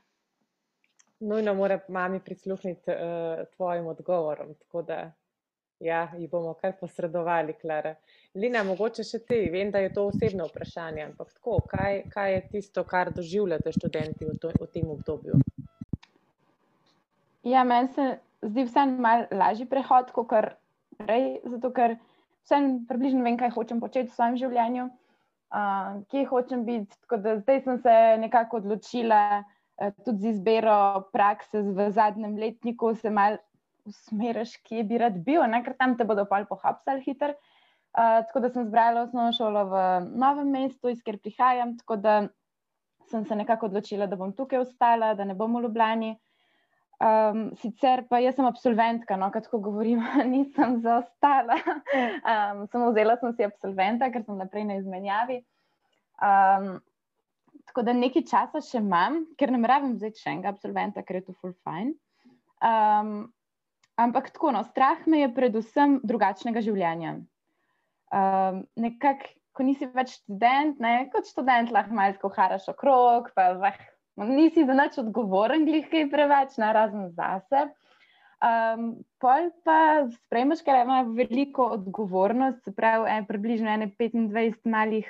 Nujno 1.26 1.54
mora 1.54 1.80
mami 1.88 2.20
prisluhniti 2.20 2.92
uh, 2.92 3.46
tvojim 3.56 3.86
odgovorom. 3.88 4.52
Da, 4.86 5.12
Ja, 5.80 6.06
jih 6.16 6.30
bomo 6.30 6.54
kar 6.56 6.72
posredovali, 6.80 7.52
Klara. 7.60 7.92
Lina, 8.40 8.62
mogoče 8.64 9.04
še 9.04 9.20
ti, 9.28 9.42
vem, 9.52 9.68
da 9.72 9.82
je 9.84 9.90
to 9.92 10.06
osebno 10.08 10.46
vprašanje, 10.48 11.02
ampak 11.04 11.34
tako, 11.34 11.58
kaj, 11.68 12.02
kaj 12.12 12.32
je 12.32 12.42
tisto, 12.54 12.84
kar 12.88 13.10
doživljate 13.12 13.72
študenti 13.76 14.24
v, 14.24 14.36
to, 14.40 14.52
v 14.56 14.68
tem 14.72 14.88
obdobju? 14.92 15.40
Ja, 17.44 17.64
meni 17.68 17.92
se 17.92 18.06
zdi 18.42 18.64
vseeno 18.64 19.02
malo 19.04 19.28
lažji 19.30 19.68
prehod, 19.68 20.12
kot 20.16 20.32
prej, 20.96 21.26
zato 21.44 21.70
ker 21.76 21.98
vseeno 22.46 22.80
približno 22.88 23.26
vem, 23.26 23.36
kaj 23.36 23.52
hočem 23.58 23.82
početi 23.82 24.08
v 24.08 24.16
svojem 24.16 24.38
življenju, 24.40 24.86
uh, 24.88 26.00
kje 26.08 26.24
hočem 26.32 26.64
biti. 26.64 26.96
Zdaj 27.12 27.60
sem 27.66 27.82
se 27.84 27.98
nekako 28.24 28.62
odločila, 28.62 29.42
uh, 29.44 29.92
tudi 30.08 30.24
z 30.24 30.38
izbiro 30.38 30.78
prakse 31.12 31.60
v 31.60 31.90
zadnjem 31.92 32.40
letniku, 32.40 32.94
se 32.96 33.12
malo 33.12 33.44
usmeriš, 33.86 34.56
kje 34.66 34.84
bi 34.84 34.98
rad 35.02 35.20
bil, 35.26 35.44
ne? 35.50 35.62
ker 35.64 35.76
tam 35.78 35.96
te 35.96 36.04
bodo 36.04 36.26
pa 36.28 36.42
pohapsali 36.48 37.04
hiter. 37.04 37.36
Uh, 37.96 38.20
tako 38.28 38.42
da 38.44 38.50
sem 38.52 38.66
zbrala 38.66 39.06
osnovno 39.06 39.32
šolo 39.32 39.62
v 39.70 39.82
novem 40.20 40.50
mestu, 40.52 40.90
iz 40.92 41.00
kjer 41.02 41.16
prihajam, 41.22 41.78
tako 41.78 41.96
da 41.96 42.16
sem 43.10 43.24
se 43.24 43.36
nekako 43.36 43.70
odločila, 43.70 44.06
da 44.06 44.16
bom 44.16 44.34
tukaj 44.36 44.58
ostala, 44.58 45.14
da 45.14 45.24
ne 45.24 45.34
bom 45.34 45.54
v 45.56 45.62
Ljubljani. 45.64 46.16
Um, 46.96 47.50
sicer 47.60 48.06
pa 48.08 48.18
jaz 48.24 48.38
sem 48.38 48.46
absolventka, 48.48 49.18
no, 49.20 49.28
kot 49.32 49.48
govorim, 49.52 50.00
nisem 50.32 50.78
zaostala. 50.84 51.58
Um, 51.92 52.64
samo 52.72 52.90
vzela 52.90 53.18
sem 53.20 53.34
si 53.36 53.44
absolventa, 53.44 54.08
ker 54.12 54.24
sem 54.24 54.38
naprej 54.40 54.64
na 54.64 54.78
izmenjavi. 54.80 55.42
Um, 56.24 56.78
tako 57.68 57.84
da 57.84 57.92
nekaj 57.92 58.24
časa 58.30 58.62
še 58.64 58.80
imam, 58.80 59.26
ker 59.36 59.52
ne 59.52 59.60
morem 59.60 59.92
vzeti 59.96 60.22
še 60.22 60.32
enega 60.32 60.54
absolventa, 60.54 61.04
ker 61.04 61.20
je 61.20 61.26
to 61.28 61.36
full 61.40 61.52
fine. 61.66 61.92
Um, 62.64 63.28
Ampak 63.96 64.30
tako, 64.34 64.52
no, 64.52 64.60
strah 64.68 65.06
me 65.08 65.22
je 65.22 65.32
predvsem 65.32 66.00
drugačnega 66.04 66.60
življenja. 66.64 67.16
Um, 68.12 68.62
Nekako, 68.76 69.32
ko 69.56 69.64
nisi 69.64 69.88
več 69.88 70.18
študent, 70.18 70.80
ne, 70.84 71.08
kot 71.12 71.28
študent 71.30 71.72
lahko 71.72 71.96
malo 71.96 72.30
haraš 72.36 72.68
okrog, 72.68 73.30
pa 73.32 73.54
vah, 73.56 73.78
nisi 74.20 74.66
za 74.68 74.76
nič 74.76 74.98
odgovoren, 75.00 75.64
glihkaj 75.64 76.10
preveč, 76.12 76.58
ne 76.60 76.72
razen 76.76 77.08
zase. 77.16 77.70
Um, 78.44 78.90
pol 79.16 79.48
pa 79.64 80.04
sprejmeš, 80.12 80.60
ker 80.66 80.82
ima 80.82 81.00
veliko 81.08 81.70
odgovornost, 81.78 82.60
se 82.68 82.74
pravi, 82.76 83.08
en, 83.14 83.24
približno 83.24 83.72
25 83.96 84.68
malih 84.68 85.08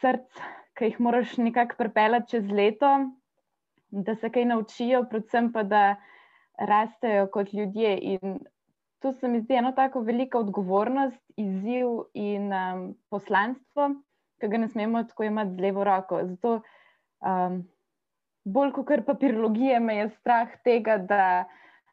src, 0.00 0.40
ki 0.74 0.88
jih 0.88 0.96
moraš 1.04 1.36
nekako 1.36 1.76
pripeljati 1.82 2.32
čez 2.32 2.48
leto, 2.48 2.94
da 3.92 4.16
se 4.16 4.32
kaj 4.32 4.48
naučijo, 4.50 5.04
predvsem 5.10 5.52
pa 5.52 5.62
da 5.68 5.84
rastejo 6.58 7.26
kot 7.32 7.52
ljudje. 7.52 7.98
In 7.98 8.38
to 8.98 9.12
se 9.12 9.28
mi 9.28 9.40
zdi 9.40 9.54
eno 9.54 9.72
tako 9.72 10.00
veliko 10.00 10.38
odgovornost, 10.38 11.22
izziv 11.36 11.86
in 12.14 12.52
um, 12.52 12.94
poslanstvo, 13.10 13.90
ki 14.40 14.48
ga 14.48 14.58
ne 14.58 14.68
smemo 14.68 15.02
tako 15.04 15.24
imeti 15.24 15.56
z 15.56 15.60
levo 15.60 15.84
roko. 15.84 16.20
Zato, 16.24 16.60
um, 17.20 17.60
bolj 18.44 18.72
kot 18.72 18.88
kar 18.88 19.04
papirologije, 19.04 19.80
me 19.80 19.96
je 19.96 20.08
strah 20.20 20.56
tega, 20.64 20.98
da, 20.98 21.44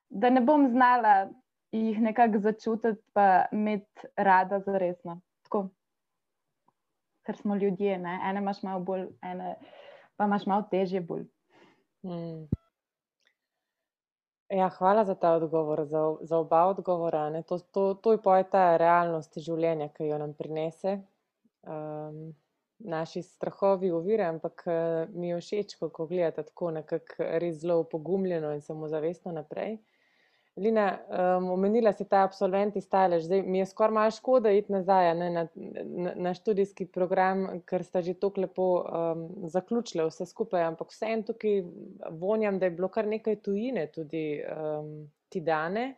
da 0.09 0.29
ne 0.29 0.41
bom 0.41 0.69
znala 0.69 1.29
jih 1.71 2.01
nekako 2.01 2.39
začutiti, 2.39 3.01
pa 3.13 3.45
imeti 3.51 4.07
rada 4.17 4.59
za 4.59 4.77
resno. 4.77 5.21
Tako. 5.43 5.69
Ker 7.25 7.37
smo 7.37 7.55
ljudje, 7.55 7.97
ne? 7.97 8.19
ene 8.25 8.39
imaš 8.39 8.63
malo 8.63 8.79
bolj, 8.79 9.05
ene 9.21 9.55
pa 10.17 10.25
imaš 10.25 10.45
malo 10.45 10.65
težje 10.71 11.01
bolj. 11.01 11.27
Hmm. 12.03 12.47
Ja, 14.51 14.67
hvala 14.69 15.05
za 15.05 15.15
ta 15.15 15.31
odgovor, 15.33 15.85
za, 15.85 16.15
za 16.21 16.37
oba 16.37 16.65
odgovora. 16.65 17.41
To, 17.47 17.59
to, 17.59 17.93
to 17.93 18.11
je 18.11 18.19
pa 18.21 18.43
ta 18.43 18.77
realnost 18.77 19.37
življenja, 19.39 19.87
ki 19.95 20.09
jo 20.09 20.17
nam 20.19 20.33
prinese. 20.35 20.97
Um, 21.63 22.33
naši 22.83 23.21
strahovi 23.21 23.91
uvire, 23.91 24.23
ampak 24.23 24.63
eh, 24.65 25.07
mi 25.13 25.29
je 25.29 25.39
všeč, 25.39 25.75
ko 25.79 26.05
gledate 26.05 26.43
tako 26.43 26.71
nekako 26.71 27.29
res 27.39 27.61
zelo 27.61 27.83
pogumljeno 27.83 28.51
in 28.53 28.61
samozavestno 28.61 29.31
naprej. 29.31 29.77
Lina, 30.55 30.99
um, 31.07 31.49
omenila 31.51 31.93
si 31.95 32.03
ta 32.05 32.25
absolventi 32.27 32.81
stalež. 32.83 33.23
Zdaj 33.23 33.41
mi 33.47 33.61
je 33.61 33.65
skoraj 33.65 33.93
malo 33.95 34.11
škoda 34.11 34.51
iti 34.51 34.73
nazaj 34.73 35.13
ne, 35.15 35.29
na, 35.29 35.45
na, 35.55 36.11
na 36.15 36.33
študijski 36.35 36.89
program, 36.91 37.61
ker 37.65 37.85
sta 37.87 38.01
že 38.03 38.17
tako 38.19 38.43
lepo 38.43 38.67
um, 38.81 39.23
zaključila 39.47 40.09
vse 40.09 40.27
skupaj, 40.27 40.65
ampak 40.67 40.91
vseeno 40.91 41.23
tukaj 41.31 41.63
vonjam, 42.19 42.59
da 42.59 42.67
je 42.67 42.75
bilo 42.75 42.91
kar 42.91 43.07
nekaj 43.07 43.39
tujine 43.45 43.87
tudi 43.95 44.43
um, 44.43 45.07
ti 45.29 45.39
dane. 45.39 45.95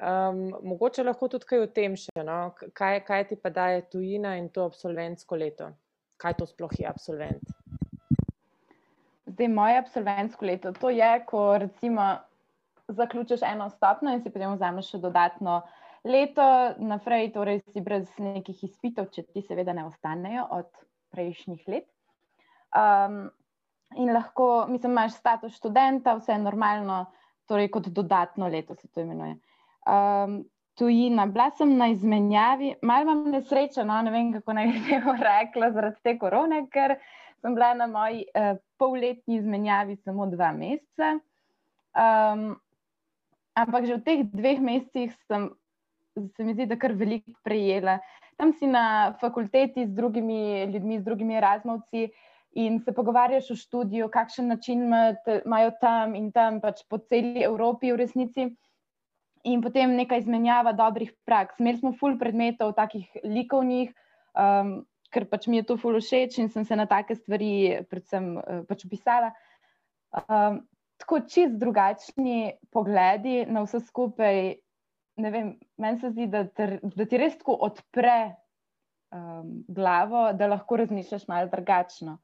Um, 0.00 0.48
mogoče 0.64 1.04
lahko 1.04 1.28
tudi 1.28 1.46
kaj 1.52 1.66
o 1.66 1.70
tem 1.70 1.92
še, 1.96 2.24
no? 2.24 2.54
kaj, 2.56 3.04
kaj 3.04 3.28
ti 3.28 3.36
pa 3.36 3.52
daje 3.52 3.84
tujina 3.92 4.38
in 4.40 4.48
to 4.48 4.64
absolventsko 4.64 5.36
leto? 5.36 5.68
Kaj 6.16 6.40
to 6.40 6.48
sploh 6.48 6.72
je 6.78 6.88
absolvent? 6.88 7.52
Zdaj, 9.28 9.48
moje 9.48 9.76
absolventsko 9.78 10.46
leto, 10.46 10.72
to 10.72 10.90
je, 10.90 11.12
ko 11.28 11.50
recimo 11.60 12.14
zaključiš 12.88 13.42
eno 13.42 13.70
stopno 13.70 14.12
in 14.12 14.22
si 14.22 14.30
potem 14.30 14.52
vzameš 14.54 14.90
še 14.94 14.98
dodatno 14.98 15.62
leto 16.04 16.44
naprej, 16.78 17.32
torej 17.32 17.62
si 17.72 17.80
brez 17.80 18.10
nekih 18.20 18.64
izpitev, 18.64 19.08
če 19.12 19.24
ti 19.32 19.42
seveda 19.42 19.72
ne 19.72 19.86
ostanejo 19.88 20.46
od 20.50 20.68
prejšnjih 21.14 21.64
let. 21.68 21.88
Um, 22.74 23.30
in 23.96 24.12
lahko, 24.12 24.66
mislim, 24.68 24.92
imaš 24.92 25.16
status 25.16 25.56
študenta, 25.56 26.16
vse 26.18 26.34
je 26.34 26.42
normalno, 26.42 27.04
torej 27.48 27.70
kot 27.72 27.88
dodatno 27.88 28.48
leto 28.48 28.74
se 28.74 28.88
to 28.88 29.00
imenuje. 29.00 29.38
Um, 29.86 30.42
tujina, 30.74 31.26
bila 31.26 31.50
sem 31.56 31.76
na 31.78 31.88
izmenjavi, 31.92 32.74
malo 32.82 33.02
imam 33.02 33.30
nesrečo, 33.30 33.84
no, 33.84 34.00
ne 34.02 34.10
vem, 34.10 34.32
kako 34.34 34.56
naj 34.58 34.72
bi 34.72 34.98
rekla, 35.28 35.70
zaradi 35.72 36.02
te 36.02 36.18
korone, 36.18 36.64
ker 36.72 36.98
sem 37.40 37.54
bila 37.54 37.72
na 37.78 37.86
moji 37.86 38.26
uh, 38.34 38.58
polletni 38.78 39.38
izmenjavi 39.38 39.96
samo 40.02 40.26
dva 40.26 40.52
meseca. 40.52 41.14
Um, 41.94 42.56
Ampak 43.54 43.86
že 43.86 43.98
v 43.98 44.02
teh 44.02 44.20
dveh 44.26 44.58
mesecih 44.58 45.14
sem, 45.30 45.50
se 46.34 46.42
mi 46.42 46.54
zdi, 46.54 46.66
da 46.66 46.74
kar 46.74 46.94
veliko 46.98 47.30
prejela. 47.46 48.00
Tam 48.34 48.50
si 48.50 48.66
na 48.66 49.14
fakulteti 49.22 49.86
z 49.86 49.94
drugimi 49.94 50.66
ljudmi, 50.66 50.98
z 50.98 51.04
drugimi 51.06 51.40
razmovci 51.40 52.10
in 52.58 52.80
se 52.82 52.92
pogovarjaš 52.94 53.50
o 53.50 53.56
študiju, 53.58 54.10
kakšen 54.10 54.48
način 54.48 54.90
imajo 55.44 55.70
tam 55.80 56.14
in 56.14 56.32
tam, 56.32 56.60
pač 56.60 56.82
po 56.90 56.98
celi 56.98 57.42
Evropi 57.42 57.92
v 57.92 58.02
resnici. 58.02 58.50
In 59.44 59.62
potem 59.62 59.94
neka 59.94 60.16
izmenjava 60.16 60.72
dobrih 60.72 61.12
praks. 61.26 61.58
Imeli 61.60 61.78
smo 61.78 61.92
ful 61.92 62.18
predmetov, 62.18 62.72
takih 62.74 63.06
likovnih, 63.22 63.90
um, 64.34 64.78
ker 65.12 65.26
pač 65.30 65.46
mi 65.46 65.60
je 65.60 65.66
to 65.68 65.76
ful 65.78 65.98
všeč 66.00 66.38
in 66.42 66.48
sem 66.50 66.64
se 66.64 66.74
na 66.74 66.86
take 66.90 67.14
stvari 67.14 67.84
predvsem 67.90 68.30
uh, 68.38 68.62
pač 68.66 68.86
upisala. 68.88 69.34
Um, 70.14 70.62
tako 71.04 71.20
čist 71.28 71.58
drugačni 71.60 72.54
pogledi 72.72 73.44
na 73.46 73.62
vse 73.64 73.80
skupaj. 73.84 74.54
Meni 75.16 75.98
se 76.00 76.10
zdi, 76.10 76.26
da, 76.26 76.42
ter, 76.48 76.78
da 76.82 77.04
ti 77.06 77.18
res 77.20 77.36
tako 77.38 77.54
odpre 77.68 78.34
um, 79.14 79.60
glavo, 79.68 80.32
da 80.32 80.48
lahko 80.50 80.80
razmišljaš 80.80 81.28
malo 81.28 81.50
drugačno. 81.52 82.16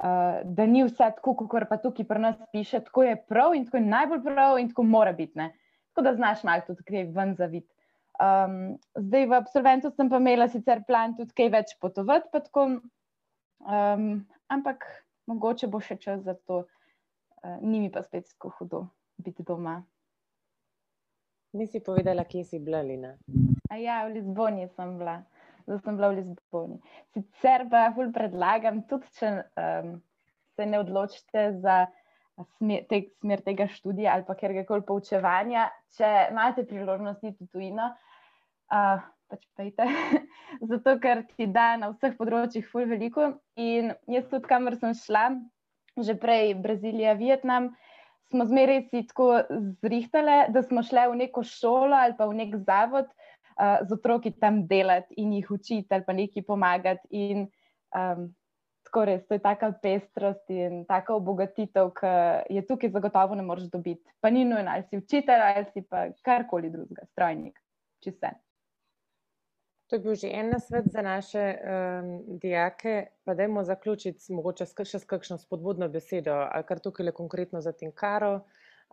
Uh, 0.00 0.44
da 0.44 0.66
ni 0.66 0.84
vse 0.84 1.10
tako, 1.16 1.34
kot 1.34 1.66
pa 1.68 1.80
tukaj 1.80 2.06
pri 2.06 2.22
nas 2.22 2.38
piše, 2.52 2.84
tako 2.84 3.02
je 3.08 3.16
prav 3.28 3.56
in 3.56 3.64
tako 3.66 3.80
je 3.80 3.88
najbolj 3.88 4.22
prav 4.24 4.58
in 4.60 4.70
tako 4.70 4.84
mora 4.86 5.12
biti. 5.12 5.38
Ne? 5.38 5.50
Tako 5.90 6.04
da 6.06 6.14
znaš 6.14 6.44
malo 6.44 6.62
tudi 6.66 6.86
kaj 6.86 7.08
ven 7.16 7.34
zaviti. 7.36 7.68
Um, 8.20 8.76
zdaj 8.94 9.26
v 9.26 9.36
absolventu 9.36 9.90
sem 9.90 10.10
pa 10.12 10.20
imela 10.20 10.48
sicer 10.48 10.84
plan 10.86 11.16
tudi 11.16 11.32
kaj 11.36 11.48
več 11.56 11.72
potovati, 11.80 12.28
tako, 12.32 12.66
um, 13.64 14.10
ampak 14.52 14.84
mogoče 15.26 15.70
bo 15.72 15.80
še 15.80 15.96
čas 15.96 16.22
za 16.28 16.36
to. 16.46 16.66
Eh, 17.42 17.58
ni 17.62 17.80
mi 17.80 17.90
pa 17.90 18.02
spet 18.02 18.28
tako 18.34 18.52
hudo 18.58 18.86
biti 19.16 19.42
doma. 19.42 19.78
Nisi 21.52 21.80
povedala, 21.80 22.24
kje 22.24 22.44
si 22.44 22.58
bila, 22.58 22.82
Lina? 22.82 23.14
A 23.70 23.78
ja, 23.80 24.04
v 24.06 24.14
Lizboni 24.14 24.68
sem 24.76 24.98
bila. 24.98 25.16
Zdaj 25.64 25.80
sem 25.84 25.96
bila 25.96 26.10
v 26.12 26.20
Lizboni. 26.20 26.76
Sicer 27.14 27.64
pa 27.72 27.88
ful 27.96 28.12
predlagam, 28.14 28.82
tudi 28.90 29.08
če 29.16 29.32
um, 29.58 29.96
se 30.54 30.66
ne 30.66 30.78
odločite 30.78 31.46
za 31.64 31.78
smer, 32.58 32.84
te, 32.90 33.02
smer 33.20 33.42
tega 33.46 33.66
študija 33.72 34.14
ali 34.14 34.26
pa 34.28 34.36
kjerkoli 34.38 34.84
poučevanja, 34.86 35.68
če 35.96 36.10
imate 36.30 36.66
priložnost 36.68 37.24
iti 37.24 37.44
v 37.44 37.50
tujino, 37.56 37.88
uh, 38.70 39.00
pač 39.32 39.48
pejte. 39.56 39.88
Zato, 40.70 40.98
ker 41.02 41.24
ti 41.34 41.48
da 41.50 41.72
na 41.80 41.90
vseh 41.94 42.14
področjih 42.20 42.68
ful 42.68 42.86
veliko. 42.90 43.32
In 43.56 43.94
jaz 44.12 44.28
tudi, 44.28 44.46
kamor 44.50 44.76
sem 44.78 44.94
šla, 44.96 45.30
že 45.98 46.14
prej 46.14 46.54
Brazilija, 46.54 47.12
Vietnam, 47.18 47.70
smo 48.30 48.46
zmeraj 48.46 48.82
si 48.90 49.06
tako 49.06 49.42
zrihtali, 49.82 50.52
da 50.54 50.62
smo 50.62 50.82
šli 50.82 51.06
v 51.10 51.16
neko 51.24 51.42
šolo 51.42 51.96
ali 51.96 52.14
pa 52.18 52.26
v 52.30 52.36
nek 52.38 52.56
zavod 52.66 53.08
uh, 53.10 53.80
z 53.88 53.92
otroki 53.92 54.30
tam 54.30 54.66
delati 54.66 55.14
in 55.18 55.32
jih 55.32 55.50
učiti 55.50 55.88
ali 55.90 56.06
pa 56.06 56.12
nekaj 56.12 56.46
pomagati. 56.46 57.08
In, 57.10 57.48
um, 57.94 58.28
tako 58.86 59.04
res, 59.06 59.26
to 59.26 59.34
je 59.34 59.42
taka 59.42 59.72
pestrost 59.82 60.50
in 60.50 60.84
taka 60.86 61.14
obogatitev, 61.14 61.92
ki 61.94 62.12
je 62.56 62.62
tukaj 62.66 62.90
zagotovo 62.90 63.38
ne 63.38 63.42
moreš 63.46 63.70
dobiti. 63.70 64.02
Pa 64.20 64.30
ni 64.30 64.44
nujno, 64.44 64.70
ali 64.70 64.86
si 64.90 64.98
učitelj 64.98 65.42
ali 65.46 65.66
si 65.72 65.82
pa 65.82 66.08
karkoli 66.26 66.70
drugega, 66.70 67.06
strojnik. 67.12 67.58
če 68.00 68.12
se. 68.16 68.30
To 69.90 69.96
je 69.96 70.00
bil 70.00 70.14
že 70.14 70.28
en 70.30 70.52
nasvet 70.54 70.86
za 70.86 71.02
naše 71.02 71.44
um, 71.58 72.38
dijake, 72.38 73.06
pa 73.26 73.34
dajmo 73.34 73.64
zaključiti 73.66 74.32
mogoče 74.32 74.68
še 74.86 75.00
s 75.02 75.08
kakšno 75.10 75.38
spodbudno 75.42 75.88
besedo, 75.90 76.36
ali 76.46 76.66
kar 76.68 76.78
tukaj 76.78 77.08
le 77.08 77.12
konkretno 77.12 77.58
za 77.60 77.72
Tinkaro, 77.72 78.44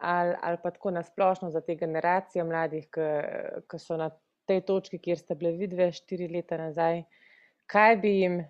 ali, 0.02 0.34
ali 0.42 0.58
pa 0.64 0.72
tako 0.74 0.92
nasplošno 0.98 1.52
za 1.54 1.62
te 1.62 1.76
generacije 1.78 2.44
mladih, 2.44 2.90
ki 2.90 3.80
so 3.80 3.98
na 4.02 4.10
tej 4.50 4.64
točki, 4.66 4.98
kjer 4.98 5.22
ste 5.22 5.38
bile 5.38 5.54
vidve 5.60 5.92
štiri 5.94 6.32
leta 6.34 6.58
nazaj. 6.58 7.04
Kaj 7.70 7.98
bi 8.02 8.16
jim 8.18 8.42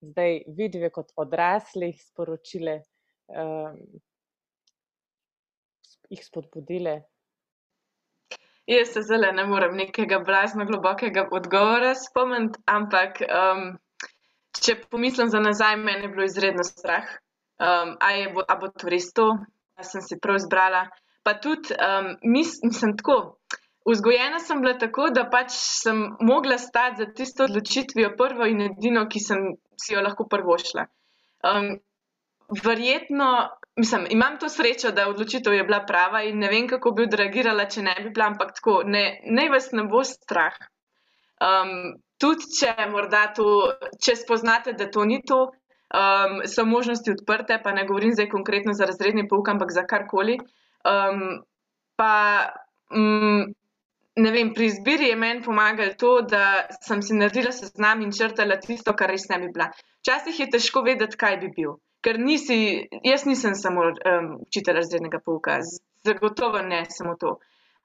zdaj 0.00 0.42
vidve 0.56 0.88
kot 0.90 1.12
odraslih 1.20 2.00
sporočile, 2.00 2.80
um, 3.28 3.76
jih 6.08 6.24
spodbudile? 6.24 7.02
Jaz 8.66 8.92
se 8.94 9.02
zelo 9.02 9.32
ne 9.34 9.44
morem 9.46 9.74
nekega 9.76 10.20
blazno 10.26 10.64
globokega 10.66 11.26
odgovora 11.34 11.94
spomniti, 11.98 12.60
ampak 12.66 13.18
um, 13.26 13.64
če 14.62 14.76
pomislim 14.90 15.32
za 15.32 15.40
nazaj, 15.42 15.76
meni 15.76 16.06
je 16.06 16.12
bilo 16.12 16.26
izredno 16.28 16.64
strah. 16.64 17.08
Um, 17.62 17.96
a, 18.00 18.12
je, 18.14 18.30
a 18.30 18.56
bo 18.58 18.70
to 18.70 18.90
res 18.90 19.10
to, 19.14 19.26
da 19.76 19.86
sem 19.86 20.02
si 20.02 20.18
prav 20.22 20.38
izbrala. 20.38 20.86
Pa 21.26 21.34
tudi, 21.42 21.74
um, 21.74 22.14
mislim, 22.22 22.96
tako. 22.98 23.38
Vzgojena 23.86 24.38
sem 24.38 24.60
bila 24.62 24.76
tako, 24.78 25.08
da 25.10 25.24
pač 25.30 25.54
sem 25.58 26.04
mogla 26.22 26.54
stati 26.58 27.02
za 27.02 27.06
tisto 27.18 27.48
odločitvijo, 27.48 28.12
prvo 28.18 28.46
in 28.46 28.62
edino, 28.68 29.08
ki 29.10 29.22
sem 29.22 29.40
si 29.74 29.96
jo 29.96 30.04
lahko 30.06 30.28
prvo 30.30 30.54
šla. 30.62 30.86
Um, 31.50 31.72
verjetno, 32.62 33.32
mislim, 33.76 34.06
imam 34.10 34.38
to 34.38 34.48
srečo, 34.48 34.90
da 34.90 35.08
odločitev 35.08 35.54
je 35.54 35.64
bila 35.64 35.80
prava 35.86 36.22
in 36.22 36.38
ne 36.38 36.48
vem, 36.48 36.68
kako 36.68 36.90
bi 36.90 37.06
odreagirala, 37.06 37.68
če 37.70 37.82
ne 37.82 37.94
bi 38.02 38.10
bila, 38.10 38.28
ampak 38.32 38.54
tako, 38.58 38.82
ne, 38.84 39.20
ne 39.24 39.48
vas 39.50 39.70
ne 39.72 39.84
bo 39.88 40.04
strah. 40.04 40.56
Um, 41.42 41.94
tudi, 42.20 42.50
če 42.58 42.74
morda 42.90 43.26
to, 43.36 43.46
če 44.04 44.16
spoznate, 44.20 44.76
da 44.78 44.90
to 44.92 45.04
ni 45.08 45.22
to, 45.26 45.40
um, 45.92 46.42
so 46.46 46.66
možnosti 46.68 47.14
odprte, 47.16 47.58
pa 47.64 47.72
ne 47.72 47.86
govorim 47.88 48.12
zdaj 48.14 48.28
konkretno 48.30 48.76
za 48.78 48.86
razredni 48.86 49.26
pouk, 49.28 49.48
ampak 49.48 49.72
za 49.72 49.86
karkoli. 49.88 50.38
Um, 50.88 51.42
pa, 51.96 52.12
um, 52.94 53.48
ne 54.16 54.30
vem, 54.34 54.52
pri 54.54 54.68
izbiri 54.68 55.08
je 55.08 55.16
meni 55.16 55.42
pomagalo 55.42 55.96
to, 55.98 56.20
da 56.28 56.68
sem 56.84 57.02
si 57.02 57.16
naredila 57.16 57.52
seznam 57.56 58.04
in 58.04 58.12
črtala 58.12 58.60
tisto, 58.60 58.94
kar 58.94 59.10
res 59.10 59.28
ne 59.32 59.40
bi 59.42 59.48
bila. 59.54 59.70
Včasih 60.02 60.40
je 60.44 60.50
težko 60.52 60.84
vedeti, 60.84 61.16
kaj 61.16 61.40
bi 61.40 61.50
bil. 61.56 61.78
Ker 62.02 62.18
nisi, 62.18 62.58
jaz 63.06 63.24
nisem 63.28 63.54
samo 63.54 63.86
um, 63.92 64.28
učitelj 64.46 64.74
razrednega 64.80 65.20
pouka, 65.24 65.60
zagotovo 66.04 66.62
ne 66.66 66.84
samo 66.90 67.14
to. 67.20 67.36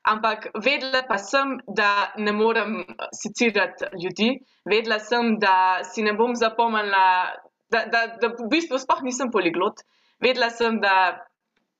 Ampak 0.07 0.47
vedela 0.63 1.03
pa 1.07 1.18
sem, 1.20 1.57
da 1.68 2.13
ne 2.18 2.32
morem 2.32 2.80
sicirati 3.13 3.89
ljudi, 4.03 4.30
vedela 4.65 4.99
sem, 4.99 5.36
da 5.39 5.84
si 5.84 6.05
ne 6.05 6.13
bom 6.18 6.36
zapomnila, 6.36 7.03
da, 7.70 7.84
da, 7.91 8.03
da 8.22 8.32
v 8.39 8.47
bistvu 8.49 8.80
sploh 8.80 9.03
nisem 9.03 9.32
poliglot, 9.32 9.84
vedela 10.24 10.49
sem, 10.49 10.80
da 10.82 10.93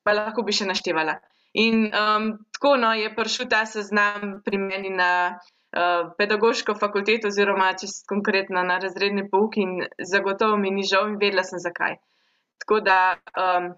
pa 0.04 0.14
lahko 0.14 0.44
bi 0.44 0.56
še 0.56 0.68
naštevala. 0.68 1.18
In 1.58 1.88
um, 1.88 2.28
tako 2.54 2.76
no, 2.78 2.92
je 2.94 3.14
prišel 3.16 3.48
ta 3.50 3.64
seznam 3.66 4.42
pri 4.46 4.60
meni 4.62 4.92
na 4.94 5.10
uh, 5.32 6.12
pedagoško 6.20 6.76
fakulteto, 6.78 7.32
oziroma 7.32 7.72
čisto 7.80 8.06
konkretno 8.12 8.62
na 8.68 8.78
razredni 8.84 9.26
pouk, 9.32 9.58
in 9.58 9.80
zagotovo 10.12 10.60
mi 10.60 10.76
ni 10.76 10.86
žal, 10.86 11.10
in 11.14 11.18
vedela 11.24 11.48
sem 11.48 11.64
zakaj. 11.64 11.98
Tako 12.58 12.80
da 12.80 13.18
um, 13.38 13.74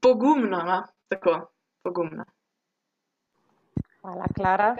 pogumno, 0.00 0.62
no? 0.62 0.82
tako 1.08 1.52
pogumno. 1.82 2.24
Hvala, 4.00 4.26
Klara. 4.34 4.76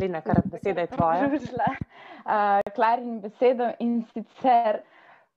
Lina, 0.00 0.20
kar 0.20 0.42
beseda 0.44 0.80
je 0.80 0.86
tvoja. 0.86 1.26
Uh, 1.26 2.72
Klarin 2.74 3.20
besedo 3.20 3.72
in 3.80 4.04
sicer. 4.12 4.80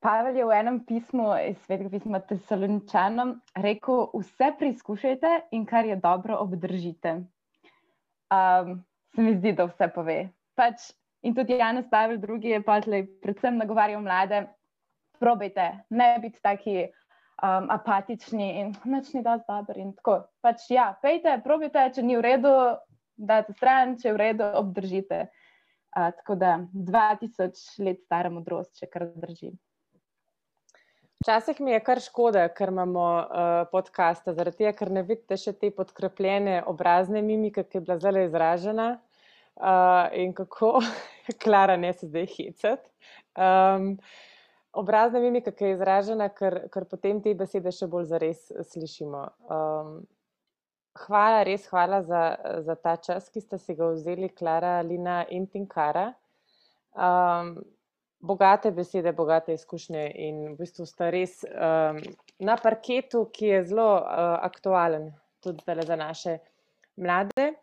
Pavel 0.04 0.36
je 0.36 0.46
v 0.46 0.52
enem 0.52 0.82
pismu 0.84 1.30
iz 1.48 1.56
svetega 1.64 1.90
pisma 1.90 2.20
Tesaloničanom 2.20 3.38
rekel: 3.64 4.10
Vse 4.12 4.50
preizkušajte 4.60 5.30
in 5.56 5.64
kar 5.66 5.86
je 5.86 5.96
dobro, 5.96 6.38
obdržite. 6.44 7.14
Um, 8.28 8.84
se 9.16 9.22
mi 9.22 9.36
zdi, 9.38 9.54
da 9.56 9.70
vse 9.70 9.88
pove. 9.96 10.18
Pač, 10.60 10.92
in 11.24 11.36
tudi 11.36 11.56
Janes 11.56 11.88
Pavel 11.90 12.20
II. 12.20 12.52
je 12.52 12.62
pač, 12.64 12.90
predvsem 13.24 13.58
nagovarjal 13.58 14.04
mlade: 14.04 14.44
probejte, 15.24 15.70
ne 15.96 16.10
biti 16.20 16.42
taki 16.44 16.78
um, 16.84 17.70
apatični 17.72 18.50
in 18.60 18.74
nočni 18.84 19.24
da 19.24 19.38
zdobr. 19.40 19.80
In 19.80 19.94
tako. 19.96 20.20
Pač, 20.44 20.68
ja, 20.74 20.92
pejte, 21.02 21.38
probejte, 21.46 21.86
če 21.96 22.04
ni 22.04 22.18
v 22.20 22.26
redu, 22.28 22.54
dajte 23.16 23.56
stran, 23.56 23.96
če 24.02 24.12
je 24.12 24.16
v 24.18 24.22
redu, 24.26 24.50
obdržite. 24.60 25.28
Uh, 25.94 26.10
tako 26.18 26.36
da 26.42 26.58
2000 26.74 27.86
let 27.86 28.02
stara 28.04 28.32
modrost, 28.34 28.74
če 28.80 28.90
kar 28.92 29.08
drži. 29.14 29.54
Včasih 31.24 31.62
mi 31.64 31.72
je 31.72 31.80
kar 31.80 32.02
škoda, 32.04 32.50
ker 32.52 32.74
imamo 32.74 33.04
uh, 33.08 33.52
podcaste, 33.72 34.34
zaradi 34.36 34.64
tega, 34.64 34.74
ker 34.76 34.90
ne 34.92 35.06
vidite 35.08 35.38
še 35.40 35.54
te 35.56 35.70
podkrepljene 35.72 36.58
obrazne 36.68 37.22
mimike, 37.24 37.64
ki 37.64 37.80
je 37.80 37.84
bila 37.86 37.96
zelo 38.02 38.26
izražena 38.26 38.90
uh, 38.98 40.10
in 40.20 40.34
kako, 40.36 40.82
Klara, 41.44 41.78
ne 41.80 41.94
se 41.94 42.10
zdaj 42.10 42.28
hecati. 42.34 42.92
Um, 43.40 43.94
obrazna 44.74 45.20
mimika, 45.20 45.52
ki 45.52 45.66
je 45.66 45.78
izražena, 45.78 46.30
ker, 46.34 46.64
ker 46.74 46.86
potem 46.90 47.22
te 47.22 47.34
besede 47.38 47.72
še 47.72 47.88
bolj 47.88 48.10
zares 48.12 48.48
slišimo. 48.72 49.22
Um, 49.54 49.94
hvala, 51.06 51.44
res 51.48 51.68
hvala 51.72 52.02
za, 52.08 52.24
za 52.66 52.76
ta 52.76 52.96
čas, 52.98 53.30
ki 53.30 53.44
ste 53.44 53.62
si 53.62 53.78
ga 53.78 53.92
vzeli, 53.94 54.32
Klara, 54.34 54.80
Lina 54.86 55.24
in 55.30 55.48
Tinkara. 55.48 56.12
Um, 56.94 57.56
bogate 58.24 58.72
besede, 58.72 59.12
bogate 59.12 59.54
izkušnje 59.54 60.06
in 60.28 60.44
v 60.54 60.56
bistvu 60.62 60.86
sta 60.88 61.10
res 61.14 61.42
um, 61.50 62.00
na 62.40 62.56
parketu, 62.62 63.26
ki 63.34 63.52
je 63.52 63.64
zelo 63.74 63.90
uh, 64.00 64.38
aktualen 64.46 65.12
tudi 65.44 65.64
za 65.66 65.96
naše 65.96 66.38
mlade. 66.96 67.54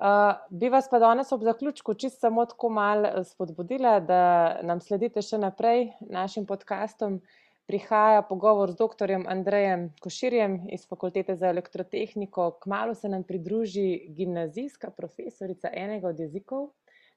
Uh, 0.00 0.32
bi 0.50 0.70
vas 0.72 0.88
pa 0.88 0.98
danes 0.98 1.32
ob 1.32 1.42
zaključku 1.44 1.94
čisto 1.94 2.20
samo 2.20 2.46
tako 2.46 2.68
mal 2.72 3.04
uh, 3.04 3.20
spodbudila, 3.26 3.98
da 4.00 4.22
nam 4.64 4.80
sledite 4.80 5.22
še 5.22 5.38
naprej 5.38 5.90
našim 6.00 6.46
podkastom. 6.48 7.20
Prihaja 7.68 8.22
pogovor 8.26 8.72
z 8.72 8.80
dr. 8.80 9.12
Andrejem 9.30 9.90
Koširjem 10.02 10.56
iz 10.74 10.88
Fakultete 10.88 11.36
za 11.36 11.52
elektrotehniko. 11.52 12.56
Kmalo 12.64 12.94
se 12.94 13.08
nam 13.08 13.22
pridruži 13.22 14.08
gimnazijska 14.16 14.90
profesorica 14.90 15.70
enega 15.70 16.08
od 16.08 16.18
jezikov 16.18 16.70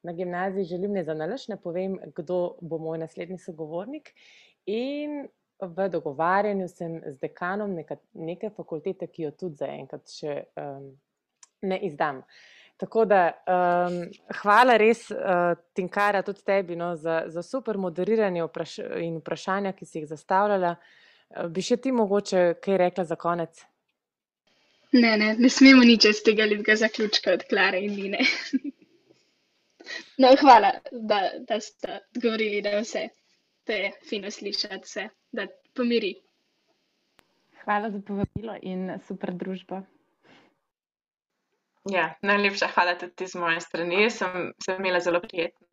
na 0.03 0.13
gimnaziji 0.13 0.65
želim 0.65 0.91
ne 0.91 1.03
za 1.03 1.13
nalaž, 1.13 1.47
ne 1.47 1.57
povem, 1.57 1.97
kdo 2.15 2.57
bo 2.61 2.77
moj 2.77 2.97
naslednji 2.97 3.37
sogovornik. 3.37 4.11
In 4.65 5.27
v 5.59 5.89
dogovarjanju 5.89 6.67
sem 6.67 6.99
z 7.05 7.19
dekanom 7.21 7.73
neka, 7.73 7.95
neke 8.13 8.49
fakultete, 8.49 9.07
ki 9.07 9.29
jo 9.29 9.31
tudi 9.31 9.61
zaenkrat 9.63 10.11
še 10.11 10.35
um, 10.59 10.89
ne 11.61 11.79
izdam. 11.87 12.23
Tako 12.77 13.05
da 13.05 13.19
um, 13.29 13.99
hvala 14.41 14.77
res, 14.81 15.05
uh, 15.11 15.53
Tinkara, 15.77 16.23
tudi 16.25 16.41
tebi 16.43 16.75
no, 16.75 16.95
za, 16.95 17.23
za 17.27 17.43
super 17.45 17.77
moderiranje 17.77 18.43
vpraš 18.47 18.77
in 19.01 19.19
vprašanja, 19.21 19.75
ki 19.77 19.85
si 19.85 20.01
jih 20.01 20.09
zastavljala. 20.09 20.75
Uh, 21.29 21.47
bi 21.53 21.63
še 21.63 21.77
ti 21.77 21.93
mogoče 21.93 22.45
kaj 22.63 22.79
rekla 22.81 23.05
za 23.07 23.15
konec? 23.15 23.63
Ne, 24.93 25.15
ne, 25.17 25.33
ne 25.39 25.49
smemo 25.49 25.85
nič 25.85 26.05
iz 26.09 26.21
tega 26.25 26.45
lepega 26.49 26.75
zaključka 26.81 27.37
od 27.37 27.47
Klare 27.49 27.81
in 27.81 27.95
Line. 27.97 28.25
No, 30.21 30.29
hvala, 30.39 30.69
da, 30.91 31.17
da 31.43 31.57
ste 31.59 31.97
govorili, 32.15 32.61
da 32.63 32.77
vse 32.79 33.07
te 33.63 33.73
je 33.73 33.91
fino 34.09 34.31
slišati, 34.31 34.83
vse, 34.83 35.09
da 35.31 35.47
pomiri. 35.75 36.15
Hvala 37.63 37.89
za 37.89 38.01
povabilo 38.07 38.55
in 38.61 38.91
super 39.07 39.33
družbo. 39.33 39.81
Ja, 41.91 42.13
najlepša 42.21 42.67
hvala 42.75 42.95
tudi 42.95 43.27
z 43.27 43.35
moje 43.35 43.59
strani. 43.61 44.03
Jaz 44.03 44.21
sem, 44.21 44.51
sem 44.63 44.79
imela 44.79 44.99
zelo 45.03 45.19
prijetno. 45.21 45.67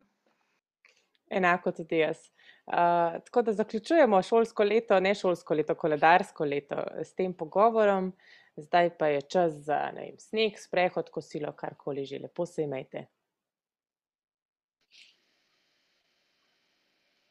Enako 1.31 1.71
tudi 1.71 2.01
jaz. 2.01 2.25
Uh, 2.67 3.17
tako 3.25 3.41
da 3.41 3.53
zaključujemo 3.53 4.21
šolsko 4.21 4.63
leto, 4.63 4.99
ne 4.99 5.15
šolsko 5.15 5.53
leto, 5.53 5.75
koledarsko 5.75 6.45
leto 6.45 6.83
s 7.03 7.15
tem 7.15 7.33
pogovorom. 7.33 8.11
Zdaj 8.55 8.89
pa 8.97 9.07
je 9.07 9.21
čas 9.21 9.53
za 9.53 9.79
vem, 9.95 10.17
sneg, 10.19 10.59
sprehod, 10.59 11.09
kosilo, 11.09 11.53
karkoli 11.55 12.05
že 12.05 12.19
lepo 12.19 12.45
se 12.45 12.63
imejte. 12.63 13.05